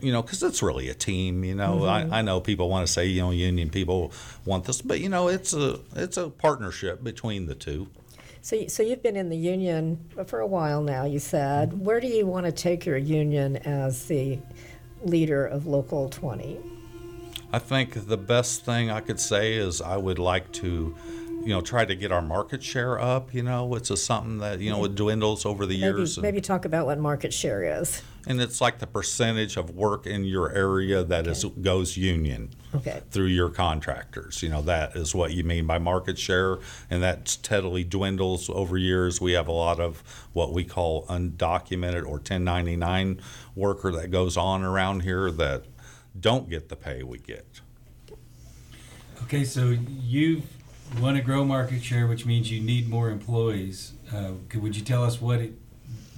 you 0.00 0.12
know, 0.12 0.22
because 0.22 0.42
it's 0.42 0.62
really 0.62 0.88
a 0.88 0.94
team. 0.94 1.44
You 1.44 1.54
know, 1.54 1.84
I, 1.84 2.02
mm-hmm. 2.02 2.14
I 2.14 2.22
know 2.22 2.40
people 2.40 2.68
want 2.68 2.86
to 2.86 2.92
say 2.92 3.06
you 3.06 3.20
know 3.20 3.30
union 3.30 3.70
people 3.70 4.12
want 4.44 4.64
this, 4.64 4.82
but 4.82 5.00
you 5.00 5.08
know 5.08 5.28
it's 5.28 5.52
a 5.52 5.80
it's 5.94 6.16
a 6.16 6.28
partnership 6.30 7.02
between 7.04 7.46
the 7.46 7.54
two. 7.54 7.88
So, 8.42 8.66
so 8.68 8.82
you've 8.82 9.02
been 9.02 9.16
in 9.16 9.28
the 9.28 9.36
union 9.36 10.02
for 10.26 10.40
a 10.40 10.46
while 10.46 10.82
now. 10.82 11.04
You 11.04 11.18
said, 11.18 11.70
mm-hmm. 11.70 11.84
where 11.84 12.00
do 12.00 12.06
you 12.06 12.26
want 12.26 12.46
to 12.46 12.52
take 12.52 12.86
your 12.86 12.96
union 12.96 13.58
as 13.58 14.06
the 14.06 14.38
leader 15.02 15.46
of 15.46 15.66
Local 15.66 16.08
20? 16.08 16.58
I 17.52 17.58
think 17.58 18.06
the 18.06 18.16
best 18.16 18.64
thing 18.64 18.90
I 18.90 19.00
could 19.00 19.20
say 19.20 19.54
is 19.54 19.82
I 19.82 19.96
would 19.96 20.18
like 20.18 20.52
to, 20.52 20.94
you 21.42 21.48
know, 21.48 21.60
try 21.60 21.84
to 21.84 21.94
get 21.94 22.12
our 22.12 22.22
market 22.22 22.62
share 22.62 22.98
up. 22.98 23.32
You 23.32 23.42
know, 23.42 23.74
it's 23.74 23.90
a, 23.90 23.96
something 23.96 24.38
that 24.38 24.60
you 24.60 24.70
know 24.70 24.84
it 24.84 24.94
dwindles 24.94 25.46
over 25.46 25.64
the 25.66 25.80
Maybe, 25.80 25.98
years, 25.98 26.16
and, 26.16 26.22
maybe 26.22 26.40
talk 26.40 26.64
about 26.64 26.86
what 26.86 26.98
market 26.98 27.32
share 27.32 27.80
is. 27.80 28.02
and 28.26 28.40
it's 28.40 28.60
like 28.60 28.78
the 28.78 28.86
percentage 28.86 29.56
of 29.56 29.70
work 29.70 30.06
in 30.06 30.24
your 30.24 30.52
area 30.52 31.02
that 31.02 31.26
is 31.26 31.44
goes 31.62 31.96
union 31.96 32.50
Okay. 32.74 33.00
through 33.10 33.26
your 33.26 33.48
contractors. 33.48 34.42
You 34.42 34.50
know, 34.50 34.62
that 34.62 34.94
is 34.94 35.14
what 35.14 35.32
you 35.32 35.42
mean 35.42 35.66
by 35.66 35.78
market 35.78 36.18
share, 36.18 36.58
and 36.90 37.02
that 37.02 37.26
steadily 37.28 37.84
dwindles 37.84 38.48
over 38.50 38.76
years. 38.76 39.20
We 39.20 39.32
have 39.32 39.48
a 39.48 39.52
lot 39.52 39.80
of 39.80 40.02
what 40.34 40.52
we 40.52 40.64
call 40.64 41.06
undocumented 41.06 42.02
or 42.02 42.18
1099 42.20 43.20
worker 43.56 43.90
that 43.92 44.10
goes 44.10 44.36
on 44.36 44.62
around 44.62 45.00
here 45.04 45.30
that 45.32 45.64
don't 46.18 46.48
get 46.50 46.68
the 46.68 46.76
pay 46.76 47.02
we 47.02 47.18
get. 47.18 47.60
Okay, 49.24 49.44
so 49.44 49.76
you 49.88 50.42
want 50.98 51.16
to 51.16 51.22
grow 51.22 51.44
market 51.44 51.82
share, 51.82 52.06
which 52.06 52.26
means 52.26 52.50
you 52.50 52.60
need 52.60 52.88
more 52.88 53.10
employees. 53.10 53.92
Uh, 54.12 54.32
could, 54.48 54.62
would 54.62 54.76
you 54.76 54.82
tell 54.82 55.04
us 55.04 55.20
what 55.20 55.40
it, 55.40 55.52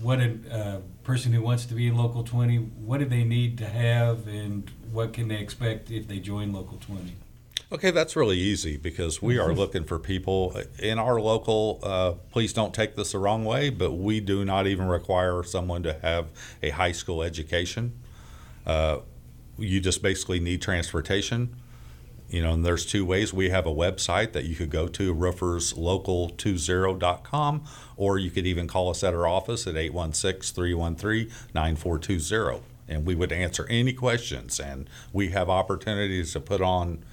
what 0.00 0.20
a 0.20 0.36
uh, 0.50 0.80
person 1.04 1.32
who 1.32 1.42
wants 1.42 1.66
to 1.66 1.74
be 1.74 1.88
in 1.88 1.96
Local 1.96 2.22
20, 2.22 2.56
what 2.56 2.98
do 2.98 3.04
they 3.04 3.24
need 3.24 3.58
to 3.58 3.66
have, 3.66 4.26
and 4.26 4.70
what 4.90 5.12
can 5.12 5.28
they 5.28 5.38
expect 5.38 5.90
if 5.90 6.08
they 6.08 6.18
join 6.18 6.52
Local 6.52 6.78
20? 6.78 7.14
Okay, 7.72 7.90
that's 7.90 8.16
really 8.16 8.36
easy 8.36 8.76
because 8.76 9.22
we 9.22 9.38
are 9.38 9.54
looking 9.54 9.84
for 9.84 9.98
people 9.98 10.60
in 10.78 10.98
our 10.98 11.18
local. 11.18 11.80
Uh, 11.82 12.12
please 12.30 12.52
don't 12.52 12.74
take 12.74 12.96
this 12.96 13.12
the 13.12 13.18
wrong 13.18 13.46
way, 13.46 13.70
but 13.70 13.92
we 13.92 14.20
do 14.20 14.44
not 14.44 14.66
even 14.66 14.88
require 14.88 15.42
someone 15.42 15.82
to 15.84 15.94
have 16.02 16.26
a 16.62 16.68
high 16.68 16.92
school 16.92 17.22
education. 17.22 17.98
Uh, 18.66 18.98
you 19.56 19.80
just 19.80 20.02
basically 20.02 20.38
need 20.38 20.60
transportation. 20.60 21.56
You 22.32 22.42
know, 22.42 22.54
and 22.54 22.64
there's 22.64 22.86
two 22.86 23.04
ways. 23.04 23.34
We 23.34 23.50
have 23.50 23.66
a 23.66 23.74
website 23.74 24.32
that 24.32 24.46
you 24.46 24.56
could 24.56 24.70
go 24.70 24.88
to, 24.88 25.14
rooferslocal20.com, 25.14 27.64
or 27.98 28.18
you 28.18 28.30
could 28.30 28.46
even 28.46 28.66
call 28.66 28.88
us 28.88 29.04
at 29.04 29.12
our 29.12 29.26
office 29.26 29.66
at 29.66 29.76
816 29.76 30.54
313 30.54 31.30
9420. 31.54 32.62
And 32.88 33.04
we 33.04 33.14
would 33.14 33.32
answer 33.32 33.66
any 33.68 33.92
questions. 33.92 34.58
And 34.58 34.88
we 35.12 35.28
have 35.28 35.50
opportunities 35.50 36.32
to 36.32 36.40
put 36.40 36.62
on 36.62 37.04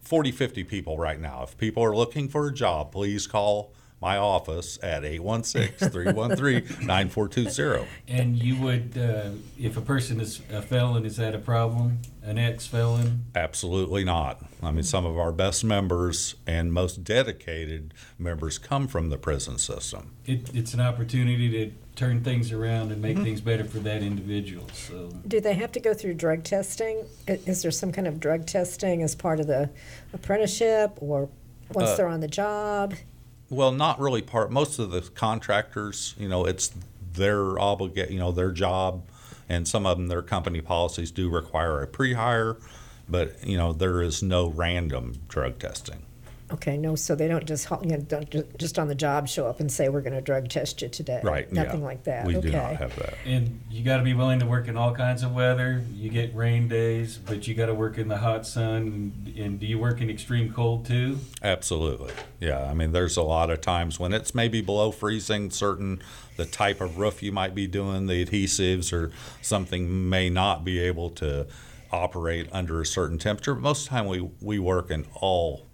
40, 0.00 0.32
50 0.32 0.64
people 0.64 0.98
right 0.98 1.20
now. 1.20 1.44
If 1.44 1.56
people 1.56 1.84
are 1.84 1.94
looking 1.94 2.28
for 2.28 2.48
a 2.48 2.52
job, 2.52 2.90
please 2.90 3.28
call 3.28 3.72
my 4.00 4.16
office 4.16 4.78
at 4.82 5.04
816 5.04 5.90
313 5.90 6.86
9420. 6.86 7.86
And 8.08 8.36
you 8.42 8.56
would, 8.56 8.96
uh, 8.96 9.30
if 9.58 9.76
a 9.76 9.80
person 9.82 10.20
is 10.20 10.40
a 10.50 10.62
felon, 10.62 11.04
is 11.04 11.16
that 11.16 11.34
a 11.34 11.38
problem? 11.38 11.98
An 12.22 12.38
ex-felon? 12.38 13.24
Absolutely 13.34 14.04
not. 14.04 14.42
I 14.62 14.70
mean, 14.72 14.82
some 14.82 15.06
of 15.06 15.18
our 15.18 15.32
best 15.32 15.64
members 15.64 16.34
and 16.46 16.72
most 16.72 17.02
dedicated 17.04 17.94
members 18.18 18.58
come 18.58 18.88
from 18.88 19.08
the 19.10 19.16
prison 19.18 19.58
system. 19.58 20.12
It, 20.26 20.54
it's 20.54 20.74
an 20.74 20.80
opportunity 20.80 21.50
to 21.50 21.72
turn 21.96 22.22
things 22.22 22.52
around 22.52 22.92
and 22.92 23.02
make 23.02 23.18
things 23.18 23.40
better 23.40 23.64
for 23.64 23.78
that 23.80 24.02
individual. 24.02 24.66
So 24.72 25.10
Do 25.26 25.40
they 25.40 25.54
have 25.54 25.72
to 25.72 25.80
go 25.80 25.92
through 25.92 26.14
drug 26.14 26.44
testing? 26.44 27.04
Is 27.26 27.62
there 27.62 27.70
some 27.70 27.92
kind 27.92 28.06
of 28.06 28.20
drug 28.20 28.46
testing 28.46 29.02
as 29.02 29.14
part 29.14 29.40
of 29.40 29.46
the 29.46 29.68
apprenticeship 30.12 30.92
or 31.00 31.28
once 31.72 31.90
Uh, 31.90 31.96
they're 31.96 32.08
on 32.08 32.20
the 32.20 32.28
job? 32.28 32.94
Well, 33.50 33.72
not 33.72 33.98
really 33.98 34.22
part. 34.22 34.52
Most 34.52 34.78
of 34.78 34.92
the 34.92 35.02
contractors, 35.02 36.14
you 36.16 36.28
know, 36.28 36.44
it's 36.44 36.72
their 37.12 37.58
obligate, 37.58 38.10
you 38.10 38.20
know, 38.20 38.30
their 38.30 38.52
job, 38.52 39.02
and 39.48 39.66
some 39.66 39.86
of 39.86 39.98
them, 39.98 40.06
their 40.06 40.22
company 40.22 40.60
policies 40.60 41.10
do 41.10 41.28
require 41.28 41.82
a 41.82 41.86
pre-hire, 41.88 42.56
but 43.08 43.44
you 43.44 43.56
know, 43.56 43.72
there 43.72 44.00
is 44.02 44.22
no 44.22 44.48
random 44.48 45.14
drug 45.26 45.58
testing. 45.58 46.06
Okay, 46.52 46.76
no, 46.76 46.96
so 46.96 47.14
they 47.14 47.28
don't 47.28 47.46
just, 47.46 47.66
ho- 47.66 47.80
you 47.82 47.90
know, 47.90 47.98
don't 47.98 48.28
ju- 48.28 48.46
just 48.58 48.78
on 48.78 48.88
the 48.88 48.94
job 48.94 49.28
show 49.28 49.46
up 49.46 49.60
and 49.60 49.70
say, 49.70 49.88
we're 49.88 50.00
going 50.00 50.14
to 50.14 50.20
drug 50.20 50.48
test 50.48 50.82
you 50.82 50.88
today? 50.88 51.20
Right? 51.22 51.46
yeah. 51.52 51.62
Nothing 51.62 51.84
like 51.84 52.02
that? 52.04 52.26
We 52.26 52.36
Okay. 52.36 52.48
do 52.50 52.56
not 52.56 52.76
have 52.76 52.96
that. 52.96 53.14
And 53.24 53.60
you 53.70 53.84
got 53.84 53.98
to 53.98 54.02
be 54.02 54.14
willing 54.14 54.40
to 54.40 54.46
work 54.46 54.66
in 54.66 54.76
all 54.76 54.92
kinds 54.92 55.22
of 55.22 55.32
weather. 55.32 55.84
You 55.94 56.10
get 56.10 56.34
rain 56.34 56.66
days, 56.66 57.18
but 57.18 57.46
you 57.46 57.54
got 57.54 57.66
to 57.66 57.74
work 57.74 57.98
in 57.98 58.08
the 58.08 58.18
hot 58.18 58.46
sun. 58.46 59.14
And, 59.26 59.38
and 59.38 59.60
do 59.60 59.66
you 59.66 59.78
work 59.78 60.00
in 60.00 60.10
extreme 60.10 60.52
cold 60.52 60.86
too? 60.86 61.18
Absolutely. 61.42 62.12
Yeah. 62.40 62.64
I 62.64 62.74
mean, 62.74 62.90
there's 62.92 63.16
a 63.16 63.22
lot 63.22 63.50
of 63.50 63.60
times 63.60 64.00
when 64.00 64.12
it's 64.12 64.34
maybe 64.34 64.60
below 64.60 64.90
freezing, 64.90 65.50
certain 65.50 66.02
the 66.36 66.46
type 66.46 66.80
of 66.80 66.98
roof 66.98 67.22
you 67.22 67.30
might 67.32 67.54
be 67.54 67.66
doing, 67.68 68.06
the 68.06 68.24
adhesives 68.24 68.92
or 68.92 69.12
something 69.40 70.08
may 70.08 70.28
not 70.30 70.64
be 70.64 70.80
able 70.80 71.10
to 71.10 71.46
operate 71.92 72.48
under 72.52 72.80
a 72.80 72.86
certain 72.86 73.18
temperature. 73.18 73.54
But 73.54 73.62
most 73.62 73.82
of 73.86 73.90
the 73.90 73.96
time 73.96 74.06
we, 74.06 74.28
we 74.40 74.58
work 74.58 74.90
in 74.90 75.06
all 75.14 75.66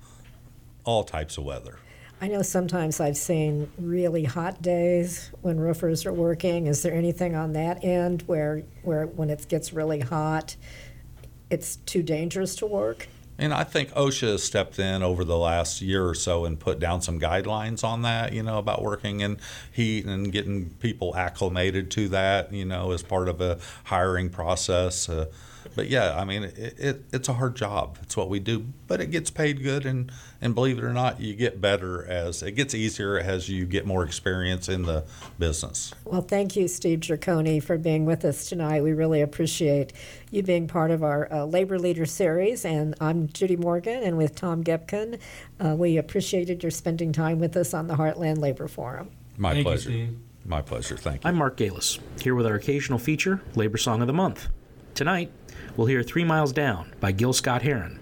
all 0.86 1.04
types 1.04 1.36
of 1.36 1.44
weather. 1.44 1.78
I 2.18 2.28
know 2.28 2.40
sometimes 2.40 2.98
I've 2.98 3.18
seen 3.18 3.70
really 3.78 4.24
hot 4.24 4.62
days 4.62 5.30
when 5.42 5.60
roofers 5.60 6.06
are 6.06 6.14
working. 6.14 6.66
Is 6.66 6.82
there 6.82 6.94
anything 6.94 7.34
on 7.34 7.52
that 7.52 7.84
end 7.84 8.22
where, 8.22 8.62
where 8.82 9.06
when 9.06 9.28
it 9.28 9.46
gets 9.50 9.74
really 9.74 10.00
hot, 10.00 10.56
it's 11.50 11.76
too 11.76 12.02
dangerous 12.02 12.56
to 12.56 12.66
work? 12.66 13.08
And 13.38 13.52
I 13.52 13.64
think 13.64 13.90
OSHA 13.90 14.32
has 14.32 14.42
stepped 14.42 14.78
in 14.78 15.02
over 15.02 15.22
the 15.22 15.36
last 15.36 15.82
year 15.82 16.08
or 16.08 16.14
so 16.14 16.46
and 16.46 16.58
put 16.58 16.78
down 16.78 17.02
some 17.02 17.20
guidelines 17.20 17.84
on 17.84 18.00
that, 18.02 18.32
you 18.32 18.42
know, 18.42 18.58
about 18.58 18.82
working 18.82 19.20
in 19.20 19.36
heat 19.70 20.06
and 20.06 20.32
getting 20.32 20.70
people 20.70 21.14
acclimated 21.14 21.90
to 21.92 22.08
that, 22.08 22.50
you 22.50 22.64
know, 22.64 22.92
as 22.92 23.02
part 23.02 23.28
of 23.28 23.42
a 23.42 23.58
hiring 23.84 24.30
process. 24.30 25.10
Uh, 25.10 25.26
but 25.76 25.88
yeah, 25.88 26.18
I 26.18 26.24
mean, 26.24 26.42
it, 26.44 26.74
it, 26.78 27.04
it's 27.12 27.28
a 27.28 27.34
hard 27.34 27.54
job. 27.54 27.98
It's 28.02 28.16
what 28.16 28.30
we 28.30 28.40
do, 28.40 28.66
but 28.86 29.00
it 29.02 29.10
gets 29.10 29.30
paid 29.30 29.62
good. 29.62 29.84
And, 29.84 30.10
and 30.40 30.54
believe 30.54 30.78
it 30.78 30.84
or 30.84 30.92
not, 30.94 31.20
you 31.20 31.34
get 31.34 31.60
better 31.60 32.04
as 32.06 32.42
it 32.42 32.52
gets 32.52 32.74
easier 32.74 33.18
as 33.18 33.50
you 33.50 33.66
get 33.66 33.86
more 33.86 34.02
experience 34.02 34.70
in 34.70 34.84
the 34.84 35.04
business. 35.38 35.92
Well, 36.06 36.22
thank 36.22 36.56
you, 36.56 36.66
Steve 36.66 37.00
Gercone, 37.00 37.62
for 37.62 37.76
being 37.76 38.06
with 38.06 38.24
us 38.24 38.48
tonight. 38.48 38.82
We 38.82 38.94
really 38.94 39.20
appreciate 39.20 39.92
you 40.30 40.42
being 40.42 40.66
part 40.66 40.90
of 40.90 41.02
our 41.02 41.30
uh, 41.30 41.44
Labor 41.44 41.78
Leader 41.78 42.06
series. 42.06 42.64
And 42.64 42.94
I'm 42.98 43.28
Judy 43.28 43.56
Morgan, 43.56 44.02
and 44.02 44.16
with 44.16 44.34
Tom 44.34 44.64
Gepkin, 44.64 45.20
uh, 45.60 45.76
we 45.76 45.98
appreciated 45.98 46.62
your 46.62 46.70
spending 46.70 47.12
time 47.12 47.38
with 47.38 47.54
us 47.54 47.74
on 47.74 47.86
the 47.86 47.96
Heartland 47.96 48.38
Labor 48.38 48.66
Forum. 48.66 49.10
My 49.36 49.50
Thank 49.50 49.58
you, 49.58 49.64
pleasure. 49.64 49.90
Steve. 49.90 50.18
My 50.46 50.62
pleasure. 50.62 50.96
Thank 50.96 51.24
you. 51.24 51.28
I'm 51.28 51.36
Mark 51.36 51.58
Galis, 51.58 51.98
here 52.22 52.34
with 52.34 52.46
our 52.46 52.54
occasional 52.54 52.98
feature, 52.98 53.42
Labor 53.56 53.76
Song 53.76 54.00
of 54.00 54.06
the 54.06 54.14
Month. 54.14 54.48
Tonight, 54.94 55.30
we'll 55.76 55.86
hear 55.86 56.02
Three 56.02 56.24
Miles 56.24 56.52
Down 56.52 56.92
by 57.00 57.12
Gil 57.12 57.32
Scott 57.32 57.62
Heron. 57.62 57.98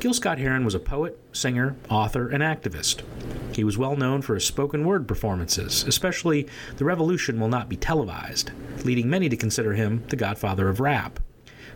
Gil 0.00 0.14
Scott 0.14 0.38
Heron 0.38 0.64
was 0.64 0.74
a 0.74 0.80
poet, 0.80 1.18
singer, 1.32 1.76
author, 1.88 2.28
and 2.28 2.42
activist. 2.42 3.02
He 3.52 3.64
was 3.64 3.78
well 3.78 3.96
known 3.96 4.22
for 4.22 4.34
his 4.34 4.44
spoken 4.44 4.84
word 4.84 5.08
performances, 5.08 5.84
especially 5.84 6.46
The 6.76 6.84
Revolution 6.84 7.40
Will 7.40 7.48
Not 7.48 7.68
Be 7.68 7.76
Televised, 7.76 8.50
leading 8.84 9.08
many 9.08 9.28
to 9.28 9.36
consider 9.36 9.72
him 9.72 10.04
the 10.08 10.16
godfather 10.16 10.68
of 10.68 10.80
rap. 10.80 11.20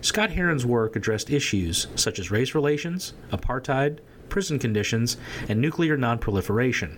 Scott 0.02 0.30
Heron's 0.30 0.66
work 0.66 0.96
addressed 0.96 1.30
issues 1.30 1.86
such 1.94 2.18
as 2.18 2.30
race 2.30 2.54
relations, 2.54 3.14
apartheid, 3.30 3.98
prison 4.30 4.58
conditions, 4.58 5.16
and 5.48 5.60
nuclear 5.60 5.98
nonproliferation. 5.98 6.96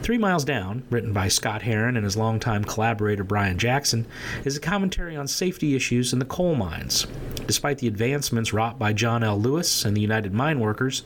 Three 0.00 0.16
Miles 0.16 0.44
Down, 0.44 0.84
written 0.88 1.12
by 1.12 1.28
Scott 1.28 1.62
Heron 1.62 1.96
and 1.96 2.04
his 2.04 2.16
longtime 2.16 2.64
collaborator 2.64 3.24
Brian 3.24 3.58
Jackson, 3.58 4.06
is 4.44 4.56
a 4.56 4.60
commentary 4.60 5.16
on 5.16 5.28
safety 5.28 5.76
issues 5.76 6.12
in 6.12 6.18
the 6.18 6.24
coal 6.24 6.54
mines. 6.54 7.06
Despite 7.46 7.78
the 7.78 7.88
advancements 7.88 8.52
wrought 8.52 8.78
by 8.78 8.92
John 8.92 9.22
L. 9.22 9.38
Lewis 9.38 9.84
and 9.84 9.96
the 9.96 10.00
United 10.00 10.32
Mine 10.32 10.60
Workers, 10.60 11.02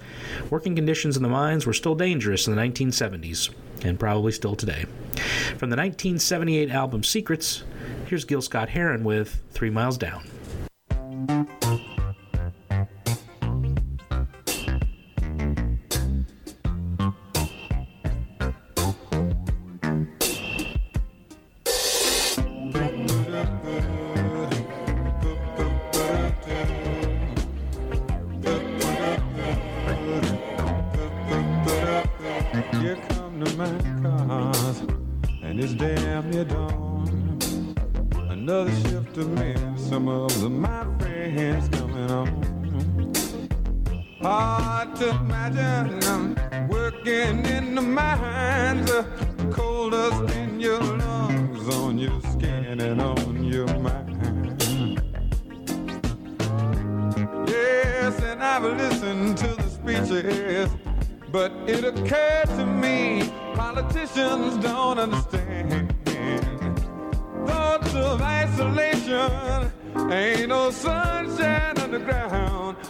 working 0.50 0.76
conditions 0.76 1.16
in 1.16 1.22
the 1.22 1.28
mines 1.28 1.66
were 1.66 1.72
still 1.72 1.94
dangerous 1.94 2.46
in 2.46 2.54
the 2.54 2.62
1970s, 2.62 3.50
and 3.82 3.98
probably 3.98 4.30
still 4.30 4.54
today. 4.54 4.84
From 5.56 5.70
the 5.70 5.76
1978 5.76 6.70
album 6.70 7.02
Secrets, 7.02 7.64
Here's 8.06 8.24
Gil 8.24 8.42
Scott 8.42 8.68
Heron 8.68 9.02
with 9.02 9.40
Three 9.52 9.70
Miles 9.70 9.98
Down. 9.98 10.24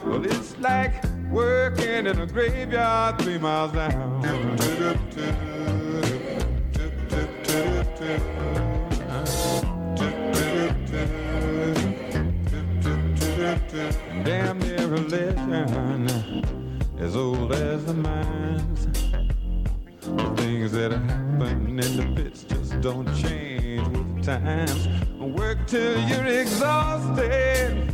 Well, 0.06 0.22
it's 0.26 0.58
like 0.58 1.02
working 1.30 2.06
in 2.06 2.20
a 2.20 2.26
graveyard 2.26 3.18
three 3.22 3.38
miles 3.38 3.72
down. 3.72 4.20
Damn 14.24 14.58
near 14.58 14.86
religion, 14.88 15.64
as 16.98 17.16
old 17.16 17.52
as 17.52 17.86
the 17.86 17.94
mines. 17.94 18.86
The 20.02 20.34
things 20.36 20.72
that 20.72 20.92
happen 20.92 21.80
in 21.80 21.96
the 21.96 22.22
pits 22.22 22.44
just 22.44 22.78
don't 22.82 23.06
change 23.16 23.88
with 23.88 24.16
the 24.16 24.22
times. 24.22 24.86
Work 25.18 25.66
till 25.66 25.98
you're 26.08 26.26
exhausted 26.26 27.93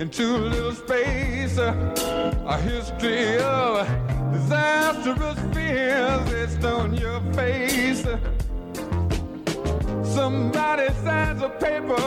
in 0.00 0.08
too 0.08 0.38
little 0.38 0.72
space. 0.72 1.58
Uh, 1.58 2.44
a 2.46 2.56
history 2.56 3.38
of 3.38 3.86
disastrous 4.32 5.38
fears 5.54 6.32
etched 6.32 6.64
on 6.64 6.94
your 6.94 7.20
face. 7.34 8.04
Somebody 10.02 10.88
signs 11.04 11.42
a 11.42 11.50
paper, 11.50 12.00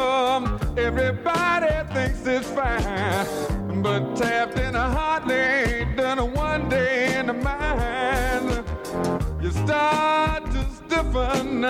everybody 0.78 1.94
thinks 1.94 2.26
it's 2.26 2.50
fine. 2.50 3.82
But 3.84 4.16
tapped 4.16 4.58
in 4.58 4.76
a 4.76 4.89
hardly 4.89 5.36
ain't 5.36 5.98
done 5.98 6.18
a 6.20 6.26
one 6.26 6.70
day 6.70 7.20
in 7.20 7.28
the 7.28 7.34
mind. 7.34 8.64
You 9.41 9.52
start 9.52 10.46
to 10.52 10.66
stiffen, 10.72 11.62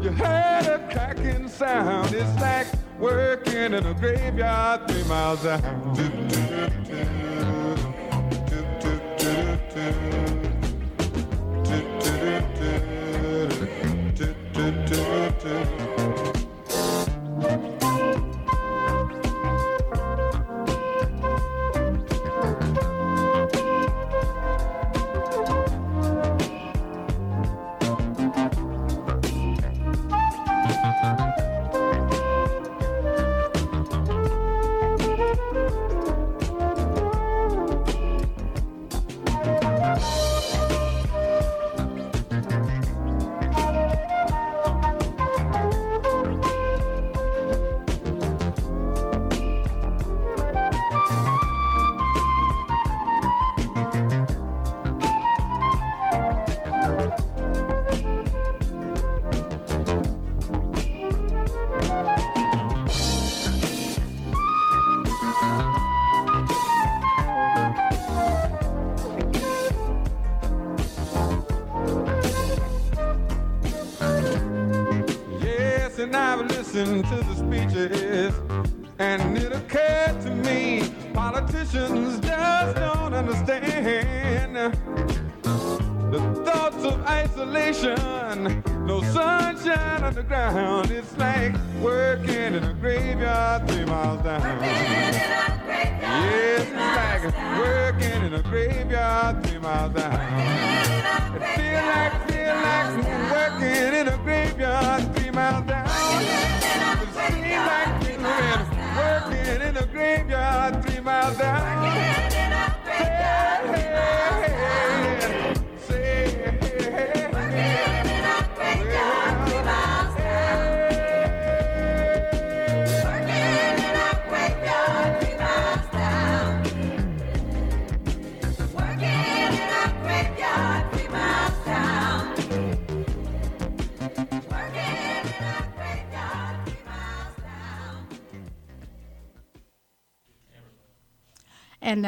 you 0.00 0.10
heard 0.10 0.66
a 0.66 0.88
cracking 0.92 1.48
sound. 1.48 2.14
It's 2.14 2.40
like 2.40 2.68
working 2.98 3.72
in 3.72 3.74
a 3.74 3.94
graveyard 3.94 4.88
three 4.88 5.04
miles 5.04 5.42
down. 5.42 5.94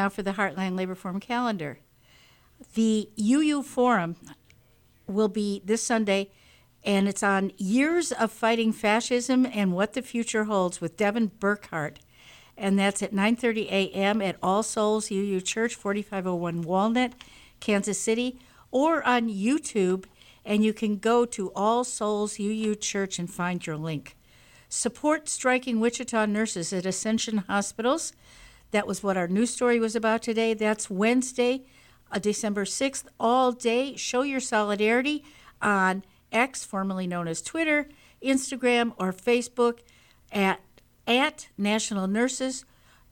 Now 0.06 0.10
for 0.10 0.22
the 0.22 0.34
Heartland 0.34 0.76
Labor 0.76 0.94
Forum 0.94 1.18
calendar. 1.18 1.80
The 2.74 3.10
UU 3.18 3.64
Forum 3.64 4.14
will 5.08 5.26
be 5.26 5.62
this 5.64 5.82
Sunday, 5.82 6.30
and 6.84 7.08
it's 7.08 7.24
on 7.24 7.50
years 7.56 8.12
of 8.12 8.30
fighting 8.30 8.72
fascism 8.72 9.44
and 9.52 9.72
what 9.72 9.94
the 9.94 10.02
future 10.02 10.44
holds 10.44 10.80
with 10.80 10.96
Devin 10.96 11.32
Burghart. 11.40 11.96
And 12.56 12.78
that's 12.78 13.02
at 13.02 13.12
9:30 13.12 13.66
a.m. 13.66 14.22
at 14.22 14.36
All 14.40 14.62
Souls 14.62 15.10
UU 15.10 15.40
Church, 15.40 15.74
4501 15.74 16.62
Walnut, 16.62 17.14
Kansas 17.58 18.00
City, 18.00 18.38
or 18.70 19.02
on 19.02 19.28
YouTube. 19.28 20.04
And 20.44 20.64
you 20.64 20.72
can 20.72 20.98
go 20.98 21.24
to 21.24 21.50
All 21.56 21.82
Souls 21.82 22.38
UU 22.38 22.76
Church 22.76 23.18
and 23.18 23.28
find 23.28 23.66
your 23.66 23.76
link. 23.76 24.16
Support 24.68 25.28
striking 25.28 25.80
Wichita 25.80 26.26
nurses 26.26 26.72
at 26.72 26.86
Ascension 26.86 27.38
Hospitals. 27.38 28.12
That 28.76 28.86
was 28.86 29.02
what 29.02 29.16
our 29.16 29.26
news 29.26 29.48
story 29.48 29.80
was 29.80 29.96
about 29.96 30.20
today. 30.20 30.52
That's 30.52 30.90
Wednesday, 30.90 31.64
uh, 32.12 32.18
December 32.18 32.66
6th, 32.66 33.06
all 33.18 33.50
day. 33.50 33.96
Show 33.96 34.20
your 34.20 34.38
solidarity 34.38 35.24
on 35.62 36.04
X, 36.30 36.62
formerly 36.62 37.06
known 37.06 37.26
as 37.26 37.40
Twitter, 37.40 37.88
Instagram, 38.22 38.92
or 38.98 39.14
Facebook. 39.14 39.78
at 40.30 40.60
at 41.06 41.48
National 41.56 42.06
Nurses. 42.06 42.66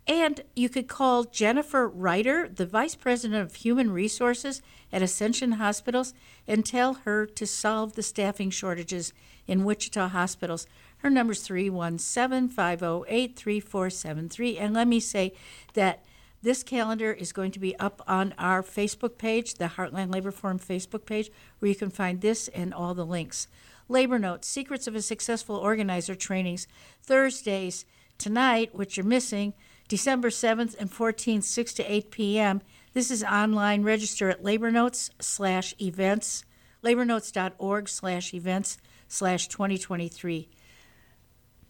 And 0.07 0.43
you 0.55 0.69
could 0.69 0.87
call 0.87 1.25
Jennifer 1.25 1.89
Ryder, 1.89 2.51
the 2.55 2.67
Vice 2.67 2.95
President 2.95 3.41
of 3.41 3.55
Human 3.55 3.91
Resources 3.91 4.61
at 4.93 5.01
Ascension 5.01 5.53
Hospitals, 5.53 6.13
and 6.47 6.67
tell 6.67 6.93
her 7.07 7.25
to 7.25 7.47
solve 7.47 7.95
the 7.95 8.03
staffing 8.03 8.51
shortages 8.51 9.15
in 9.47 9.65
Wichita 9.65 10.09
hospitals. 10.09 10.67
Her 11.05 11.11
number 11.11 11.33
is 11.33 11.43
317 11.43 12.49
508 12.49 13.37
3473. 13.37 14.57
And 14.57 14.73
let 14.73 14.89
me 14.89 15.01
say 15.01 15.35
that 15.75 16.03
this 16.43 16.63
calendar 16.63 17.13
is 17.13 17.31
going 17.31 17.51
to 17.51 17.59
be 17.59 17.79
up 17.79 18.01
on 18.09 18.33
our 18.39 18.63
Facebook 18.63 19.19
page, 19.19 19.57
the 19.57 19.67
Heartland 19.67 20.15
Labor 20.15 20.31
Forum 20.31 20.59
Facebook 20.59 21.05
page, 21.05 21.31
where 21.59 21.69
you 21.69 21.75
can 21.75 21.91
find 21.91 22.23
this 22.23 22.49
and 22.49 22.73
all 22.73 22.95
the 22.95 23.05
links. 23.05 23.49
Labor 23.87 24.19
Notes, 24.19 24.49
Secrets 24.49 24.87
of 24.87 24.95
a 24.95 25.03
Successful 25.03 25.57
Organizer 25.57 26.15
trainings, 26.15 26.67
Thursdays 27.03 27.85
tonight, 28.17 28.75
which 28.75 28.97
you're 28.97 29.05
missing, 29.05 29.53
December 29.89 30.31
7th 30.31 30.75
and 30.79 30.91
14th, 30.91 31.43
6 31.43 31.75
to 31.75 31.93
8 31.93 32.11
p.m. 32.11 32.63
This 32.95 33.11
is 33.11 33.23
online. 33.23 33.83
Register 33.83 34.31
at 34.31 34.43
Labor 34.43 34.71
Notes 34.71 35.11
slash 35.21 35.75
events, 35.79 36.47
labornotes.org 36.83 37.91
slash 37.91 38.33
events 38.33 38.79
slash 39.07 39.49
2023. 39.49 40.49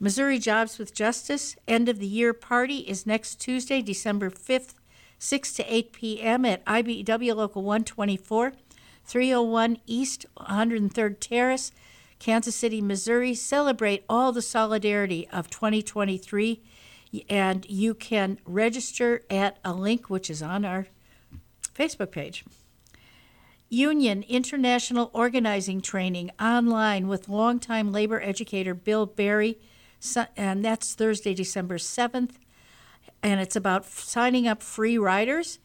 Missouri 0.05 0.39
Jobs 0.39 0.77
with 0.77 0.93
Justice 0.93 1.57
end 1.67 1.89
of 1.89 1.99
the 1.99 2.07
year 2.07 2.35
party 2.35 2.81
is 2.81 3.07
next 3.07 3.37
Tuesday, 3.37 3.81
December 3.81 4.29
5th, 4.29 4.75
6 5.19 5.55
to 5.55 5.75
8 5.75 5.93
p.m. 5.95 6.45
at 6.45 6.63
IBEW 6.67 7.35
Local 7.35 7.63
124, 7.63 8.53
301 9.03 9.79
East 9.87 10.27
103rd 10.37 11.17
Terrace, 11.21 11.73
Kansas 12.19 12.55
City, 12.55 12.83
Missouri. 12.83 13.33
Celebrate 13.33 14.05
all 14.07 14.31
the 14.31 14.43
solidarity 14.43 15.27
of 15.33 15.49
2023, 15.49 16.63
and 17.31 17.65
you 17.71 17.95
can 17.95 18.39
register 18.45 19.23
at 19.31 19.57
a 19.65 19.73
link 19.73 20.11
which 20.11 20.29
is 20.29 20.43
on 20.43 20.67
our 20.67 20.87
Facebook 21.75 22.11
page. 22.11 22.45
Union 23.71 24.23
International 24.29 25.11
Organizing 25.15 25.81
Training 25.81 26.31
online 26.39 27.09
with 27.09 27.31
longtime 27.31 27.91
labor 27.91 28.21
educator 28.21 28.75
Bill 28.75 29.07
Barry 29.07 29.59
and 30.37 30.65
that's 30.65 30.95
Thursday, 30.95 31.35
December 31.35 31.79
7th. 31.79 32.37
And 33.23 33.41
it's 33.41 33.57
about 33.57 33.87
signing 33.87 34.47
up 34.47 34.63
free 34.63 34.99
riders. 34.99 35.59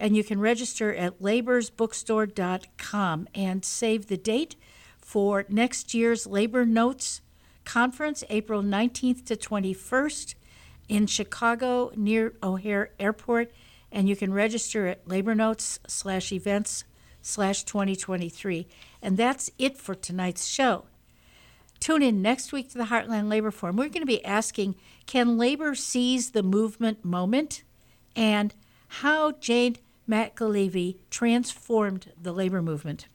And 0.00 0.16
you 0.16 0.22
can 0.22 0.40
register 0.40 0.94
at 0.94 1.20
laborsbookstore.com 1.20 3.28
and 3.34 3.64
save 3.64 4.06
the 4.06 4.16
date 4.16 4.54
for 4.98 5.44
next 5.48 5.94
year's 5.94 6.26
Labor 6.26 6.66
Notes 6.66 7.20
Conference, 7.64 8.22
April 8.30 8.62
19th 8.62 9.24
to 9.26 9.36
21st 9.36 10.34
in 10.88 11.06
Chicago 11.06 11.92
near 11.96 12.34
O'Hare 12.42 12.90
Airport. 12.98 13.52
And 13.90 14.08
you 14.08 14.16
can 14.16 14.32
register 14.32 14.86
at 14.86 15.08
Labor 15.08 15.34
Notes 15.34 15.80
slash 15.86 16.32
events 16.32 16.84
slash 17.22 17.64
2023. 17.64 18.66
And 19.02 19.16
that's 19.16 19.50
it 19.58 19.76
for 19.76 19.94
tonight's 19.94 20.46
show. 20.46 20.84
Tune 21.88 22.02
in 22.02 22.20
next 22.20 22.52
week 22.52 22.68
to 22.68 22.76
the 22.76 22.84
Heartland 22.84 23.30
Labor 23.30 23.50
Forum. 23.50 23.76
We're 23.76 23.88
going 23.88 24.02
to 24.02 24.04
be 24.04 24.22
asking 24.22 24.74
can 25.06 25.38
labor 25.38 25.74
seize 25.74 26.32
the 26.32 26.42
movement 26.42 27.02
moment 27.02 27.62
and 28.14 28.54
how 28.88 29.32
Jane 29.32 29.76
McAlevey 30.06 30.96
transformed 31.08 32.12
the 32.20 32.32
labor 32.32 32.60
movement. 32.60 33.06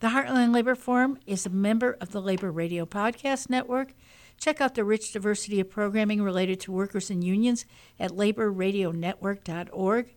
The 0.00 0.08
Heartland 0.08 0.52
Labor 0.52 0.74
Forum 0.74 1.20
is 1.28 1.46
a 1.46 1.50
member 1.50 1.96
of 2.00 2.10
the 2.10 2.20
Labor 2.20 2.50
Radio 2.50 2.84
Podcast 2.84 3.48
Network. 3.48 3.94
Check 4.36 4.60
out 4.60 4.74
the 4.74 4.82
rich 4.82 5.12
diversity 5.12 5.60
of 5.60 5.70
programming 5.70 6.24
related 6.24 6.58
to 6.62 6.72
workers 6.72 7.08
and 7.08 7.22
unions 7.22 7.64
at 8.00 8.10
laborradionetwork.org. 8.10 10.14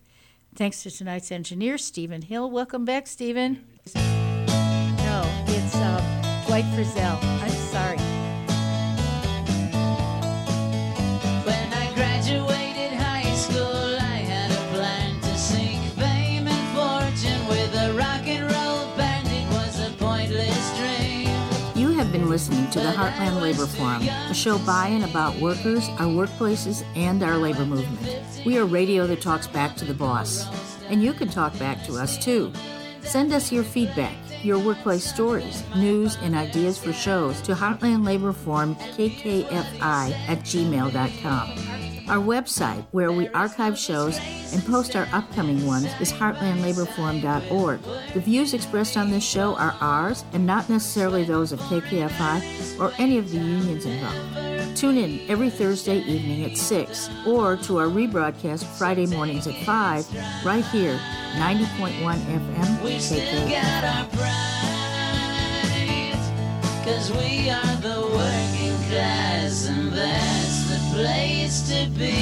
Thanks 0.55 0.81
to 0.81 0.89
tonight's 0.89 1.31
engineer, 1.31 1.77
Stephen 1.77 2.23
Hill. 2.23 2.49
Welcome 2.49 2.83
back, 2.83 3.05
Stephen. 3.05 3.63
No, 3.93 5.21
it's 5.45 5.75
uh, 5.75 6.43
Dwight 6.47 6.65
Frizzell. 6.73 7.54
Listening 22.35 22.69
to 22.69 22.81
the 22.81 22.91
Heartland 22.91 23.39
Labor 23.39 23.65
Forum, 23.65 24.01
a 24.01 24.33
show 24.33 24.57
by 24.65 24.87
and 24.87 25.05
about 25.05 25.39
workers, 25.39 25.87
our 25.99 26.07
workplaces, 26.07 26.83
and 26.93 27.23
our 27.23 27.37
labor 27.37 27.65
movement. 27.65 28.45
We 28.45 28.57
are 28.57 28.65
radio 28.65 29.07
that 29.07 29.21
talks 29.21 29.47
back 29.47 29.77
to 29.77 29.85
the 29.85 29.93
boss. 29.93 30.45
And 30.89 31.01
you 31.01 31.13
can 31.13 31.29
talk 31.29 31.57
back 31.57 31.85
to 31.85 31.93
us 31.93 32.17
too. 32.17 32.51
Send 33.03 33.31
us 33.31 33.53
your 33.53 33.63
feedback, 33.63 34.17
your 34.43 34.59
workplace 34.59 35.05
stories, 35.05 35.63
news, 35.77 36.17
and 36.17 36.35
ideas 36.35 36.77
for 36.77 36.91
shows 36.91 37.41
to 37.43 37.53
Heartland 37.55 38.05
Labor 38.05 38.33
Forum 38.33 38.75
KKFI 38.75 39.79
at 40.27 40.39
gmail.com. 40.39 41.94
Our 42.07 42.17
website, 42.23 42.85
where 42.91 43.11
we 43.11 43.27
archive 43.29 43.79
shows 43.79 44.19
and 44.53 44.63
post 44.65 44.95
our 44.95 45.07
upcoming 45.11 45.65
ones, 45.65 45.87
is 45.99 46.13
heartlandlaborforum.org. 46.13 47.79
The 48.13 48.19
views 48.19 48.53
expressed 48.53 48.95
on 48.95 49.09
this 49.09 49.23
show 49.23 49.55
are 49.55 49.75
ours 49.81 50.23
and 50.31 50.45
not 50.45 50.69
necessarily 50.69 51.23
those 51.23 51.51
of 51.51 51.59
KKFI 51.61 52.79
or 52.79 52.93
any 52.99 53.17
of 53.17 53.31
the 53.31 53.37
unions 53.37 53.85
involved. 53.85 54.77
Tune 54.77 54.97
in 54.97 55.19
every 55.29 55.49
Thursday 55.49 55.97
evening 55.99 56.45
at 56.45 56.57
6 56.57 57.09
or 57.25 57.57
to 57.57 57.77
our 57.79 57.87
rebroadcast 57.87 58.65
Friday 58.77 59.07
mornings 59.07 59.47
at 59.47 59.55
5 59.63 60.45
right 60.45 60.65
here, 60.65 60.99
90.1 61.37 62.19
FM 62.19 62.83
We 62.83 62.99
still 62.99 63.49
got 63.49 63.83
our 63.83 64.05
pride, 64.09 64.35
cause 66.85 67.11
we 67.13 67.49
are 67.49 67.75
the 67.77 68.01
working 68.13 68.77
class, 68.89 69.67
and 69.69 69.91
that's 69.91 70.41
the 70.41 70.44
place 70.95 71.67
to 71.67 71.89
be. 71.99 72.13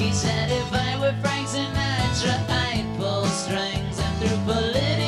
He 0.00 0.12
said 0.12 0.50
if 0.50 0.72
I 0.72 0.98
were 0.98 1.14
Frank 1.20 1.46
Sinatra, 1.48 2.36
I'd 2.48 2.86
pull 2.98 3.26
strings, 3.26 3.98
and 4.00 4.16
through 4.18 4.40
political 4.46 5.01